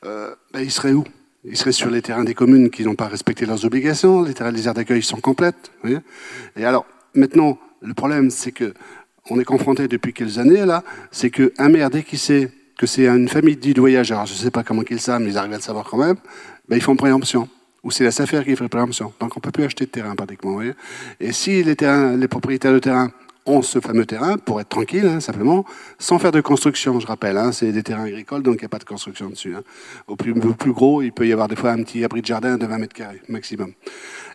euh, 0.05 0.35
ben, 0.53 0.61
ils 0.61 0.71
seraient 0.71 0.93
où? 0.93 1.05
Ils 1.45 1.57
seraient 1.57 1.73
sur 1.73 1.91
les 1.91 2.03
terrains 2.03 2.25
des 2.25 2.35
communes 2.35 2.71
qui 2.71 2.85
n'ont 2.85 2.95
pas 2.95 3.09
respecté 3.09 3.45
leurs 3.47 3.65
obligations, 3.65 4.23
les 4.23 4.33
terrains 4.33 4.53
des 4.53 4.67
aires 4.67 4.75
d'accueil 4.75 5.03
sont 5.03 5.21
complètes. 5.21 5.73
et 6.57 6.65
alors, 6.65 6.87
maintenant, 7.15 7.59
le 7.83 7.95
problème, 7.95 8.31
c'est 8.31 8.53
que 8.53 8.73
on 9.31 9.39
est 9.39 9.45
confronté 9.45 9.89
depuis 9.89 10.13
quelques 10.13 10.39
années, 10.39 10.65
là, 10.67 10.83
c'est 11.11 11.31
qu'un 11.31 11.69
maire, 11.69 11.91
dès 11.91 12.03
qu'il 12.03 12.19
sait 12.19 12.51
que 12.77 12.87
c'est 12.87 13.07
une 13.07 13.29
famille 13.29 13.57
dite 13.57 13.79
voyage, 13.79 14.11
alors 14.11 14.27
je 14.27 14.33
ne 14.33 14.39
sais 14.39 14.51
pas 14.51 14.65
comment 14.65 14.83
qu'ils 14.83 15.01
savent, 15.01 15.23
mais 15.23 15.31
ils 15.31 15.39
arrivent 15.39 15.53
à 15.53 15.57
le 15.57 15.63
savoir 15.63 15.85
quand 15.85 15.99
même, 15.99 16.17
ben, 16.69 16.77
ils 16.77 16.83
font 16.83 16.97
préemption. 16.97 17.49
Ou 17.85 17.91
c'est 17.91 18.05
la 18.05 18.13
SAFER 18.13 18.45
qui 18.45 18.55
fait 18.55 18.69
préemption. 18.69 19.13
Donc 19.21 19.37
on 19.37 19.41
ne 19.41 19.43
peut 19.43 19.51
plus 19.51 19.65
acheter 19.65 19.87
de 19.87 19.91
terrain 19.91 20.15
pratiquement. 20.15 20.61
Et 21.21 21.33
si 21.33 21.65
les, 21.65 21.75
terrains, 21.75 22.17
les 22.17 22.29
propriétaires 22.29 22.73
de 22.73 22.79
terrain 22.79 23.11
ont 23.45 23.63
ce 23.63 23.81
fameux 23.81 24.07
terrain 24.07 24.39
pour 24.39 24.61
être 24.61 24.69
tranquille, 24.69 25.07
hein, 25.07 25.21
simplement, 25.21 25.65
sans 25.99 26.19
faire 26.21 26.31
de 26.31 26.41
construction, 26.41 27.01
je 27.01 27.07
rappelle. 27.07 27.37
Hein, 27.37 27.51
c'est 27.51 27.73
des 27.73 27.83
terrains 27.83 28.05
agricoles, 28.05 28.43
donc 28.43 28.57
il 28.57 28.61
n'y 28.61 28.67
a 28.67 28.69
pas 28.69 28.79
de 28.79 28.85
construction 28.85 29.29
dessus. 29.31 29.55
Hein. 29.57 29.63
Au, 30.07 30.15
plus, 30.15 30.33
plus, 30.33 30.73
gros, 30.73 31.03
il 31.03 31.13
peut 31.13 31.27
y 31.27 31.33
avoir 31.33 31.49
des 31.49 31.57
fois 31.57 31.73
un 31.73 31.83
petit 31.83 32.05
abri 32.05 32.21
de 32.21 32.27
jardin 32.27 32.57
de 32.57 32.67
20 32.67 32.79
mètres 32.79 32.95
carrés 32.95 33.21
maximum. 33.29 33.73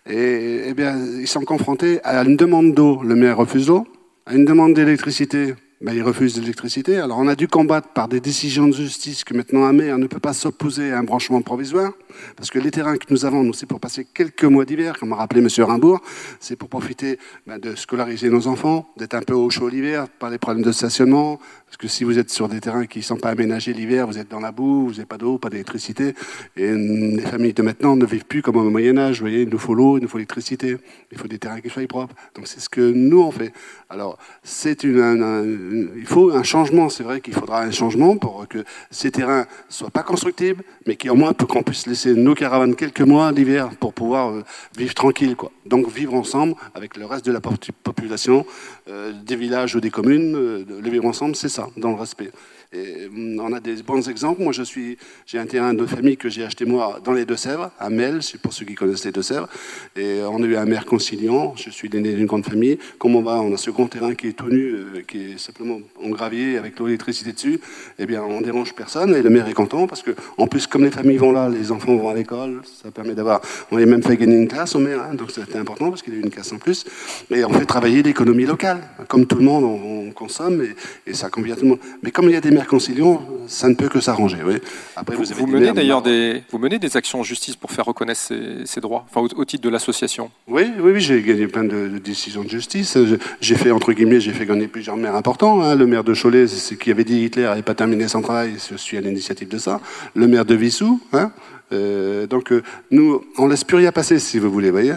Et, 0.10 0.64
eh 0.68 0.74
bien, 0.74 0.98
ils 0.98 1.28
sont 1.28 1.46
confrontés 1.46 2.02
à 2.04 2.22
une 2.24 2.36
demande 2.36 2.74
d'eau, 2.74 3.02
le 3.02 3.16
maire 3.16 3.38
refuse 3.38 3.68
l'eau, 3.68 3.88
à 4.28 4.34
une 4.34 4.44
demande 4.44 4.74
d'électricité, 4.74 5.56
ils 5.82 6.02
refusent 6.02 6.40
l'électricité. 6.40 6.98
Alors 6.98 7.20
on 7.20 7.28
a 7.28 7.36
dû 7.36 7.48
combattre 7.48 7.90
par 7.90 8.08
des 8.08 8.20
décisions 8.20 8.68
de 8.68 8.74
justice 8.74 9.24
que 9.24 9.34
maintenant 9.34 9.72
maire 9.74 9.98
ne 9.98 10.08
peut 10.08 10.20
pas 10.20 10.34
s'opposer 10.34 10.92
à 10.92 11.00
un 11.00 11.04
branchement 11.04 11.42
provisoire, 11.42 11.94
parce 12.36 12.50
que 12.50 12.60
les 12.60 12.72
terrains 12.72 12.98
que 12.98 13.06
nous 13.10 13.26
avons, 13.26 13.44
nous, 13.44 13.54
c'est 13.54 13.66
pour 13.66 13.80
passer 13.80 14.06
quelques 14.06 14.44
mois 14.44 14.66
d'hiver, 14.66 14.98
comme 15.00 15.14
a 15.14 15.16
rappelé 15.16 15.42
M. 15.42 15.48
Rimbourg, 15.64 16.02
c'est 16.40 16.56
pour 16.56 16.70
profiter 16.70 17.20
ben, 17.46 17.60
de 17.60 17.76
scolariser 17.76 18.30
nos 18.30 18.48
enfants, 18.48 18.90
d'être 18.98 19.14
un 19.14 19.22
peu 19.22 19.34
au 19.34 19.50
chaud 19.50 19.70
l'hiver, 19.70 20.08
par 20.10 20.30
les 20.30 20.38
problèmes 20.38 20.64
de 20.64 20.72
stationnement, 20.72 21.40
parce 21.66 21.78
que 21.78 21.88
si 21.88 22.04
vous 22.04 22.18
êtes 22.18 22.32
sur 22.32 22.50
des 22.50 22.60
terrains 22.60 22.86
qui 22.86 23.00
ne 23.00 23.04
sont 23.04 23.18
pas 23.18 23.30
aménagés 23.30 23.74
l'hiver, 23.74 24.08
vous 24.08 24.18
êtes 24.18 24.30
dans 24.30 24.40
la 24.40 24.52
boue, 24.52 24.88
vous 24.88 24.94
n'avez 24.94 25.06
pas 25.06 25.18
d'eau, 25.18 25.38
pas 25.38 25.50
d'électricité, 25.50 26.14
et 26.56 26.74
les 26.74 27.22
familles 27.22 27.54
de 27.54 27.62
maintenant 27.62 27.96
ne 27.96 28.06
vivent 28.06 28.26
plus 28.26 28.42
comme 28.42 28.56
au 28.56 28.70
Moyen-Âge, 28.70 29.18
vous 29.18 29.26
voyez, 29.26 29.42
il 29.44 29.50
nous 29.50 29.60
faut 29.60 29.76
l'eau, 29.76 29.98
il 29.98 30.02
nous 30.02 30.08
faut 30.08 30.18
l'électricité, 30.18 30.78
il 31.12 31.18
faut 31.18 31.28
des 31.28 31.38
terrains 31.40 31.62
qui 31.62 31.70
soient 31.70 31.86
propres. 31.88 32.16
Donc 32.36 32.48
c'est 32.48 32.60
ce 32.60 32.70
que 32.70 32.82
nous 32.82 33.22
on 33.22 33.32
fait. 33.32 33.54
Alors 33.90 34.18
c'est 34.44 34.84
une 34.84 35.67
il 35.98 36.06
faut 36.06 36.32
un 36.32 36.44
changement. 36.44 36.90
C'est 36.90 37.04
vrai 37.04 37.22
qu'il 37.22 37.34
faudra 37.34 37.62
un 37.62 37.72
changement 37.72 38.18
pour 38.18 38.48
que 38.48 38.64
ces 38.92 39.12
terrains 39.12 39.46
soient 39.70 39.90
pas 39.90 40.04
constructibles, 40.04 40.64
mais 40.86 40.96
qu'au 40.96 41.16
moins 41.16 41.34
qu'on 41.34 41.64
puisse 41.64 41.88
laisser 41.88 42.14
nos 42.14 42.36
caravanes 42.36 42.76
quelques 42.76 43.02
mois 43.02 43.32
l'hiver 43.32 43.70
pour 43.80 43.94
pouvoir 43.94 44.30
euh, 44.30 44.44
vivre 44.78 44.94
tranquille. 44.94 45.36
Donc 45.66 45.90
vivre 45.90 46.14
ensemble 46.14 46.56
avec 46.76 46.98
le 46.98 47.06
reste 47.06 47.26
de 47.26 47.32
la 47.32 47.42
population, 47.42 48.46
euh, 48.90 49.12
des 49.26 49.36
villages 49.36 49.76
ou 49.76 49.80
des 49.80 49.92
communes. 49.92 50.36
Euh, 50.36 50.66
le 50.68 50.90
vivre 50.90 51.06
ensemble, 51.06 51.36
c'est 51.36 51.50
ça, 51.50 51.68
dans 51.78 51.90
le 51.90 51.96
respect. 51.96 52.32
Mm, 52.74 53.40
on 53.40 53.54
a 53.54 53.60
des 53.60 53.82
bons 53.84 54.10
exemples. 54.10 54.42
Moi, 54.42 54.52
je 54.52 54.64
suis, 54.64 54.98
j'ai 55.26 55.40
un 55.40 55.46
terrain 55.46 55.74
de 55.74 55.86
famille 55.86 56.18
que 56.18 56.30
j'ai 56.30 56.44
acheté 56.44 56.66
moi 56.66 57.00
dans 57.04 57.14
les 57.14 57.26
Deux-Sèvres, 57.26 57.72
à 57.80 57.90
Mel, 57.90 58.20
pour 58.42 58.54
ceux 58.54 58.66
qui 58.66 58.76
connaissent 58.76 59.06
les 59.06 59.12
Deux-Sèvres. 59.12 59.48
Et 59.96 60.20
on 60.30 60.44
a 60.44 60.46
eu 60.46 60.58
un 60.58 60.66
maire 60.66 60.86
conciliant. 60.86 61.54
Je 61.56 61.70
suis 61.70 61.90
né 61.90 62.02
d'une 62.14 62.26
grande 62.26 62.46
famille. 62.46 62.78
Comme 62.98 63.16
on 63.16 63.22
va, 63.22 63.42
on 63.42 63.54
a 63.54 63.58
ce 63.58 63.72
grand 63.72 63.88
terrain 63.88 64.14
qui 64.16 64.28
est 64.28 64.34
tout 64.34 64.50
nu, 64.50 64.74
euh, 64.74 65.02
qui 65.08 65.34
est 65.34 65.38
simplement 65.38 65.80
en 66.04 66.10
gravier 66.10 66.58
avec 66.58 66.80
l'électricité 66.80 67.32
dessus. 67.32 67.60
Eh 68.00 68.06
bien, 68.06 68.22
on 68.24 68.42
dérange 68.42 68.74
personne 68.74 69.16
et 69.16 69.22
le 69.22 69.30
maire 69.30 69.48
est 69.48 69.54
content 69.54 69.88
parce 69.88 70.04
que, 70.04 70.12
en 70.38 70.48
plus, 70.48 70.68
comme 70.68 70.84
les 70.84 70.92
familles 70.92 71.18
vont 71.18 71.32
là, 71.32 71.50
les 71.50 71.72
enfants 71.72 71.96
vont 71.96 72.10
à 72.10 72.14
l'école. 72.14 72.62
Ça 72.84 72.92
permet 72.92 73.16
d'avoir. 73.16 73.42
On 73.72 73.78
a 73.78 73.86
même 73.86 74.04
fait 74.04 74.18
gagner 74.18 74.36
une 74.36 74.48
classe 74.48 74.76
au 74.76 74.80
maire, 74.80 75.02
hein, 75.02 75.16
donc 75.16 75.32
c'était 75.32 75.58
important 75.58 75.90
parce 75.90 76.02
qu'il 76.02 76.14
a 76.14 76.18
eu 76.18 76.22
une 76.22 76.30
classe 76.30 76.52
en 76.52 76.58
plus. 76.58 76.86
Et 77.32 77.46
on 77.46 77.50
fait 77.50 77.66
travailler 77.66 78.04
l'économie 78.04 78.46
locale. 78.46 78.82
Comme 79.08 79.26
tout 79.26 79.38
le 79.38 79.46
monde, 79.46 79.64
on, 79.64 80.12
consomme 80.12 80.66
et, 81.06 81.14
ça 81.14 81.30
convient 81.30 81.56
tout 81.56 81.62
le 81.62 81.68
monde. 81.70 81.80
Mais 82.02 82.12
comme 82.12 82.26
il 82.26 82.32
y 82.32 82.36
a 82.36 82.42
des 82.42 82.52
conciliant, 82.66 83.22
ça 83.48 83.70
ne 83.70 83.76
peut 83.76 83.90
que 83.90 84.00
s'arranger. 84.00 84.40
Oui. 84.46 84.56
Après, 84.96 85.16
vous, 85.16 85.24
vous 85.24 85.48
menez 85.48 85.72
d'ailleurs 85.72 86.02
des, 86.02 86.44
vous 86.52 86.58
menez 86.58 86.80
des 86.80 86.98
actions 86.98 87.20
en 87.20 87.24
justice 87.24 87.56
pour 87.56 87.72
faire 87.72 87.86
reconnaître 87.86 88.20
ces, 88.66 88.82
droits, 88.82 89.06
enfin, 89.10 89.22
au, 89.36 89.46
titre 89.46 89.64
de 89.64 89.70
l'association. 89.70 90.32
Oui, 90.48 90.64
oui, 90.80 90.92
oui 90.94 91.02
j'ai 91.02 91.22
gagné 91.22 91.48
plein 91.48 91.64
de, 91.64 91.98
décisions 91.98 92.44
de 92.44 92.50
justice. 92.50 92.98
J'ai 93.42 93.56
fait 93.56 93.72
entre 93.72 93.94
guillemets, 93.94 94.20
j'ai 94.20 94.34
fait 94.34 94.46
gagner 94.46 94.68
plusieurs 94.68 94.98
maires 94.98 95.16
importants. 95.16 95.62
Hein. 95.62 95.76
Le 95.76 95.86
maire 95.86 96.04
de 96.04 96.14
Cholet, 96.14 96.48
c'est 96.48 96.78
qui 96.78 96.92
avait 96.92 97.04
dit 97.04 97.24
Hitler 97.24 97.44
n'avait 97.44 97.62
pas 97.62 97.76
terminé 97.76 98.08
son 98.08 98.22
travail. 98.22 98.56
Je 98.72 98.78
suis 98.78 98.98
à 98.98 99.02
l'initiative 99.02 99.48
de 99.48 99.58
ça. 99.58 99.82
Le 100.16 100.28
maire 100.28 100.46
de 100.46 100.56
Vissou. 100.56 101.00
Hein. 101.14 101.32
Euh, 101.74 102.28
donc 102.28 102.52
euh, 102.52 102.64
nous, 102.92 103.26
on 103.38 103.48
laisse 103.48 103.64
plus 103.64 103.78
rien 103.78 103.92
passer, 103.92 104.20
si 104.20 104.40
vous 104.40 104.50
voulez, 104.50 104.72
voyez. 104.72 104.96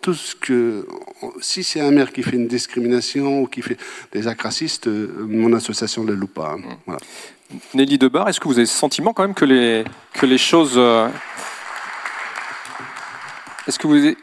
tout 0.00 0.14
ce 0.14 0.34
que, 0.34 0.86
si 1.40 1.64
c'est 1.64 1.80
un 1.80 1.90
maire 1.90 2.12
qui 2.12 2.22
fait 2.22 2.36
une 2.36 2.48
discrimination 2.48 3.42
ou 3.42 3.46
qui 3.46 3.62
fait 3.62 3.76
des 4.12 4.26
actes 4.26 4.42
racistes, 4.42 4.86
euh, 4.86 5.26
mon 5.28 5.52
association 5.52 6.04
ne 6.04 6.08
le 6.08 6.14
loue 6.14 6.26
pas. 6.26 6.52
Hein. 6.52 6.58
Mmh. 6.58 6.76
Voilà. 6.86 7.00
Nelly 7.74 7.98
Debar, 7.98 8.28
est-ce 8.28 8.40
que 8.40 8.48
vous 8.48 8.54
avez 8.54 8.62
le 8.62 8.66
sentiment 8.66 9.12
quand 9.12 9.22
même 9.22 9.34
que 9.34 9.44
les, 9.44 9.84
que 10.14 10.26
les 10.26 10.38
choses... 10.38 10.80
Est-ce 13.68 13.78
que 13.78 13.86
vous 13.86 13.94
avez 13.94 14.16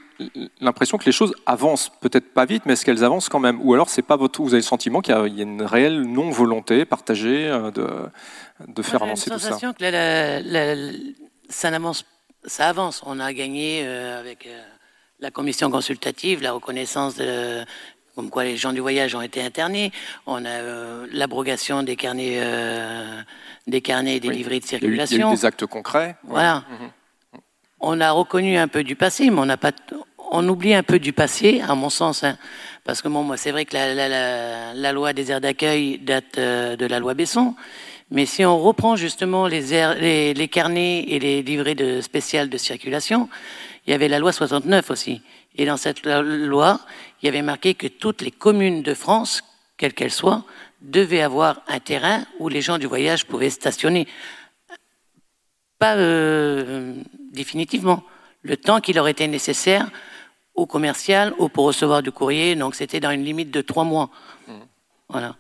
l'impression 0.62 0.98
que 0.98 1.06
les 1.06 1.12
choses 1.12 1.34
avancent, 1.46 1.90
peut-être 2.02 2.34
pas 2.34 2.46
vite, 2.46 2.64
mais 2.66 2.74
est-ce 2.74 2.86
qu'elles 2.86 3.04
avancent 3.04 3.30
quand 3.30 3.40
même? 3.40 3.60
Ou 3.62 3.74
alors 3.74 3.90
c'est 3.90 4.02
pas 4.02 4.16
votre, 4.16 4.42
vous 4.42 4.50
avez 4.50 4.58
le 4.58 4.64
sentiment 4.64 5.02
qu'il 5.02 5.14
y, 5.14 5.18
a 5.18 5.44
une 5.44 5.62
réelle 5.64 6.02
non-volonté 6.02 6.86
partagée 6.86 7.48
de, 7.74 7.88
de 8.68 8.82
faire 8.82 9.04
avancer 9.04 9.30
tout 9.30 9.40
ça? 9.40 9.58
J'ai 9.60 9.68
l'impression 9.68 9.74
que 9.74 11.23
ça 11.50 11.70
avance, 11.70 12.06
ça 12.46 12.70
avance. 12.70 13.02
On 13.06 13.20
a 13.20 13.34
gagné 13.34 13.82
euh, 13.84 14.20
avec 14.20 14.48
euh, 14.48 14.62
la 15.20 15.32
commission 15.32 15.70
consultative 15.70 16.42
la 16.42 16.52
reconnaissance 16.52 17.16
de, 17.16 17.64
comme 18.16 18.30
quoi 18.30 18.44
les 18.44 18.58
gens 18.58 18.74
du 18.74 18.80
voyage 18.80 19.16
ont 19.16 19.22
été 19.22 19.42
internés. 19.42 19.92
On 20.26 20.46
a 20.46 20.50
euh, 20.50 21.08
l'abrogation 21.12 21.84
des 21.84 21.96
carnets, 21.96 22.42
des 23.68 23.82
carnets 23.82 24.18
et 24.18 24.20
des 24.20 24.30
livrets 24.30 24.60
de 24.60 24.66
circulation. 24.66 25.18
Il 25.18 25.22
y, 25.22 25.24
a 25.24 25.32
eu, 25.32 25.36
des 25.36 25.46
actes 25.46 25.66
concrets. 25.66 26.16
Voilà. 26.24 26.64
Mhm. 26.70 26.90
On 27.86 28.00
a 28.00 28.12
reconnu 28.12 28.58
un 28.58 28.70
peu 28.70 28.84
du 28.84 28.96
passé, 28.96 29.30
mais 29.30 29.40
on 29.40 29.46
n'a 29.46 29.58
pas, 29.58 29.74
on 30.32 30.48
oublie 30.48 30.74
un 30.74 30.84
peu 30.84 31.00
du 31.00 31.12
passé, 31.12 31.62
à 31.68 31.76
mon 31.76 31.90
sens, 31.90 32.24
hein. 32.24 32.38
parce 32.86 33.02
que 33.02 33.10
bon, 33.10 33.24
moi, 33.24 33.36
c'est 33.36 33.52
vrai 33.52 33.66
que 33.66 33.74
la, 33.74 33.94
la, 33.94 34.74
la, 34.74 34.92
loi 34.94 35.12
des 35.12 35.32
aires 35.32 35.42
d'accueil 35.42 36.00
date 36.00 36.40
de 36.40 36.86
la 36.86 37.00
loi 37.00 37.14
Besson. 37.14 37.56
Mais 38.14 38.28
si 38.28 38.46
on 38.46 38.60
reprend 38.60 38.96
justement 38.96 39.48
les, 39.48 40.34
les, 40.36 40.48
carnets 40.48 41.00
et 41.00 41.18
les 41.18 41.42
livrets 41.42 41.74
de 41.74 42.00
spécial 42.00 42.48
de 42.48 42.60
circulation, 42.60 43.28
il 43.88 43.90
y 43.90 43.94
avait 43.96 44.08
la 44.08 44.20
loi 44.20 44.32
69 44.32 44.92
aussi. 44.92 45.24
Et 45.56 45.66
dans 45.66 45.78
cette 45.78 46.06
loi, 46.06 46.80
il 47.20 47.26
y 47.26 47.30
avait 47.30 47.42
marqué 47.42 47.74
que 47.74 47.88
toutes 47.88 48.22
les 48.22 48.30
communes 48.30 48.84
de 48.84 48.94
France, 48.94 49.42
quelles 49.78 49.96
qu'elles 49.96 50.12
soient, 50.12 50.46
devaient 50.82 51.24
avoir 51.24 51.64
un 51.68 51.80
terrain 51.80 52.24
où 52.38 52.50
les 52.50 52.62
gens 52.62 52.78
du 52.78 52.86
voyage 52.86 53.26
pouvaient 53.26 53.50
stationner. 53.50 54.08
Pas 55.80 55.96
euh, 55.96 56.94
définitivement. 57.32 58.04
Le 58.44 58.58
temps 58.58 58.80
qui 58.80 58.94
leur 58.94 59.08
était 59.08 59.28
nécessaire 59.28 59.90
au 60.54 60.68
commercial 60.68 61.34
ou 61.40 61.50
pour 61.50 61.66
recevoir 61.66 62.04
du 62.04 62.12
courrier. 62.12 62.54
Donc 62.54 62.76
c'était 62.76 63.00
dans 63.00 63.10
une 63.10 63.26
limite 63.26 63.50
de 63.50 63.62
trois 63.62 63.86
mois. 63.86 64.12
Mmh. 64.48 64.54
Voilà 65.10 65.36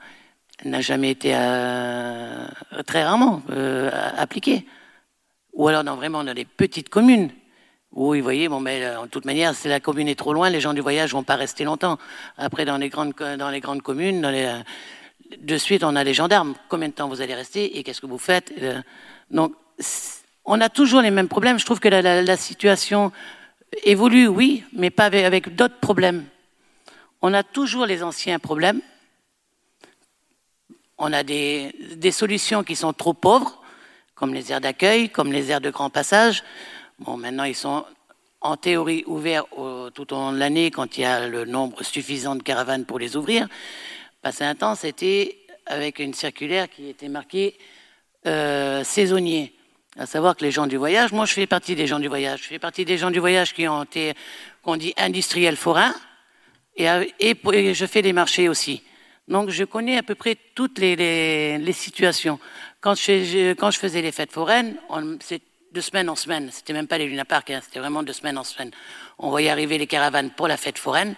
n'a 0.66 0.82
jamais 0.82 1.12
été 1.12 1.32
euh, 1.36 2.48
très 2.86 3.04
rarement 3.04 3.42
euh, 3.52 3.90
appliqué. 4.18 4.66
Ou 5.54 5.68
alors 5.68 5.84
dans, 5.84 5.96
vraiment 5.96 6.24
dans 6.24 6.34
des 6.34 6.46
petites 6.46 6.90
communes 6.90 7.32
où, 7.92 8.16
vous 8.16 8.24
voyez, 8.24 8.48
bon, 8.48 8.60
mais 8.60 8.84
euh, 8.84 9.02
en 9.02 9.08
toute 9.08 9.26
manière, 9.26 9.54
si 9.54 9.68
la 9.68 9.80
commune 9.80 10.08
est 10.08 10.16
trop 10.16 10.34
loin, 10.34 10.50
les 10.50 10.60
gens 10.60 10.74
du 10.74 10.82
voyage 10.82 11.12
vont 11.12 11.24
pas 11.24 11.36
rester 11.36 11.64
longtemps. 11.64 12.00
Après, 12.38 12.66
dans 12.66 12.78
les 12.78 12.90
grandes, 12.90 13.14
dans 13.14 13.50
les 13.50 13.60
grandes 13.60 13.84
communes, 13.84 14.22
dans 14.22 14.32
les, 14.32 14.52
de 15.38 15.58
suite, 15.58 15.84
on 15.84 15.96
a 15.96 16.04
les 16.04 16.14
gendarmes. 16.14 16.56
Combien 16.70 16.88
de 16.88 16.94
temps 16.94 17.08
vous 17.08 17.22
allez 17.22 17.36
rester 17.36 17.78
et 17.78 17.84
qu'est-ce 17.84 18.02
que 18.02 18.08
vous 18.08 18.18
faites 18.18 18.52
Donc, 19.30 19.54
on 20.46 20.60
a 20.60 20.70
toujours 20.70 21.02
les 21.02 21.12
mêmes 21.12 21.28
problèmes. 21.28 21.60
Je 21.60 21.66
trouve 21.66 21.80
que 21.80 21.88
la, 21.88 22.38
situation 22.38 23.12
évolue, 23.84 24.28
oui, 24.28 24.64
mais 24.74 24.90
pas 24.90 25.06
avec 25.06 25.56
d'autres 25.56 25.80
problèmes. 25.80 26.26
On 27.22 27.34
a 27.34 27.44
toujours 27.44 27.86
les 27.86 28.02
anciens 28.02 28.40
problèmes 28.40 28.82
on 30.98 31.12
a 31.14 31.24
des, 31.24 31.74
solutions 32.12 32.64
qui 32.64 32.76
sont 32.76 32.94
trop 32.94 33.14
pauvres, 33.14 33.62
comme 34.16 34.34
les 34.34 34.52
aires 34.52 34.62
d'accueil, 34.62 35.10
comme 35.10 35.32
les 35.32 35.52
aires 35.52 35.62
de 35.62 35.70
grand 35.70 35.90
passage. 35.90 36.44
Bon, 37.00 37.18
maintenant, 37.18 37.44
ils 37.44 37.56
sont 37.56 37.86
en 38.42 38.58
théorie 38.58 39.04
ouverts 39.08 39.46
tout 39.94 40.14
au 40.14 40.16
long 40.16 40.32
de 40.32 40.38
l'année 40.38 40.70
quand 40.70 40.98
il 40.98 41.02
y 41.02 41.06
a 41.06 41.28
le 41.28 41.46
nombre 41.46 41.84
suffisant 41.84 42.36
de 42.36 42.44
caravanes 42.44 42.86
pour 42.86 43.00
les 43.00 43.16
ouvrir. 43.16 43.48
Passé 44.22 44.44
un 44.44 44.56
temps, 44.56 44.76
c'était 44.76 45.38
avec 45.66 46.00
une 46.00 46.14
circulaire 46.14 46.70
qui 46.70 46.90
était 46.90 47.08
marquée 47.08 47.58
euh, 48.26 48.84
saisonnier. 48.84 49.54
À 49.98 50.06
savoir 50.06 50.36
que 50.36 50.44
les 50.44 50.52
gens 50.52 50.68
du 50.68 50.78
voyage, 50.78 51.12
moi 51.12 51.26
je 51.26 51.34
fais 51.34 51.46
partie 51.46 51.76
des 51.76 51.88
gens 51.88 52.00
du 52.00 52.08
voyage, 52.08 52.42
je 52.44 52.48
fais 52.48 52.60
partie 52.60 52.84
des 52.84 52.98
gens 52.98 53.12
du 53.12 53.20
voyage 53.20 53.54
qui 53.54 53.68
ont 53.68 53.84
été, 53.84 54.14
qu'on 54.64 54.76
dit 54.76 54.94
industriels 54.98 55.56
forains, 55.56 55.94
et 56.76 56.88
je 56.88 57.86
fais 57.86 58.02
des 58.02 58.14
marchés 58.14 58.50
aussi. 58.50 58.82
Donc 59.28 59.50
je 59.50 59.64
connais 59.64 59.98
à 59.98 60.04
peu 60.04 60.16
près 60.16 60.36
toutes 60.56 60.80
les, 60.80 61.74
situations. 61.74 62.40
Quand 62.82 62.96
je, 62.96 63.78
faisais 63.80 64.02
les 64.02 64.12
fêtes 64.12 64.32
foraines, 64.32 64.76
c'est 65.22 65.42
de 65.72 65.82
semaine 65.82 66.10
en 66.10 66.16
semaine. 66.16 66.50
C'était 66.52 66.74
même 66.74 66.88
pas 66.88 66.98
les 66.98 67.08
Luna 67.08 67.26
Park, 67.26 67.50
hein, 67.50 67.60
c'était 67.64 67.80
vraiment 67.80 68.04
de 68.04 68.14
semaine 68.14 68.38
en 68.38 68.44
semaine. 68.44 68.72
On 69.18 69.30
voyait 69.30 69.50
arriver 69.50 69.78
les 69.78 69.88
caravanes 69.88 70.30
pour 70.30 70.48
la 70.48 70.58
fête 70.58 70.78
foraine. 70.78 71.16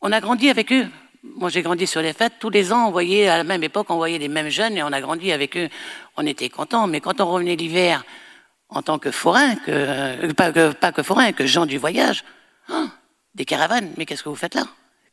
On 0.00 0.12
a 0.12 0.20
grandi 0.20 0.50
avec 0.50 0.72
eux. 0.72 0.86
Moi, 1.22 1.48
j'ai 1.48 1.62
grandi 1.62 1.86
sur 1.86 2.02
les 2.02 2.12
fêtes. 2.12 2.34
Tous 2.38 2.50
les 2.50 2.70
ans, 2.72 2.88
on 2.88 2.90
voyait, 2.90 3.28
à 3.28 3.38
la 3.38 3.44
même 3.44 3.62
époque, 3.62 3.86
on 3.88 3.96
voyait 3.96 4.18
les 4.18 4.28
mêmes 4.28 4.50
jeunes 4.50 4.76
et 4.76 4.82
on 4.82 4.92
a 4.92 5.00
grandi 5.00 5.32
avec 5.32 5.56
eux. 5.56 5.70
On 6.18 6.26
était 6.26 6.50
contents. 6.50 6.86
Mais 6.86 7.00
quand 7.00 7.20
on 7.22 7.26
revenait 7.26 7.56
l'hiver, 7.56 8.04
en 8.68 8.82
tant 8.82 8.98
que 8.98 9.10
forain, 9.10 9.56
que, 9.56 10.32
pas, 10.32 10.52
que, 10.52 10.72
pas 10.72 10.92
que 10.92 11.02
forain, 11.02 11.32
que 11.32 11.46
gens 11.46 11.64
du 11.64 11.78
voyage, 11.78 12.24
hein, 12.68 12.90
des 13.34 13.46
caravanes, 13.46 13.92
mais 13.96 14.04
qu'est-ce 14.04 14.22
que 14.22 14.28
vous 14.28 14.34
faites 14.34 14.54
là? 14.54 14.64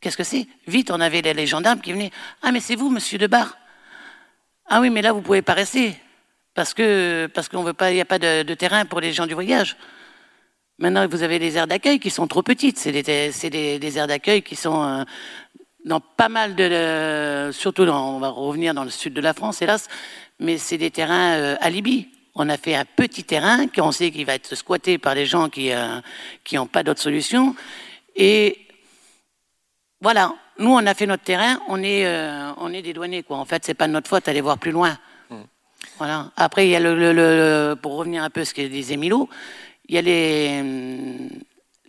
Qu'est-ce 0.02 0.18
que 0.18 0.24
c'est? 0.24 0.48
Vite, 0.68 0.90
on 0.90 1.00
avait 1.00 1.22
les 1.22 1.46
gendarmes 1.46 1.80
qui 1.80 1.94
venaient. 1.94 2.12
Ah, 2.42 2.52
mais 2.52 2.60
c'est 2.60 2.76
vous, 2.76 2.90
monsieur 2.90 3.20
Debar. 3.20 3.56
Ah 4.66 4.82
oui, 4.82 4.90
mais 4.90 5.04
là, 5.04 5.14
vous 5.14 5.22
pouvez 5.22 5.44
pas 5.44 5.54
rester. 5.54 5.96
Parce 6.56 6.74
que 6.74 7.30
parce 7.34 7.48
qu'on 7.48 7.64
veut 7.64 7.74
pas, 7.74 7.92
il 7.92 7.96
n'y 7.96 8.02
a 8.02 8.06
pas 8.06 8.20
de, 8.20 8.54
terrain 8.56 8.86
pour 8.86 9.00
les 9.00 9.14
gens 9.14 9.28
du 9.28 9.36
voyage. 9.36 9.78
Maintenant, 10.80 11.08
vous 11.08 11.22
avez 11.22 11.38
des 11.38 11.56
aires 11.56 11.68
d'accueil 11.68 12.00
qui 12.00 12.10
sont 12.10 12.28
trop 12.28 12.42
petites. 12.42 12.80
C'est 12.80 12.92
des, 12.92 13.80
des, 13.80 13.98
aires 13.98 14.08
d'accueil 14.08 14.42
qui 14.42 14.56
sont 14.56 14.82
euh, 14.82 15.04
dans 15.86 16.00
pas 16.00 16.30
mal 16.30 16.56
de, 16.56 17.52
surtout 17.54 17.84
on 17.84 18.20
va 18.20 18.30
revenir 18.30 18.74
dans 18.74 18.84
le 18.84 18.90
sud 18.90 19.14
de 19.14 19.22
la 19.22 19.34
France, 19.34 19.62
hélas, 19.62 19.88
mais 20.40 20.58
c'est 20.58 20.78
des 20.80 20.90
terrains 20.90 21.34
euh, 21.34 21.56
alibi. 21.62 22.10
On 22.34 22.50
a 22.50 22.58
fait 22.58 22.76
un 22.76 22.86
petit 22.86 23.24
terrain 23.24 23.68
qu'on 23.68 23.92
sait 23.92 24.10
qu'il 24.10 24.26
va 24.26 24.34
être 24.34 24.56
squatté 24.56 24.98
par 24.98 25.14
des 25.14 25.26
gens 25.26 25.50
qui 25.50 25.70
qui 26.44 26.56
n'ont 26.56 26.66
pas 26.66 26.82
d'autre 26.82 27.02
solution. 27.02 27.56
Et 28.16 28.61
voilà, 30.02 30.34
nous 30.58 30.72
on 30.72 30.86
a 30.86 30.94
fait 30.94 31.06
notre 31.06 31.24
terrain, 31.24 31.60
on 31.68 31.82
est 31.84 32.06
on 32.58 32.74
est 32.74 32.82
des 32.82 32.94
douaniers 32.94 33.24
quoi. 33.24 33.38
En 33.38 33.46
fait, 33.46 33.64
c'est 33.66 33.74
pas 33.74 33.88
de 33.88 33.94
notre 33.94 34.10
faute, 34.10 34.28
allez 34.28 34.42
voir 34.42 34.58
plus 34.58 34.72
loin. 34.72 34.98
Hmm. 35.30 35.44
Voilà. 35.98 36.32
Après, 36.38 36.68
il 36.68 36.72
y 36.72 36.76
a 36.76 36.80
le, 36.80 37.76
pour 37.76 37.96
revenir 37.96 38.24
un 38.24 38.30
peu 38.30 38.42
à 38.42 38.46
ce 38.46 38.54
que 38.54 38.62
disait 38.62 38.98
Milo, 38.98 39.30
il 39.88 39.96
y 39.96 39.98
a 39.98 40.02
les 40.02 41.30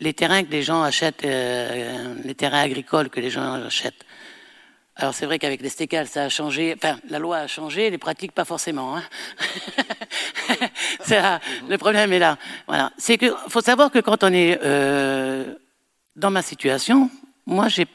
les 0.03 0.13
terrains 0.13 0.43
que 0.45 0.51
les 0.51 0.63
gens 0.63 0.83
achètent, 0.83 1.25
euh, 1.25 2.15
les 2.25 2.35
terrains 2.35 2.61
agricoles 2.61 3.09
que 3.09 3.21
les 3.21 3.31
gens 3.31 3.55
achètent. 3.55 4.05
Alors 4.97 5.15
c'est 5.15 5.25
vrai 5.25 5.39
qu'avec 5.39 5.63
les 5.63 5.71
stécales, 5.71 6.07
ça 6.07 6.25
a 6.25 6.29
changé. 6.29 6.75
Enfin, 6.77 6.99
la 7.09 7.19
loi 7.19 7.39
a 7.39 7.47
changé, 7.47 7.89
les 7.89 7.99
pratiques 7.99 8.33
pas 8.33 8.45
forcément. 8.45 8.97
Hein. 8.97 9.03
le 11.69 11.77
problème 11.79 12.13
est 12.13 12.19
là. 12.19 12.37
Voilà. 12.67 12.93
C'est 12.99 13.17
que 13.17 13.35
faut 13.49 13.63
savoir 13.63 13.91
que 13.91 14.01
quand 14.01 14.23
on 14.23 14.33
est 14.33 14.59
euh, 14.63 15.55
dans 16.15 16.31
ma 16.31 16.43
situation, 16.43 17.09
moi 17.47 17.69
j'ai 17.69 17.87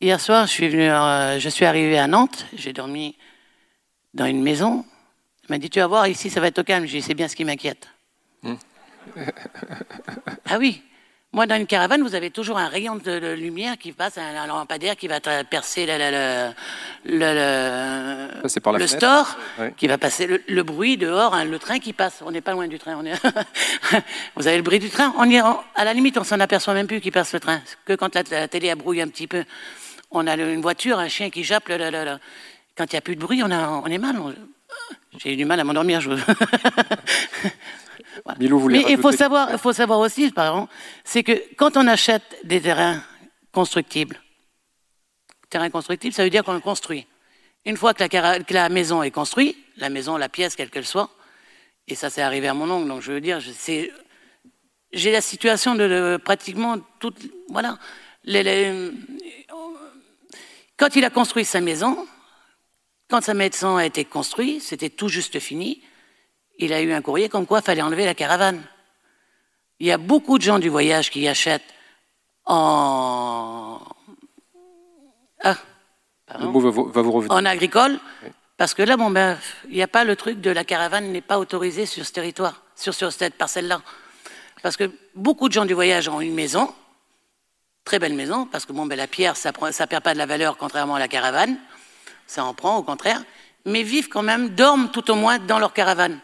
hier 0.00 0.20
soir, 0.20 0.46
je 0.46 0.52
suis 0.52 0.68
venu, 0.68 0.88
euh, 0.88 1.38
je 1.38 1.48
suis 1.48 1.64
arrivé 1.64 1.98
à 1.98 2.06
Nantes, 2.06 2.46
j'ai 2.54 2.72
dormi 2.72 3.16
dans 4.14 4.26
une 4.26 4.42
maison. 4.42 4.84
Il 5.44 5.52
m'a 5.52 5.58
dit 5.58 5.70
tu 5.70 5.80
vas 5.80 5.86
voir 5.86 6.06
ici, 6.06 6.30
ça 6.30 6.40
va 6.40 6.48
être 6.48 6.58
au 6.58 6.64
calme. 6.64 6.86
J'ai 6.86 6.98
dit 6.98 7.02
c'est 7.02 7.14
bien 7.14 7.28
ce 7.28 7.36
qui 7.36 7.44
m'inquiète. 7.44 7.88
Mmh 8.42 8.54
ah 10.46 10.58
oui. 10.58 10.82
Moi, 11.32 11.46
dans 11.46 11.56
une 11.56 11.66
caravane, 11.66 12.02
vous 12.02 12.14
avez 12.14 12.30
toujours 12.30 12.56
un 12.56 12.68
rayon 12.68 12.96
de, 12.96 13.34
lumière 13.34 13.76
qui 13.76 13.92
passe, 13.92 14.16
un, 14.16 14.46
lampadaire 14.46 14.96
qui 14.96 15.08
va 15.08 15.20
percer 15.20 15.84
le, 15.86 16.52
le, 17.04 18.78
le 18.78 18.86
store, 18.86 19.36
qui 19.76 19.86
va 19.88 19.98
passer 19.98 20.40
le, 20.48 20.62
bruit 20.62 20.96
dehors, 20.96 21.34
hein, 21.34 21.44
le 21.44 21.58
train 21.58 21.80
qui 21.80 21.92
passe. 21.92 22.22
On 22.24 22.30
n'est 22.30 22.40
pas 22.40 22.52
loin 22.52 22.66
du 22.66 22.78
train. 22.78 22.96
On 22.98 23.04
est 23.04 23.12
vous 24.36 24.46
avez 24.46 24.56
le 24.56 24.62
bruit 24.62 24.78
du 24.78 24.88
train? 24.88 25.12
On 25.18 25.30
à 25.74 25.84
la 25.84 25.92
limite, 25.92 26.16
on 26.16 26.24
s'en 26.24 26.40
aperçoit 26.40 26.72
même 26.72 26.86
plus 26.86 27.02
qu'il 27.02 27.12
passe 27.12 27.34
le 27.34 27.40
train. 27.40 27.60
Que 27.84 27.92
quand 27.92 28.14
la, 28.14 28.48
télé 28.48 28.70
a 28.70 28.74
brouillé 28.74 29.02
un 29.02 29.08
petit 29.08 29.26
peu, 29.26 29.44
on 30.10 30.26
a 30.26 30.36
une 30.36 30.60
voiture, 30.60 30.98
un 30.98 31.08
chien 31.08 31.30
qui 31.30 31.44
jappe. 31.44 31.68
Quand 31.68 32.84
il 32.84 32.94
n'y 32.94 32.98
a 32.98 33.00
plus 33.00 33.16
de 33.16 33.20
bruit, 33.20 33.42
on, 33.42 33.50
a, 33.50 33.68
on 33.68 33.86
est 33.86 33.98
mal. 33.98 34.16
J'ai 35.18 35.34
eu 35.34 35.36
du 35.36 35.44
mal 35.44 35.58
à 35.60 35.64
m'endormir. 35.64 36.00
Je... 36.00 36.10
Mais 38.38 38.84
il 38.88 38.98
faut 38.98 39.12
savoir, 39.12 39.48
il 39.52 39.58
faut 39.58 39.72
savoir 39.72 40.00
aussi, 40.00 40.30
par 40.30 40.54
exemple, 40.54 40.72
c'est 41.04 41.22
que 41.22 41.54
quand 41.56 41.76
on 41.76 41.86
achète 41.86 42.22
des 42.44 42.60
terrains 42.60 43.02
constructibles, 43.52 44.20
terrain 45.50 45.70
constructible, 45.70 46.14
ça 46.14 46.24
veut 46.24 46.30
dire 46.30 46.44
qu'on 46.44 46.54
le 46.54 46.60
construit. 46.60 47.06
Une 47.64 47.76
fois 47.76 47.94
que 47.94 48.02
la, 48.02 48.40
que 48.40 48.54
la, 48.54 48.68
maison 48.68 49.02
est 49.02 49.10
construite, 49.10 49.56
la 49.76 49.88
maison, 49.88 50.16
la 50.16 50.28
pièce, 50.28 50.56
quelle 50.56 50.70
qu'elle 50.70 50.86
soit, 50.86 51.10
et 51.86 51.94
ça 51.94 52.10
c'est 52.10 52.22
arrivé 52.22 52.48
à 52.48 52.54
mon 52.54 52.70
oncle, 52.70 52.88
donc 52.88 53.02
je 53.02 53.12
veux 53.12 53.20
dire, 53.20 53.40
j'ai 53.40 55.12
la 55.12 55.20
situation 55.20 55.74
de, 55.74 56.18
pratiquement 56.22 56.78
toute, 56.98 57.18
voilà, 57.48 57.78
quand 60.78 60.96
il 60.96 61.04
a 61.04 61.10
construit 61.10 61.44
sa 61.44 61.60
maison, 61.60 62.06
quand 63.10 63.20
sa 63.20 63.34
maison 63.34 63.76
a 63.76 63.84
été 63.84 64.04
construite, 64.04 64.62
c'était 64.62 64.90
tout 64.90 65.08
juste 65.08 65.38
fini 65.38 65.82
il 66.58 66.72
a 66.72 66.82
eu 66.82 66.92
un 66.92 67.00
courrier 67.00 67.28
comme 67.28 67.46
quoi 67.46 67.60
il 67.60 67.64
fallait 67.64 67.82
enlever 67.82 68.04
la 68.04 68.14
caravane. 68.14 68.62
Il 69.78 69.86
y 69.86 69.92
a 69.92 69.98
beaucoup 69.98 70.38
de 70.38 70.42
gens 70.42 70.58
du 70.58 70.68
voyage 70.68 71.10
qui 71.10 71.26
achètent 71.28 71.74
en. 72.44 73.80
Ah, 75.40 75.56
En 77.30 77.44
agricole, 77.44 77.98
parce 78.56 78.74
que 78.74 78.82
là, 78.82 78.96
bon, 78.96 79.10
ben, 79.10 79.38
il 79.68 79.76
n'y 79.76 79.82
a 79.82 79.88
pas 79.88 80.02
le 80.02 80.16
truc 80.16 80.40
de 80.40 80.50
la 80.50 80.64
caravane 80.64 81.12
n'est 81.12 81.20
pas 81.20 81.38
autorisée 81.38 81.86
sur 81.86 82.04
ce 82.04 82.12
territoire, 82.12 82.62
sur, 82.74 82.92
sur 82.92 83.12
cette 83.12 83.34
parcelle-là. 83.34 83.80
Parce 84.62 84.76
que 84.76 84.90
beaucoup 85.14 85.48
de 85.48 85.52
gens 85.52 85.64
du 85.64 85.74
voyage 85.74 86.08
ont 86.08 86.20
une 86.20 86.34
maison, 86.34 86.74
très 87.88 87.98
belle 87.98 88.12
maison, 88.12 88.44
parce 88.44 88.66
que 88.66 88.74
bon, 88.74 88.84
ben, 88.84 88.96
la 88.96 89.06
pierre, 89.06 89.34
ça 89.34 89.50
ne 89.50 89.86
perd 89.86 90.04
pas 90.04 90.12
de 90.12 90.18
la 90.18 90.26
valeur 90.26 90.58
contrairement 90.58 90.96
à 90.96 90.98
la 90.98 91.08
caravane, 91.08 91.56
ça 92.26 92.44
en 92.44 92.52
prend 92.52 92.76
au 92.76 92.82
contraire, 92.82 93.22
mais 93.64 93.82
vivent 93.82 94.10
quand 94.10 94.22
même, 94.22 94.50
dorment 94.50 94.90
tout 94.90 95.10
au 95.10 95.14
moins 95.14 95.38
dans 95.38 95.58
leur 95.58 95.72
caravane. 95.72 96.20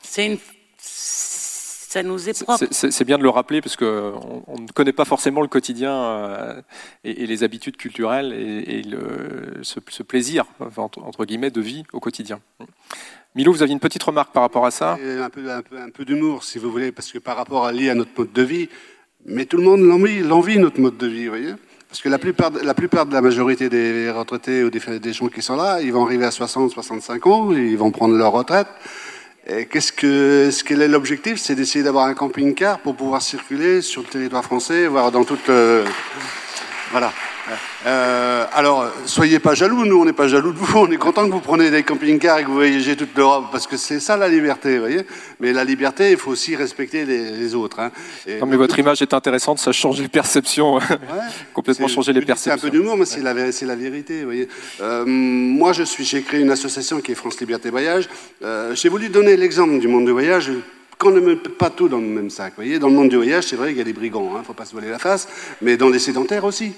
C'est 0.00 0.24
une 0.24 0.38
ça 0.78 2.02
nous 2.02 2.28
est 2.28 2.42
propre. 2.42 2.64
C'est 2.70 3.04
bien 3.04 3.18
de 3.18 3.22
le 3.22 3.28
rappeler 3.28 3.60
parce 3.60 3.76
qu'on 3.76 4.42
on 4.48 4.58
ne 4.58 4.66
connaît 4.68 4.92
pas 4.92 5.04
forcément 5.04 5.42
le 5.42 5.48
quotidien 5.48 5.92
euh, 5.92 6.62
et, 7.04 7.26
les 7.26 7.44
habitudes 7.44 7.76
culturelles 7.76 8.32
et, 8.32 8.82
le, 8.82 9.60
ce, 9.62 10.02
plaisir, 10.02 10.46
entre, 10.76 11.24
guillemets, 11.24 11.52
de 11.52 11.60
vie 11.60 11.84
au 11.92 12.00
quotidien. 12.00 12.40
Milo, 13.36 13.52
vous 13.52 13.62
aviez 13.62 13.74
une 13.74 13.80
petite 13.80 14.02
remarque 14.02 14.32
par 14.32 14.42
rapport 14.42 14.66
à 14.66 14.72
ça? 14.72 14.94
Un 14.94 15.30
peu, 15.30 15.48
un 15.52 15.62
peu, 15.62 15.78
un 15.78 15.90
peu 15.90 16.04
d'humour, 16.04 16.42
si 16.42 16.58
vous 16.58 16.70
voulez, 16.72 16.90
parce 16.90 17.12
que 17.12 17.18
par 17.18 17.36
rapport 17.36 17.64
à 17.64 17.70
lié 17.70 17.90
à 17.90 17.94
notre 17.94 18.10
mode 18.18 18.32
de 18.32 18.42
vie, 18.42 18.68
mais 19.26 19.44
tout 19.46 19.56
le 19.56 19.64
monde 19.64 19.82
l'envie, 19.82 20.58
notre 20.58 20.80
mode 20.80 20.96
de 20.96 21.06
vie, 21.06 21.24
vous 21.24 21.30
voyez 21.30 21.54
parce 21.88 22.02
que 22.02 22.08
la 22.08 22.18
plupart, 22.18 22.50
la 22.50 22.74
plupart 22.74 23.06
de 23.06 23.12
la 23.12 23.20
majorité 23.20 23.68
des 23.68 24.10
retraités 24.10 24.64
ou 24.64 24.70
des, 24.70 25.12
gens 25.12 25.28
qui 25.28 25.42
sont 25.42 25.54
là, 25.54 25.80
ils 25.80 25.92
vont 25.92 26.04
arriver 26.04 26.24
à 26.24 26.32
60, 26.32 26.72
65 26.72 27.24
ans, 27.28 27.52
ils 27.52 27.78
vont 27.78 27.92
prendre 27.92 28.16
leur 28.16 28.32
retraite. 28.32 28.66
Qu'est-ce 29.46 29.92
que, 29.92 30.50
ce 30.50 30.64
quel 30.64 30.82
est 30.82 30.88
l'objectif? 30.88 31.36
C'est 31.36 31.54
d'essayer 31.54 31.84
d'avoir 31.84 32.06
un 32.06 32.14
camping-car 32.14 32.80
pour 32.80 32.96
pouvoir 32.96 33.22
circuler 33.22 33.80
sur 33.80 34.02
le 34.02 34.08
territoire 34.08 34.42
français, 34.42 34.88
voire 34.88 35.12
dans 35.12 35.22
toute. 35.22 35.48
Voilà. 36.90 37.12
Euh, 37.86 38.46
alors, 38.52 38.90
soyez 39.04 39.38
pas 39.38 39.54
jaloux, 39.54 39.84
nous 39.84 40.00
on 40.00 40.04
n'est 40.04 40.12
pas 40.12 40.28
jaloux 40.28 40.52
de 40.52 40.58
vous, 40.58 40.78
on 40.78 40.90
est 40.90 40.96
content 40.96 41.26
que 41.26 41.32
vous 41.32 41.40
preniez 41.40 41.70
des 41.70 41.82
camping-cars 41.82 42.38
et 42.38 42.42
que 42.42 42.48
vous 42.48 42.54
voyagez 42.54 42.96
toute 42.96 43.16
l'Europe, 43.16 43.46
parce 43.52 43.66
que 43.66 43.76
c'est 43.76 44.00
ça 44.00 44.16
la 44.16 44.28
liberté, 44.28 44.74
vous 44.74 44.80
voyez. 44.80 45.02
Mais 45.40 45.52
la 45.52 45.64
liberté, 45.64 46.12
il 46.12 46.16
faut 46.16 46.30
aussi 46.30 46.56
respecter 46.56 47.04
les, 47.04 47.54
autres. 47.54 47.80
Hein. 47.80 47.90
non, 48.40 48.46
mais 48.46 48.56
votre 48.56 48.78
image 48.78 49.02
est 49.02 49.12
intéressante, 49.12 49.58
ça 49.58 49.72
change 49.72 50.00
les 50.00 50.08
perceptions, 50.08 50.78
complètement 51.52 51.88
changer 51.88 52.12
les 52.12 52.22
perceptions. 52.22 52.58
C'est 52.58 52.66
un 52.66 52.70
peu 52.70 52.76
d'humour, 52.76 52.96
mais 52.96 53.04
c'est 53.04 53.20
la, 53.20 53.34
la, 53.34 53.76
vérité, 53.76 54.20
vous 54.20 54.26
voyez. 54.26 54.48
Euh, 54.80 55.04
moi, 55.06 55.72
je 55.72 55.82
suis, 55.82 56.04
j'ai 56.04 56.22
créé 56.22 56.40
une 56.40 56.50
association 56.50 57.00
qui 57.00 57.12
est 57.12 57.14
France 57.14 57.38
Liberté 57.40 57.70
Voyage. 57.70 58.08
Euh, 58.42 58.74
j'ai 58.74 58.88
voulu 58.88 59.08
donner 59.08 59.36
l'exemple 59.36 59.78
du 59.78 59.88
monde 59.88 60.06
du 60.06 60.12
voyage 60.12 60.50
qu'on 60.98 61.10
ne 61.10 61.20
met 61.20 61.36
pas 61.36 61.70
tout 61.70 61.88
dans 61.88 61.98
le 61.98 62.06
même 62.06 62.30
sac. 62.30 62.54
Vous 62.56 62.62
voyez, 62.62 62.78
dans 62.78 62.88
le 62.88 62.94
monde 62.94 63.08
du 63.08 63.16
voyage, 63.16 63.44
c'est 63.44 63.56
vrai 63.56 63.68
qu'il 63.68 63.78
y 63.78 63.80
a 63.80 63.84
des 63.84 63.92
brigands, 63.92 64.28
il 64.32 64.36
hein, 64.36 64.40
ne 64.40 64.44
faut 64.44 64.52
pas 64.52 64.64
se 64.64 64.72
voiler 64.72 64.90
la 64.90 64.98
face, 64.98 65.28
mais 65.60 65.76
dans 65.76 65.88
les 65.88 65.98
sédentaires 65.98 66.44
aussi. 66.44 66.72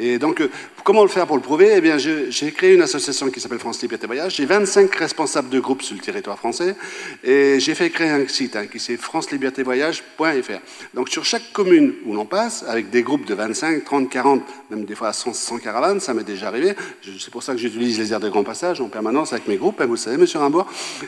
Et 0.00 0.18
donc, 0.18 0.40
euh, 0.40 0.48
comment 0.84 1.02
le 1.02 1.08
faire 1.08 1.26
pour 1.26 1.34
le 1.34 1.42
prouver? 1.42 1.72
Eh 1.76 1.80
bien, 1.80 1.98
j'ai 1.98 2.52
créé 2.52 2.74
une 2.74 2.82
association 2.82 3.30
qui 3.30 3.40
s'appelle 3.40 3.58
France 3.58 3.82
Liberté 3.82 4.06
Voyage. 4.06 4.36
J'ai 4.36 4.46
25 4.46 4.94
responsables 4.94 5.48
de 5.48 5.58
groupes 5.58 5.82
sur 5.82 5.96
le 5.96 6.00
territoire 6.00 6.38
français. 6.38 6.76
Et 7.24 7.58
j'ai 7.58 7.74
fait 7.74 7.90
créer 7.90 8.10
un 8.10 8.26
site 8.28 8.54
hein, 8.54 8.66
qui 8.68 8.78
c'est 8.78 8.96
francelibertévoyage.fr. 8.96 10.60
Donc, 10.94 11.08
sur 11.08 11.24
chaque 11.24 11.52
commune 11.52 11.94
où 12.06 12.14
l'on 12.14 12.26
passe, 12.26 12.64
avec 12.68 12.90
des 12.90 13.02
groupes 13.02 13.26
de 13.26 13.34
25, 13.34 13.84
30, 13.84 14.08
40, 14.08 14.42
même 14.70 14.84
des 14.84 14.94
fois 14.94 15.12
100, 15.12 15.32
100 15.32 15.58
caravanes, 15.58 15.98
ça 15.98 16.14
m'est 16.14 16.22
déjà 16.22 16.46
arrivé. 16.46 16.74
C'est 17.18 17.32
pour 17.32 17.42
ça 17.42 17.52
que 17.52 17.58
j'utilise 17.58 17.98
les 17.98 18.12
aires 18.12 18.20
de 18.20 18.28
grand 18.28 18.44
passage 18.44 18.80
en 18.80 18.88
permanence 18.88 19.32
avec 19.32 19.48
mes 19.48 19.56
groupes, 19.56 19.80
hein, 19.80 19.86
vous 19.86 19.94
le 19.94 19.98
savez, 19.98 20.16
monsieur 20.16 20.38
Rimbaud. 20.38 20.64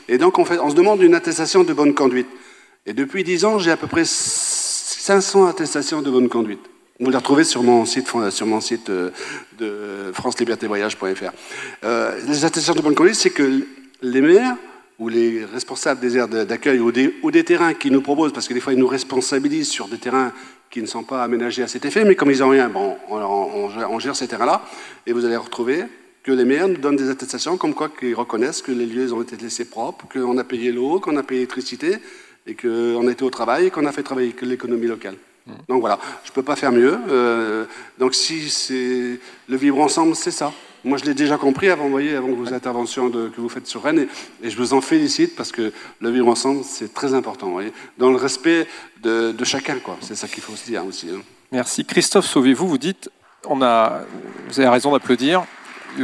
Et 0.08 0.18
donc, 0.18 0.36
on, 0.40 0.42
on 0.42 0.70
se 0.70 0.74
demande 0.74 1.00
une 1.00 1.14
attestation 1.14 1.62
de 1.62 1.72
bonne 1.72 1.94
conduite. 1.94 2.28
Et 2.86 2.92
depuis 2.92 3.22
10 3.22 3.44
ans, 3.44 3.58
j'ai 3.60 3.70
à 3.70 3.76
peu 3.76 3.86
près 3.86 4.04
500 4.04 5.46
attestations 5.46 6.02
de 6.02 6.10
bonne 6.10 6.28
conduite. 6.28 6.66
Vous 7.00 7.08
les 7.08 7.16
retrouvez 7.16 7.44
sur 7.44 7.62
mon 7.62 7.86
site, 7.86 8.12
sur 8.28 8.46
mon 8.46 8.60
site 8.60 8.90
euh, 8.90 9.08
de 9.58 10.12
francelibertévoyage.fr. 10.12 11.30
Euh, 11.82 12.20
les 12.26 12.44
attestations 12.44 12.74
de 12.74 12.82
bonne 12.82 12.94
conduite, 12.94 13.14
c'est 13.14 13.30
que 13.30 13.66
les 14.02 14.20
maires 14.20 14.54
ou 14.98 15.08
les 15.08 15.46
responsables 15.46 15.98
des 15.98 16.18
aires 16.18 16.28
d'accueil 16.28 16.78
ou 16.78 16.92
des, 16.92 17.44
terrains 17.44 17.72
qui 17.72 17.90
nous 17.90 18.02
proposent, 18.02 18.34
parce 18.34 18.46
que 18.46 18.52
des 18.52 18.60
fois 18.60 18.74
ils 18.74 18.78
nous 18.78 18.86
responsabilisent 18.86 19.70
sur 19.70 19.88
des 19.88 19.96
terrains 19.96 20.30
qui 20.68 20.82
ne 20.82 20.86
sont 20.86 21.02
pas 21.02 21.24
aménagés 21.24 21.62
à 21.62 21.68
cet 21.68 21.86
effet, 21.86 22.04
mais 22.04 22.16
comme 22.16 22.30
ils 22.30 22.40
n'ont 22.40 22.50
rien, 22.50 22.68
bon, 22.68 22.98
on, 23.08 23.98
gère 23.98 24.14
ces 24.14 24.28
terrains-là, 24.28 24.60
et 25.06 25.14
vous 25.14 25.24
allez 25.24 25.38
retrouver 25.38 25.84
que 26.22 26.32
les 26.32 26.44
maires 26.44 26.68
nous 26.68 26.76
donnent 26.76 26.96
des 26.96 27.08
attestations 27.08 27.56
comme 27.56 27.72
quoi 27.72 27.88
qu'ils 27.88 28.14
reconnaissent 28.14 28.60
que 28.60 28.72
les 28.72 28.84
lieux 28.84 29.10
ont 29.14 29.22
été 29.22 29.36
laissés 29.36 29.64
propres, 29.64 30.04
qu'on 30.12 30.36
a 30.36 30.44
payé 30.44 30.70
l'eau, 30.70 31.00
qu'on 31.00 31.16
a 31.16 31.22
payé 31.22 31.40
l'électricité, 31.40 31.96
et 32.46 32.54
qu'on 32.54 33.08
a 33.08 33.10
été 33.10 33.24
au 33.24 33.30
travail, 33.30 33.68
et 33.68 33.70
qu'on 33.70 33.86
a 33.86 33.92
fait 33.92 34.02
travailler 34.02 34.34
l'économie 34.42 34.86
locale. 34.86 35.16
Donc 35.68 35.80
voilà, 35.80 35.98
je 36.24 36.30
ne 36.30 36.34
peux 36.34 36.42
pas 36.42 36.56
faire 36.56 36.72
mieux. 36.72 36.98
Euh, 37.08 37.64
donc 37.98 38.14
si 38.14 38.50
c'est 38.50 39.18
le 39.48 39.56
vivre 39.56 39.80
ensemble, 39.80 40.14
c'est 40.14 40.30
ça. 40.30 40.52
Moi, 40.82 40.96
je 40.96 41.04
l'ai 41.04 41.12
déjà 41.12 41.36
compris 41.36 41.68
avant, 41.68 41.88
voyez, 41.88 42.16
avant 42.16 42.32
vos 42.32 42.54
interventions 42.54 43.10
que 43.10 43.38
vous 43.38 43.50
faites 43.50 43.66
sur 43.66 43.82
Rennes, 43.82 44.06
et, 44.42 44.48
je 44.48 44.56
vous 44.56 44.72
en 44.72 44.80
félicite 44.80 45.36
parce 45.36 45.52
que 45.52 45.72
le 46.00 46.10
vivre 46.10 46.28
ensemble, 46.28 46.64
c'est 46.64 46.94
très 46.94 47.12
important, 47.12 47.50
voyez, 47.50 47.72
dans 47.98 48.10
le 48.10 48.16
respect 48.16 48.66
de, 49.02 49.34
chacun, 49.44 49.78
quoi. 49.78 49.98
C'est 50.00 50.14
ça 50.14 50.26
qu'il 50.26 50.42
faut 50.42 50.56
se 50.56 50.64
dire 50.64 50.84
aussi. 50.86 51.10
Hein. 51.10 51.20
Merci. 51.52 51.84
Christophe, 51.84 52.24
sauvez-vous, 52.24 52.66
vous 52.66 52.78
dites, 52.78 53.10
on 53.46 53.60
a, 53.60 54.00
vous 54.48 54.58
avez 54.58 54.70
raison 54.70 54.92
d'applaudir, 54.92 55.44
on 55.98 56.00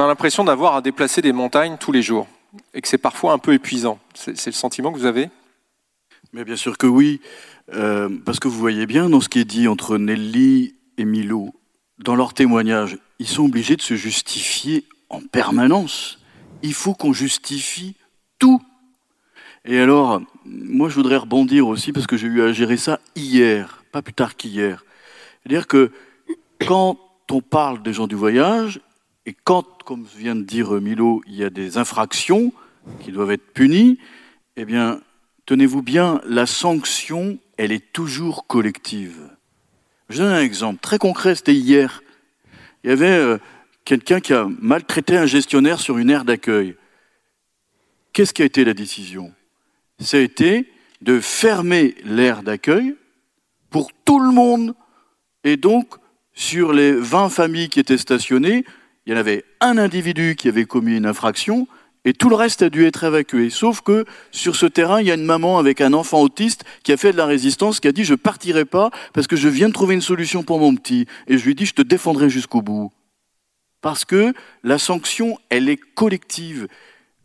a 0.00 0.06
l'impression 0.06 0.42
d'avoir 0.42 0.74
à 0.74 0.80
déplacer 0.80 1.22
des 1.22 1.32
montagnes 1.32 1.76
tous 1.78 1.92
les 1.92 2.02
jours, 2.02 2.26
et 2.74 2.80
que 2.80 2.88
c'est 2.88 2.98
parfois 2.98 3.32
un 3.32 3.38
peu 3.38 3.52
épuisant. 3.52 4.00
C'est 4.14 4.46
le 4.46 4.52
sentiment 4.52 4.92
que 4.92 4.98
vous 4.98 5.06
avez? 5.06 5.30
Mais 6.32 6.44
bien 6.44 6.56
sûr 6.56 6.78
que 6.78 6.86
oui. 6.86 7.20
Euh, 7.72 8.08
parce 8.24 8.40
que 8.40 8.48
vous 8.48 8.58
voyez 8.58 8.86
bien 8.86 9.08
dans 9.08 9.20
ce 9.20 9.28
qui 9.28 9.38
est 9.38 9.44
dit 9.44 9.68
entre 9.68 9.96
Nelly 9.96 10.74
et 10.98 11.04
Milo, 11.04 11.54
dans 11.98 12.16
leur 12.16 12.34
témoignage, 12.34 12.98
ils 13.18 13.28
sont 13.28 13.44
obligés 13.44 13.76
de 13.76 13.82
se 13.82 13.94
justifier 13.94 14.84
en 15.08 15.20
permanence. 15.20 16.18
Il 16.62 16.74
faut 16.74 16.94
qu'on 16.94 17.12
justifie 17.12 17.94
tout. 18.38 18.60
Et 19.64 19.78
alors, 19.78 20.20
moi, 20.44 20.88
je 20.88 20.94
voudrais 20.94 21.16
rebondir 21.16 21.68
aussi 21.68 21.92
parce 21.92 22.06
que 22.06 22.16
j'ai 22.16 22.26
eu 22.26 22.42
à 22.42 22.52
gérer 22.52 22.76
ça 22.76 22.98
hier, 23.14 23.84
pas 23.92 24.02
plus 24.02 24.14
tard 24.14 24.36
qu'hier. 24.36 24.84
C'est-à-dire 25.42 25.66
que 25.66 25.92
quand 26.66 26.98
on 27.30 27.40
parle 27.40 27.82
des 27.82 27.92
gens 27.92 28.06
du 28.06 28.14
voyage, 28.14 28.80
et 29.26 29.34
quand, 29.44 29.82
comme 29.84 30.06
vient 30.16 30.34
de 30.34 30.42
dire 30.42 30.72
Milo, 30.72 31.22
il 31.26 31.34
y 31.34 31.44
a 31.44 31.50
des 31.50 31.78
infractions 31.78 32.52
qui 33.00 33.12
doivent 33.12 33.30
être 33.30 33.52
punies, 33.52 33.98
eh 34.56 34.64
bien, 34.64 35.00
tenez-vous 35.50 35.82
bien, 35.82 36.20
la 36.26 36.46
sanction, 36.46 37.40
elle 37.56 37.72
est 37.72 37.92
toujours 37.92 38.46
collective. 38.46 39.18
Je 40.08 40.18
donne 40.18 40.32
un 40.32 40.42
exemple 40.42 40.78
très 40.80 40.98
concret, 40.98 41.34
c'était 41.34 41.56
hier. 41.56 42.04
Il 42.84 42.90
y 42.90 42.92
avait 42.92 43.08
euh, 43.08 43.36
quelqu'un 43.84 44.20
qui 44.20 44.32
a 44.32 44.46
maltraité 44.60 45.16
un 45.16 45.26
gestionnaire 45.26 45.80
sur 45.80 45.98
une 45.98 46.08
aire 46.08 46.24
d'accueil. 46.24 46.76
Qu'est-ce 48.12 48.32
qui 48.32 48.42
a 48.42 48.44
été 48.44 48.64
la 48.64 48.74
décision? 48.74 49.32
Ça 49.98 50.18
a 50.18 50.20
été 50.20 50.72
de 51.00 51.18
fermer 51.18 51.96
l'aire 52.04 52.44
d'accueil 52.44 52.94
pour 53.70 53.90
tout 54.04 54.20
le 54.20 54.30
monde. 54.30 54.76
Et 55.42 55.56
donc, 55.56 55.96
sur 56.32 56.72
les 56.72 56.92
20 56.92 57.28
familles 57.28 57.70
qui 57.70 57.80
étaient 57.80 57.98
stationnées, 57.98 58.64
il 59.04 59.12
y 59.12 59.16
en 59.16 59.18
avait 59.18 59.44
un 59.58 59.78
individu 59.78 60.36
qui 60.36 60.46
avait 60.46 60.64
commis 60.64 60.96
une 60.96 61.06
infraction 61.06 61.66
et 62.04 62.12
tout 62.12 62.28
le 62.30 62.36
reste 62.36 62.62
a 62.62 62.70
dû 62.70 62.86
être 62.86 63.04
évacué. 63.04 63.50
Sauf 63.50 63.82
que 63.82 64.04
sur 64.30 64.56
ce 64.56 64.66
terrain, 64.66 65.00
il 65.00 65.06
y 65.06 65.10
a 65.10 65.14
une 65.14 65.24
maman 65.24 65.58
avec 65.58 65.80
un 65.80 65.92
enfant 65.92 66.20
autiste 66.20 66.64
qui 66.82 66.92
a 66.92 66.96
fait 66.96 67.12
de 67.12 67.16
la 67.16 67.26
résistance, 67.26 67.80
qui 67.80 67.88
a 67.88 67.92
dit 67.92 68.04
je 68.04 68.14
partirai 68.14 68.64
pas 68.64 68.90
parce 69.12 69.26
que 69.26 69.36
je 69.36 69.48
viens 69.48 69.68
de 69.68 69.74
trouver 69.74 69.94
une 69.94 70.00
solution 70.00 70.42
pour 70.42 70.58
mon 70.58 70.74
petit. 70.74 71.06
Et 71.26 71.36
je 71.36 71.44
lui 71.44 71.54
dit 71.54 71.66
je 71.66 71.74
te 71.74 71.82
défendrai 71.82 72.30
jusqu'au 72.30 72.62
bout. 72.62 72.90
Parce 73.82 74.04
que 74.04 74.32
la 74.62 74.78
sanction, 74.78 75.38
elle 75.48 75.68
est 75.68 75.76
collective. 75.76 76.68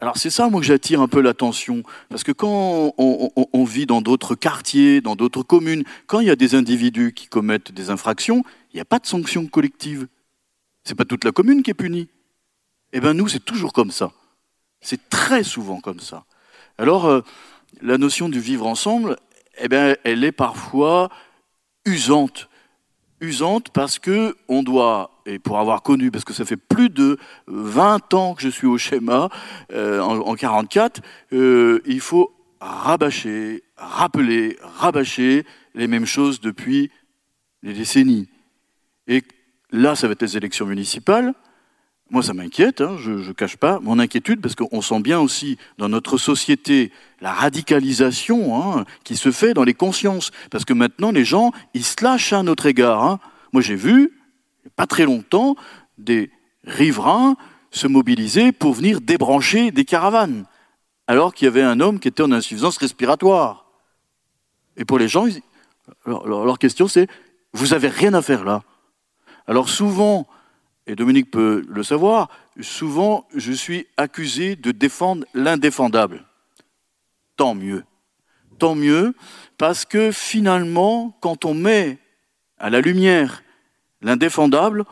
Alors 0.02 0.18
c'est 0.18 0.30
ça, 0.30 0.50
moi, 0.50 0.60
que 0.60 0.68
j'attire 0.68 1.02
un 1.02 1.08
peu 1.08 1.22
l'attention. 1.22 1.84
Parce 2.10 2.24
que 2.24 2.34
quand 2.34 2.94
on, 2.98 3.30
on 3.54 3.64
vit 3.64 3.86
dans 3.86 4.02
d'autres 4.02 4.36
quartiers, 4.36 5.00
dans 5.00 5.16
d'autres 5.16 5.44
communes, 5.44 5.84
quand 6.06 6.20
il 6.20 6.28
y 6.28 6.32
a 6.32 6.36
des 6.36 6.54
individus 6.54 7.14
qui 7.14 7.28
commettent 7.28 7.72
des 7.72 7.90
infractions, 7.90 8.44
il 8.74 8.78
n'y 8.78 8.82
a 8.82 8.86
pas 8.86 9.00
de 9.00 9.06
sanction 9.06 9.48
collective. 9.48 10.08
C'est 10.84 10.96
pas 10.96 11.06
toute 11.06 11.24
la 11.24 11.32
commune 11.32 11.64
qui 11.64 11.72
est 11.72 11.76
punie. 11.76 12.10
Eh 12.92 13.00
bien 13.00 13.14
nous, 13.14 13.28
c'est 13.30 13.44
toujours 13.44 13.74
comme 13.74 13.92
ça. 13.92 14.12
C'est 14.86 15.10
très 15.10 15.44
souvent 15.44 15.80
comme 15.80 16.00
ça. 16.00 16.26
Alors, 16.78 17.06
euh, 17.06 17.22
la 17.82 17.98
notion 17.98 18.30
du 18.30 18.40
vivre 18.40 18.68
ensemble, 18.68 19.18
eh 19.58 19.68
bien, 19.68 19.96
elle 20.04 20.24
est 20.24 20.32
parfois 20.32 21.10
usante. 21.86 22.50
Usante 23.20 23.70
parce 23.72 23.98
que 23.98 24.38
on 24.48 24.62
doit, 24.62 25.10
et 25.26 25.40
pour 25.40 25.58
avoir 25.58 25.82
connu, 25.82 26.12
parce 26.12 26.24
que 26.24 26.34
ça 26.34 26.46
fait 26.46 26.56
plus 26.56 26.92
de 26.92 27.18
20 27.48 28.14
ans 28.14 28.36
que 28.36 28.44
je 28.44 28.50
suis 28.50 28.68
au 28.68 28.78
schéma, 28.78 29.30
euh, 29.74 30.02
en, 30.02 30.20
en, 30.20 30.36
44, 30.36 31.02
euh, 31.34 31.82
il 31.88 32.00
faut 32.00 32.36
rabâcher, 32.62 33.64
rappeler, 33.78 34.56
rabâcher 34.62 35.48
les 35.74 35.88
mêmes 35.88 36.06
choses 36.06 36.42
depuis 36.42 36.92
des 37.64 37.74
décennies. 37.74 38.30
Et 39.08 39.24
là, 39.72 39.96
ça 39.96 40.06
va 40.06 40.12
être 40.14 40.22
les 40.22 40.38
élections 40.38 40.68
municipales. 40.68 41.34
Moi, 42.12 42.22
ça 42.22 42.36
m'inquiète, 42.36 42.82
hein, 42.82 42.98
je 43.00 43.12
ne 43.12 43.32
cache 43.34 43.58
pas 43.58 43.80
mon 43.80 43.98
inquiétude, 43.98 44.40
parce 44.40 44.54
qu'on 44.54 44.82
sent 44.82 45.00
bien 45.00 45.20
aussi 45.20 45.58
dans 45.80 45.90
notre 45.90 46.18
société 46.18 46.92
la 47.20 47.34
radicalisation 47.34 48.62
hein, 48.62 48.86
qui 49.04 49.18
se 49.18 49.32
fait 49.32 49.56
dans 49.56 49.64
les 49.64 49.74
consciences. 49.74 50.32
Parce 50.52 50.66
que 50.66 50.74
maintenant, 50.74 51.12
les 51.12 51.26
gens, 51.26 51.52
ils 51.74 51.84
se 51.84 52.04
lâchent 52.04 52.34
à 52.34 52.44
notre 52.44 52.68
égard. 52.68 53.04
Hein. 53.04 53.20
Moi, 53.54 53.64
j'ai 53.64 53.76
vu, 53.76 54.12
pas 54.76 54.86
très 54.86 55.06
longtemps, 55.06 55.56
des 55.98 56.30
riverains 56.64 57.38
se 57.72 57.88
mobiliser 57.88 58.52
pour 58.52 58.74
venir 58.74 59.02
débrancher 59.02 59.72
des 59.72 59.84
caravanes, 59.84 60.46
alors 61.08 61.34
qu'il 61.34 61.46
y 61.46 61.50
avait 61.50 61.64
un 61.64 61.80
homme 61.80 62.00
qui 62.00 62.08
était 62.08 62.24
en 62.24 62.32
insuffisance 62.32 62.78
respiratoire. 62.78 63.66
Et 64.78 64.86
pour 64.86 65.00
les 65.00 65.08
gens, 65.08 65.26
leur, 66.06 66.46
leur 66.46 66.60
question, 66.60 66.88
c'est, 66.88 67.08
vous 67.52 67.74
avez 67.74 67.88
rien 67.88 68.14
à 68.14 68.22
faire 68.22 68.44
là? 68.44 68.62
Alors 69.48 69.70
souvent, 69.70 70.28
et 70.88 70.96
Dominique 70.96 71.32
peut 71.32 71.64
le 71.68 71.84
savoir, 71.84 72.30
souvent 72.62 73.28
je 73.36 73.52
suis 73.52 73.88
accusé 73.98 74.56
de 74.56 74.72
défendre 74.72 75.26
l'indéfendable. 75.34 76.26
Tant 77.38 77.56
mieux. 77.56 77.84
Tant 78.60 78.76
mieux, 78.76 79.14
parce 79.58 79.84
que 79.84 80.12
finalement, 80.12 81.18
quand 81.22 81.44
on 81.44 81.54
met 81.54 81.98
à 82.58 82.70
la 82.70 82.80
lumière 82.80 83.44
l'indéfendable, 84.02 84.86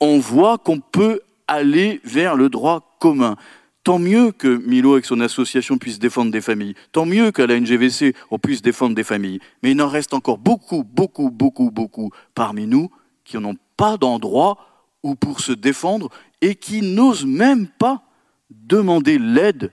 on 0.00 0.18
voit 0.18 0.56
qu'on 0.56 0.80
peut 0.80 1.20
aller 1.46 2.00
vers 2.04 2.36
le 2.36 2.48
droit 2.48 2.96
commun. 2.98 3.36
Tant 3.82 3.98
mieux 3.98 4.30
que 4.32 4.62
Milo 4.66 4.92
avec 4.92 5.04
son 5.04 5.20
association 5.20 5.76
puisse 5.76 5.98
défendre 5.98 6.30
des 6.30 6.40
familles. 6.40 6.74
Tant 6.92 7.06
mieux 7.06 7.32
qu'à 7.32 7.46
la 7.46 7.58
NGVC 7.58 8.14
on 8.30 8.38
puisse 8.38 8.62
défendre 8.62 8.94
des 8.94 9.04
familles. 9.04 9.40
Mais 9.62 9.72
il 9.72 9.82
en 9.82 9.88
reste 9.88 10.14
encore 10.14 10.38
beaucoup, 10.38 10.84
beaucoup, 10.84 11.30
beaucoup, 11.30 11.70
beaucoup 11.70 12.10
parmi 12.34 12.66
nous 12.66 12.90
qui 13.24 13.36
n'ont 13.38 13.56
pas 13.76 13.96
d'endroit 13.96 14.69
ou 15.02 15.14
pour 15.14 15.40
se 15.40 15.52
défendre 15.52 16.10
et 16.40 16.54
qui 16.54 16.82
n'osent 16.82 17.26
même 17.26 17.66
pas 17.66 18.02
demander 18.50 19.18
l'aide 19.18 19.72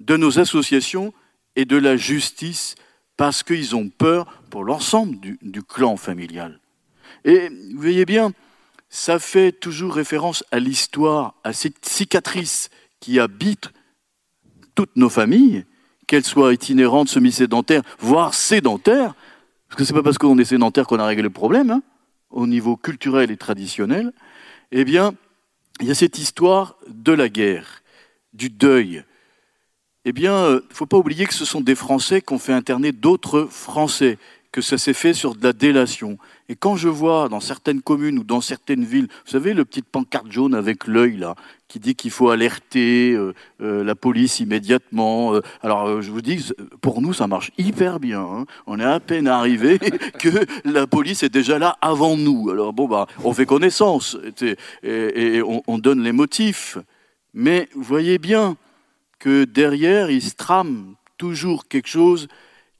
de 0.00 0.16
nos 0.16 0.38
associations 0.38 1.12
et 1.54 1.64
de 1.64 1.76
la 1.76 1.96
justice 1.96 2.74
parce 3.16 3.42
qu'ils 3.42 3.74
ont 3.74 3.88
peur 3.88 4.42
pour 4.50 4.64
l'ensemble 4.64 5.18
du, 5.20 5.62
clan 5.62 5.96
familial. 5.96 6.60
Et 7.24 7.48
vous 7.48 7.80
voyez 7.80 8.04
bien, 8.04 8.32
ça 8.88 9.18
fait 9.18 9.52
toujours 9.52 9.94
référence 9.94 10.44
à 10.50 10.58
l'histoire, 10.58 11.34
à 11.44 11.52
cette 11.52 11.84
cicatrice 11.84 12.68
qui 13.00 13.18
habite 13.18 13.72
toutes 14.74 14.96
nos 14.96 15.08
familles, 15.08 15.64
qu'elles 16.06 16.24
soient 16.24 16.52
itinérantes, 16.52 17.08
semi-sédentaires, 17.08 17.82
voire 17.98 18.34
sédentaires, 18.34 19.14
parce 19.68 19.78
que 19.78 19.84
c'est 19.84 19.94
pas 19.94 20.02
parce 20.02 20.18
qu'on 20.18 20.38
est 20.38 20.44
sédentaire 20.44 20.86
qu'on 20.86 21.00
a 21.00 21.06
réglé 21.06 21.22
le 21.22 21.30
problème, 21.30 21.70
hein, 21.70 21.82
au 22.30 22.46
niveau 22.46 22.76
culturel 22.76 23.30
et 23.30 23.36
traditionnel, 23.36 24.12
eh 24.72 24.84
bien, 24.84 25.14
il 25.80 25.86
y 25.86 25.90
a 25.90 25.94
cette 25.94 26.18
histoire 26.18 26.76
de 26.88 27.12
la 27.12 27.28
guerre, 27.28 27.82
du 28.32 28.50
deuil. 28.50 29.04
Eh 30.04 30.12
bien, 30.12 30.32
il 30.32 30.52
euh, 30.52 30.60
ne 30.68 30.74
faut 30.74 30.86
pas 30.86 30.96
oublier 30.96 31.26
que 31.26 31.34
ce 31.34 31.44
sont 31.44 31.60
des 31.60 31.74
Français 31.74 32.20
qui 32.20 32.32
ont 32.32 32.38
fait 32.38 32.52
interner 32.52 32.92
d'autres 32.92 33.48
Français, 33.50 34.18
que 34.52 34.60
ça 34.60 34.78
s'est 34.78 34.94
fait 34.94 35.14
sur 35.14 35.34
de 35.34 35.42
la 35.42 35.52
délation. 35.52 36.18
Et 36.48 36.56
quand 36.56 36.76
je 36.76 36.88
vois 36.88 37.28
dans 37.28 37.40
certaines 37.40 37.82
communes 37.82 38.18
ou 38.18 38.24
dans 38.24 38.40
certaines 38.40 38.84
villes, 38.84 39.08
vous 39.26 39.32
savez, 39.32 39.52
le 39.52 39.64
petit 39.64 39.82
pancarte 39.82 40.30
jaune 40.30 40.54
avec 40.54 40.86
l'œil 40.86 41.16
là, 41.16 41.34
qui 41.68 41.80
dit 41.80 41.96
qu'il 41.96 42.10
faut 42.10 42.30
alerter 42.30 43.12
euh, 43.12 43.32
euh, 43.60 43.82
la 43.82 43.94
police 43.94 44.40
immédiatement. 44.40 45.34
Euh, 45.34 45.40
alors, 45.62 46.00
je 46.00 46.10
vous 46.10 46.22
dis, 46.22 46.52
pour 46.80 47.02
nous, 47.02 47.12
ça 47.12 47.26
marche 47.26 47.50
hyper 47.58 47.98
bien. 47.98 48.20
Hein. 48.20 48.46
On 48.66 48.78
est 48.78 48.84
à 48.84 49.00
peine 49.00 49.26
arrivé 49.26 49.78
que 50.18 50.28
la 50.64 50.86
police 50.86 51.22
est 51.22 51.28
déjà 51.28 51.58
là 51.58 51.76
avant 51.80 52.16
nous. 52.16 52.50
Alors 52.50 52.72
bon, 52.72 52.86
bah, 52.86 53.06
on 53.24 53.32
fait 53.32 53.46
connaissance 53.46 54.16
et, 54.84 55.42
on, 55.42 55.62
on 55.66 55.78
donne 55.78 56.02
les 56.02 56.12
motifs. 56.12 56.78
Mais 57.34 57.68
voyez 57.74 58.18
bien 58.18 58.56
que 59.18 59.44
derrière, 59.44 60.10
il 60.10 60.22
se 60.22 60.34
trame 60.34 60.94
toujours 61.18 61.66
quelque 61.66 61.88
chose 61.88 62.28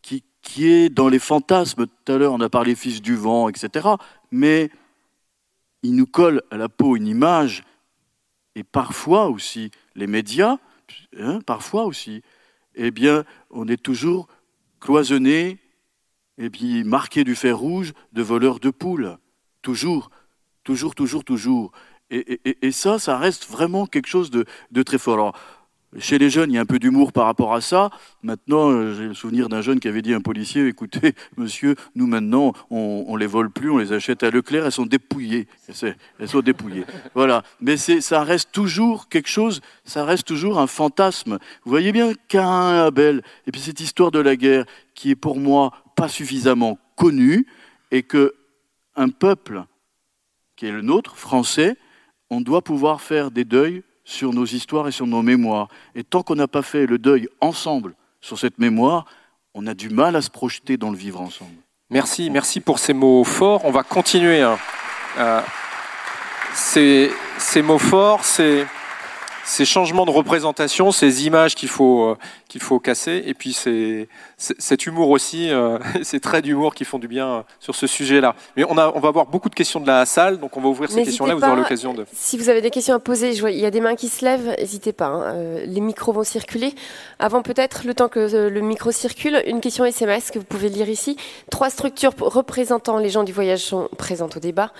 qui, 0.01 0.22
qui 0.43 0.68
est 0.68 0.89
dans 0.89 1.09
les 1.09 1.18
fantasmes. 1.18 1.87
Tout 1.87 2.12
à 2.12 2.18
l'heure, 2.18 2.32
on 2.32 2.41
a 2.41 2.49
parlé 2.49 2.76
fils 2.76 3.03
du 3.03 3.16
vent, 3.16 3.49
etc. 3.49 3.89
Mais 4.30 4.70
il 5.82 5.97
nous 5.97 6.07
colle 6.07 6.43
à 6.51 6.57
la 6.57 6.68
peau 6.68 6.97
une 6.97 7.09
image 7.09 7.64
et 8.57 8.64
parfois 8.64 9.28
aussi 9.28 9.70
les 9.94 10.07
médias, 10.07 10.57
hein, 11.18 11.40
parfois 11.44 11.84
aussi, 11.84 12.22
eh 12.74 12.90
bien, 12.90 13.24
on 13.50 13.68
est 13.68 13.80
toujours 13.80 14.28
cloisonné 14.80 15.59
et 16.38 16.48
puis 16.50 16.82
marqué 16.82 17.22
du 17.22 17.34
fer 17.34 17.57
rouge 17.57 17.92
de 18.12 18.22
voleurs 18.22 18.59
de 18.59 18.70
poules. 18.70 19.18
Toujours, 19.61 20.11
toujours, 20.64 20.94
toujours, 20.94 21.22
toujours. 21.22 21.72
Et, 22.11 22.72
ça, 22.72 22.98
ça 22.98 23.18
reste 23.18 23.46
vraiment 23.50 23.86
quelque 23.86 24.07
chose 24.07 24.30
de, 24.30 24.46
de 24.70 24.82
très 24.82 24.98
fort. 24.98 25.38
Chez 25.99 26.18
les 26.18 26.30
jeunes, 26.30 26.51
il 26.51 26.55
y 26.55 26.59
a 26.59 26.61
un 26.61 26.66
peu 26.66 26.78
d'humour 26.78 27.12
par 27.12 27.26
rapport 27.26 27.55
à 27.55 27.61
ça. 27.61 27.91
Maintenant, 28.22 28.70
euh, 28.70 28.95
j'ai 28.95 29.05
le 29.05 29.14
souvenir 29.14 29.49
d'un 29.49 29.62
jeune 29.62 29.80
qui 29.80 29.89
avait 29.89 30.03
dit 30.03 30.12
à 30.12 30.16
un 30.16 30.20
policier 30.20 30.66
Écoutez, 30.66 31.14
monsieur, 31.37 31.76
nous 31.95 32.07
maintenant, 32.07 32.53
on, 32.70 33.05
on 33.09 33.16
les 33.16 33.26
vole 33.26 33.51
plus, 33.51 33.70
on 33.70 33.78
les 33.78 33.93
achète 33.93 34.22
à 34.22 34.30
Leclerc, 34.30 34.66
elles 34.66 34.72
sont 34.72 34.87
dépouillées. 34.87 35.49
Elles 36.18 36.28
sont 36.28 36.41
dépouillées. 36.41 36.84
Voilà. 37.14 37.43
Mais 37.61 37.76
ça 37.76 38.22
reste 38.22 38.51
toujours 38.53 39.09
quelque 39.09 39.28
chose, 39.28 39.61
ça 39.84 40.05
reste 40.05 40.26
toujours 40.26 40.59
un 40.59 40.66
fantasme. 40.66 41.39
Vous 41.64 41.70
voyez 41.70 41.93
bien 41.93 42.12
Cain, 42.28 42.84
Abel, 42.87 43.22
et 43.47 43.53
puis 43.53 43.61
cette 43.61 43.80
histoire 43.80 44.11
de 44.11 44.18
la 44.18 44.37
guerre 44.37 44.64
qui 44.95 45.11
est 45.11 45.16
pour 45.16 45.39
moi 45.39 45.72
pas 45.95 46.09
suffisamment 46.09 46.78
connue, 46.97 47.47
et 47.91 48.03
que 48.03 48.34
un 48.97 49.09
peuple 49.09 49.64
qui 50.57 50.66
est 50.66 50.72
le 50.72 50.82
nôtre, 50.82 51.16
français, 51.16 51.76
on 52.30 52.41
doit 52.41 52.62
pouvoir 52.62 53.01
faire 53.01 53.30
des 53.30 53.45
deuils 53.45 53.82
sur 54.07 54.32
nos 54.32 54.46
histoires 54.46 54.88
et 54.88 54.92
sur 54.92 55.07
nos 55.07 55.20
mémoires. 55.20 55.68
Et 55.94 56.04
tant 56.04 56.22
qu'on 56.22 56.36
n'a 56.36 56.48
pas 56.48 56.62
fait 56.62 56.86
le 56.86 56.96
deuil 56.96 57.28
ensemble 57.42 57.94
sur 58.22 58.38
cette 58.38 58.59
mémoire, 58.59 59.04
on 59.52 59.66
a 59.66 59.74
du 59.74 59.90
mal 59.90 60.16
à 60.16 60.22
se 60.22 60.30
projeter 60.30 60.78
dans 60.78 60.90
le 60.90 60.96
vivre 60.96 61.20
ensemble. 61.20 61.50
Merci, 61.90 62.30
merci 62.30 62.61
pour 62.61 62.78
ces 62.78 62.94
mots 62.94 63.24
forts. 63.24 63.64
On 63.64 63.70
va 63.70 63.82
continuer. 63.82 64.40
Hein. 64.40 64.59
Euh, 65.18 65.40
ces, 66.54 67.11
mots 67.62 67.78
forts, 67.78 68.24
ces 68.24 68.66
changements 69.64 70.07
de 70.07 70.11
représentation, 70.11 70.92
ces 70.92 71.26
images 71.26 71.54
qu'il 71.54 71.68
faut, 71.68 72.11
euh, 72.11 72.18
qu'il 72.49 72.62
faut 72.62 72.78
casser, 72.78 73.22
et 73.26 73.34
puis 73.34 73.53
c'est, 73.53 74.09
cet 74.36 74.86
humour 74.86 75.11
aussi, 75.11 75.51
euh, 75.51 75.78
ces 76.03 76.20
traits 76.20 76.44
d'humour 76.44 76.74
qui 76.74 76.84
font 76.84 76.99
du 76.99 77.09
bien 77.09 77.28
euh, 77.28 77.42
sur 77.61 77.74
ce 77.74 77.86
sujet-là. 77.86 78.34
Mais 78.57 78.64
on, 78.68 78.78
a, 78.78 78.92
on 78.94 79.01
va 79.01 79.09
avoir 79.09 79.26
beaucoup 79.26 79.49
de 79.49 79.55
questions 79.55 79.80
de 79.80 79.86
la 79.86 80.07
salle, 80.07 80.38
donc 80.38 80.57
on 80.57 80.61
va 80.61 80.68
ouvrir 80.68 80.90
ces 80.90 81.03
questions-là, 81.03 81.34
vous 81.34 81.44
aurez 81.44 81.57
l'occasion 81.57 81.94
de... 81.94 82.07
Si 82.12 82.38
vous 82.38 82.49
avez 82.49 82.61
des 82.61 82.70
questions 82.70 82.94
à 82.94 82.99
poser, 82.99 83.32
je 83.32 83.40
vois, 83.40 83.51
il 83.51 83.59
y 83.59 83.66
a 83.66 83.70
des 83.70 83.80
mains 83.80 83.97
qui 83.97 84.09
se 84.09 84.24
lèvent, 84.24 84.55
n'hésitez 84.59 84.92
pas, 84.92 85.07
hein, 85.07 85.34
les 85.64 85.80
micros 85.80 86.12
vont 86.12 86.24
circuler. 86.24 86.74
Avant 87.18 87.42
peut-être, 87.42 87.86
le 87.86 87.94
temps 87.94 88.09
que 88.09 88.49
le 88.49 88.61
micro 88.61 88.92
circule, 88.92 89.42
une 89.47 89.61
question 89.61 89.84
SMS 89.84 90.30
que 90.30 90.38
vous 90.38 90.44
pouvez 90.44 90.68
lire 90.68 90.88
ici. 90.88 91.16
Trois 91.51 91.70
structures 91.70 92.12
représentant 92.18 92.99
les 92.99 93.11
gens 93.11 93.24
du 93.24 93.32
voyage 93.32 93.61
sont 93.61 93.88
présentes 93.97 94.36
au 94.36 94.40
débat. 94.40 94.72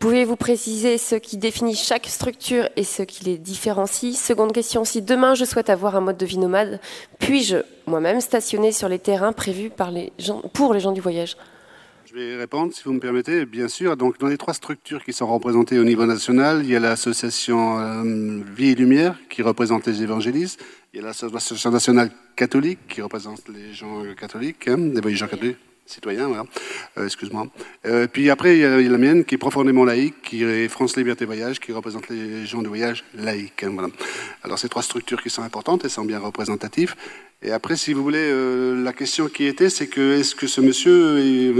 Pouvez-vous 0.00 0.36
préciser 0.36 0.98
ce 0.98 1.14
qui 1.14 1.36
définit 1.36 1.76
chaque 1.76 2.06
structure 2.06 2.68
et 2.76 2.84
ce 2.84 3.02
qui 3.02 3.24
les 3.24 3.38
différencie? 3.38 4.18
Seconde 4.18 4.52
question, 4.52 4.84
si 4.84 5.02
demain 5.02 5.34
je 5.34 5.44
souhaite 5.44 5.70
avoir 5.70 5.96
un 5.96 6.00
mode 6.00 6.16
de 6.16 6.26
vie 6.26 6.38
nomade, 6.38 6.80
puis-je 7.24 7.56
moi-même 7.86 8.20
stationner 8.20 8.70
sur 8.70 8.88
les 8.88 8.98
terrains 8.98 9.32
prévus 9.32 9.70
pour 10.52 10.74
les 10.74 10.80
gens 10.80 10.92
du 10.92 11.00
voyage? 11.00 11.36
Je 12.04 12.14
vais 12.14 12.36
répondre, 12.36 12.72
si 12.72 12.82
vous 12.84 12.92
me 12.92 13.00
permettez, 13.00 13.46
bien 13.46 13.66
sûr. 13.66 13.96
Donc, 13.96 14.18
dans 14.20 14.28
les 14.28 14.36
trois 14.36 14.54
structures 14.54 15.02
qui 15.02 15.12
sont 15.12 15.26
représentées 15.26 15.78
au 15.78 15.84
niveau 15.84 16.04
national, 16.06 16.60
il 16.62 16.70
y 16.70 16.76
a 16.76 16.80
l'association 16.80 17.80
euh, 17.80 18.42
Vie 18.54 18.70
et 18.70 18.74
Lumière 18.74 19.16
qui 19.30 19.42
représente 19.42 19.86
les 19.86 20.02
évangélistes. 20.02 20.62
Il 20.92 21.00
y 21.00 21.02
a 21.02 21.06
l'association 21.06 21.70
nationale 21.70 22.10
catholique 22.36 22.80
qui 22.88 23.00
représente 23.00 23.48
les 23.48 23.72
gens 23.72 24.02
catholiques, 24.16 24.68
hein, 24.68 24.76
les 24.76 25.00
voyageurs 25.00 25.30
catholiques 25.30 25.58
citoyen, 25.86 26.28
voilà. 26.28 26.44
Euh, 26.98 27.06
excuse-moi. 27.06 27.46
Euh, 27.86 28.06
puis 28.06 28.30
après, 28.30 28.56
il 28.56 28.60
y, 28.60 28.64
a, 28.64 28.80
la 28.80 28.98
mienne 28.98 29.24
qui 29.24 29.34
est 29.34 29.38
profondément 29.38 29.84
laïque, 29.84 30.22
qui 30.22 30.42
est 30.42 30.68
France 30.68 30.96
Liberté 30.96 31.24
Voyage, 31.24 31.60
qui 31.60 31.72
représente 31.72 32.08
les 32.08 32.46
gens 32.46 32.62
de 32.62 32.68
voyage 32.68 33.04
laïques. 33.14 33.62
Hein, 33.62 33.70
voilà. 33.72 33.88
Alors, 34.42 34.58
ces 34.58 34.68
trois 34.68 34.82
structures 34.82 35.22
qui 35.22 35.30
sont 35.30 35.42
importantes, 35.42 35.84
elles 35.84 35.90
sont 35.90 36.04
bien 36.04 36.18
représentatives. 36.18 36.94
Et 37.42 37.52
après, 37.52 37.76
si 37.76 37.92
vous 37.92 38.02
voulez, 38.02 38.18
euh, 38.18 38.82
la 38.82 38.92
question 38.92 39.28
qui 39.28 39.46
était, 39.46 39.68
c'est 39.68 39.86
que 39.86 40.18
est-ce 40.18 40.34
que 40.34 40.46
ce 40.46 40.60
monsieur, 40.60 41.52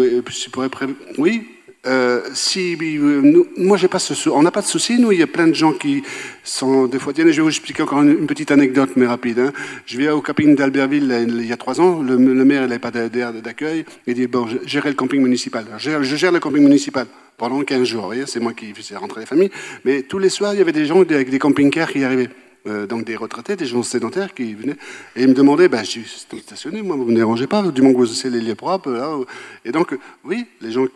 pourrait 0.50 0.70
oui, 1.18 1.53
euh, 1.86 2.22
si 2.32 2.76
nous, 2.80 3.46
moi 3.56 3.76
j'ai 3.76 3.88
pas 3.88 3.98
ce, 3.98 4.28
on 4.30 4.42
n'a 4.42 4.50
pas 4.50 4.62
de 4.62 4.66
souci. 4.66 4.98
Nous, 4.98 5.12
il 5.12 5.18
y 5.18 5.22
a 5.22 5.26
plein 5.26 5.46
de 5.46 5.54
gens 5.54 5.72
qui 5.72 6.02
sont 6.42 6.86
des 6.86 6.98
fois. 6.98 7.12
Tiens, 7.12 7.24
je 7.26 7.36
vais 7.36 7.42
vous 7.42 7.48
expliquer 7.48 7.82
encore 7.82 8.02
une, 8.02 8.26
petite 8.26 8.50
anecdote, 8.50 8.90
mais 8.96 9.06
rapide. 9.06 9.38
Hein. 9.38 9.52
Je 9.86 9.98
viens 9.98 10.14
au 10.14 10.20
camping 10.20 10.54
d'Albertville 10.54 11.26
il 11.28 11.46
y 11.46 11.52
a 11.52 11.56
trois 11.56 11.80
ans. 11.80 12.02
Le, 12.02 12.16
maire, 12.16 12.62
il 12.62 12.68
n'avait 12.68 12.78
pas 12.78 12.90
d'accueil. 12.90 13.84
Il 14.06 14.14
dit 14.14 14.26
bon, 14.26 14.46
gère 14.64 14.86
le 14.86 14.94
camping 14.94 15.20
municipal. 15.20 15.66
Je 15.78 16.16
gère, 16.16 16.32
le 16.32 16.40
camping 16.40 16.62
municipal 16.62 17.06
pendant 17.36 17.60
15 17.62 17.84
jours. 17.84 18.12
C'est 18.26 18.40
moi 18.40 18.52
qui 18.52 18.72
faisais 18.72 18.96
rentrer 18.96 19.20
les 19.20 19.26
familles. 19.26 19.50
Mais 19.84 20.02
tous 20.02 20.18
les 20.18 20.30
soirs, 20.30 20.54
il 20.54 20.58
y 20.58 20.62
avait 20.62 20.72
des 20.72 20.86
gens 20.86 21.00
avec 21.00 21.30
des 21.30 21.38
camping-cars 21.38 21.92
qui 21.92 22.02
arrivaient. 22.04 22.30
Euh, 22.66 22.86
donc 22.86 23.04
des 23.04 23.14
retraités, 23.14 23.56
des 23.56 23.66
gens 23.66 23.82
sédentaires 23.82 24.32
qui 24.32 24.54
venaient 24.54 24.76
et 25.16 25.22
ils 25.22 25.28
me 25.28 25.34
demandaient, 25.34 25.68
ben, 25.68 25.84
je 25.84 26.00
suis 26.00 26.06
stationné, 26.40 26.80
moi, 26.80 26.96
vous 26.96 27.04
ne 27.04 27.10
me 27.10 27.16
dérangez 27.16 27.46
pas, 27.46 27.60
du 27.60 27.82
moment 27.82 28.00
que 28.00 28.06
vous 28.06 28.30
les 28.30 28.40
lieux 28.40 28.54
propres. 28.54 28.90
Là, 28.90 29.18
et 29.66 29.70
donc, 29.70 29.94
oui, 30.24 30.46
les 30.62 30.72
gens 30.72 30.86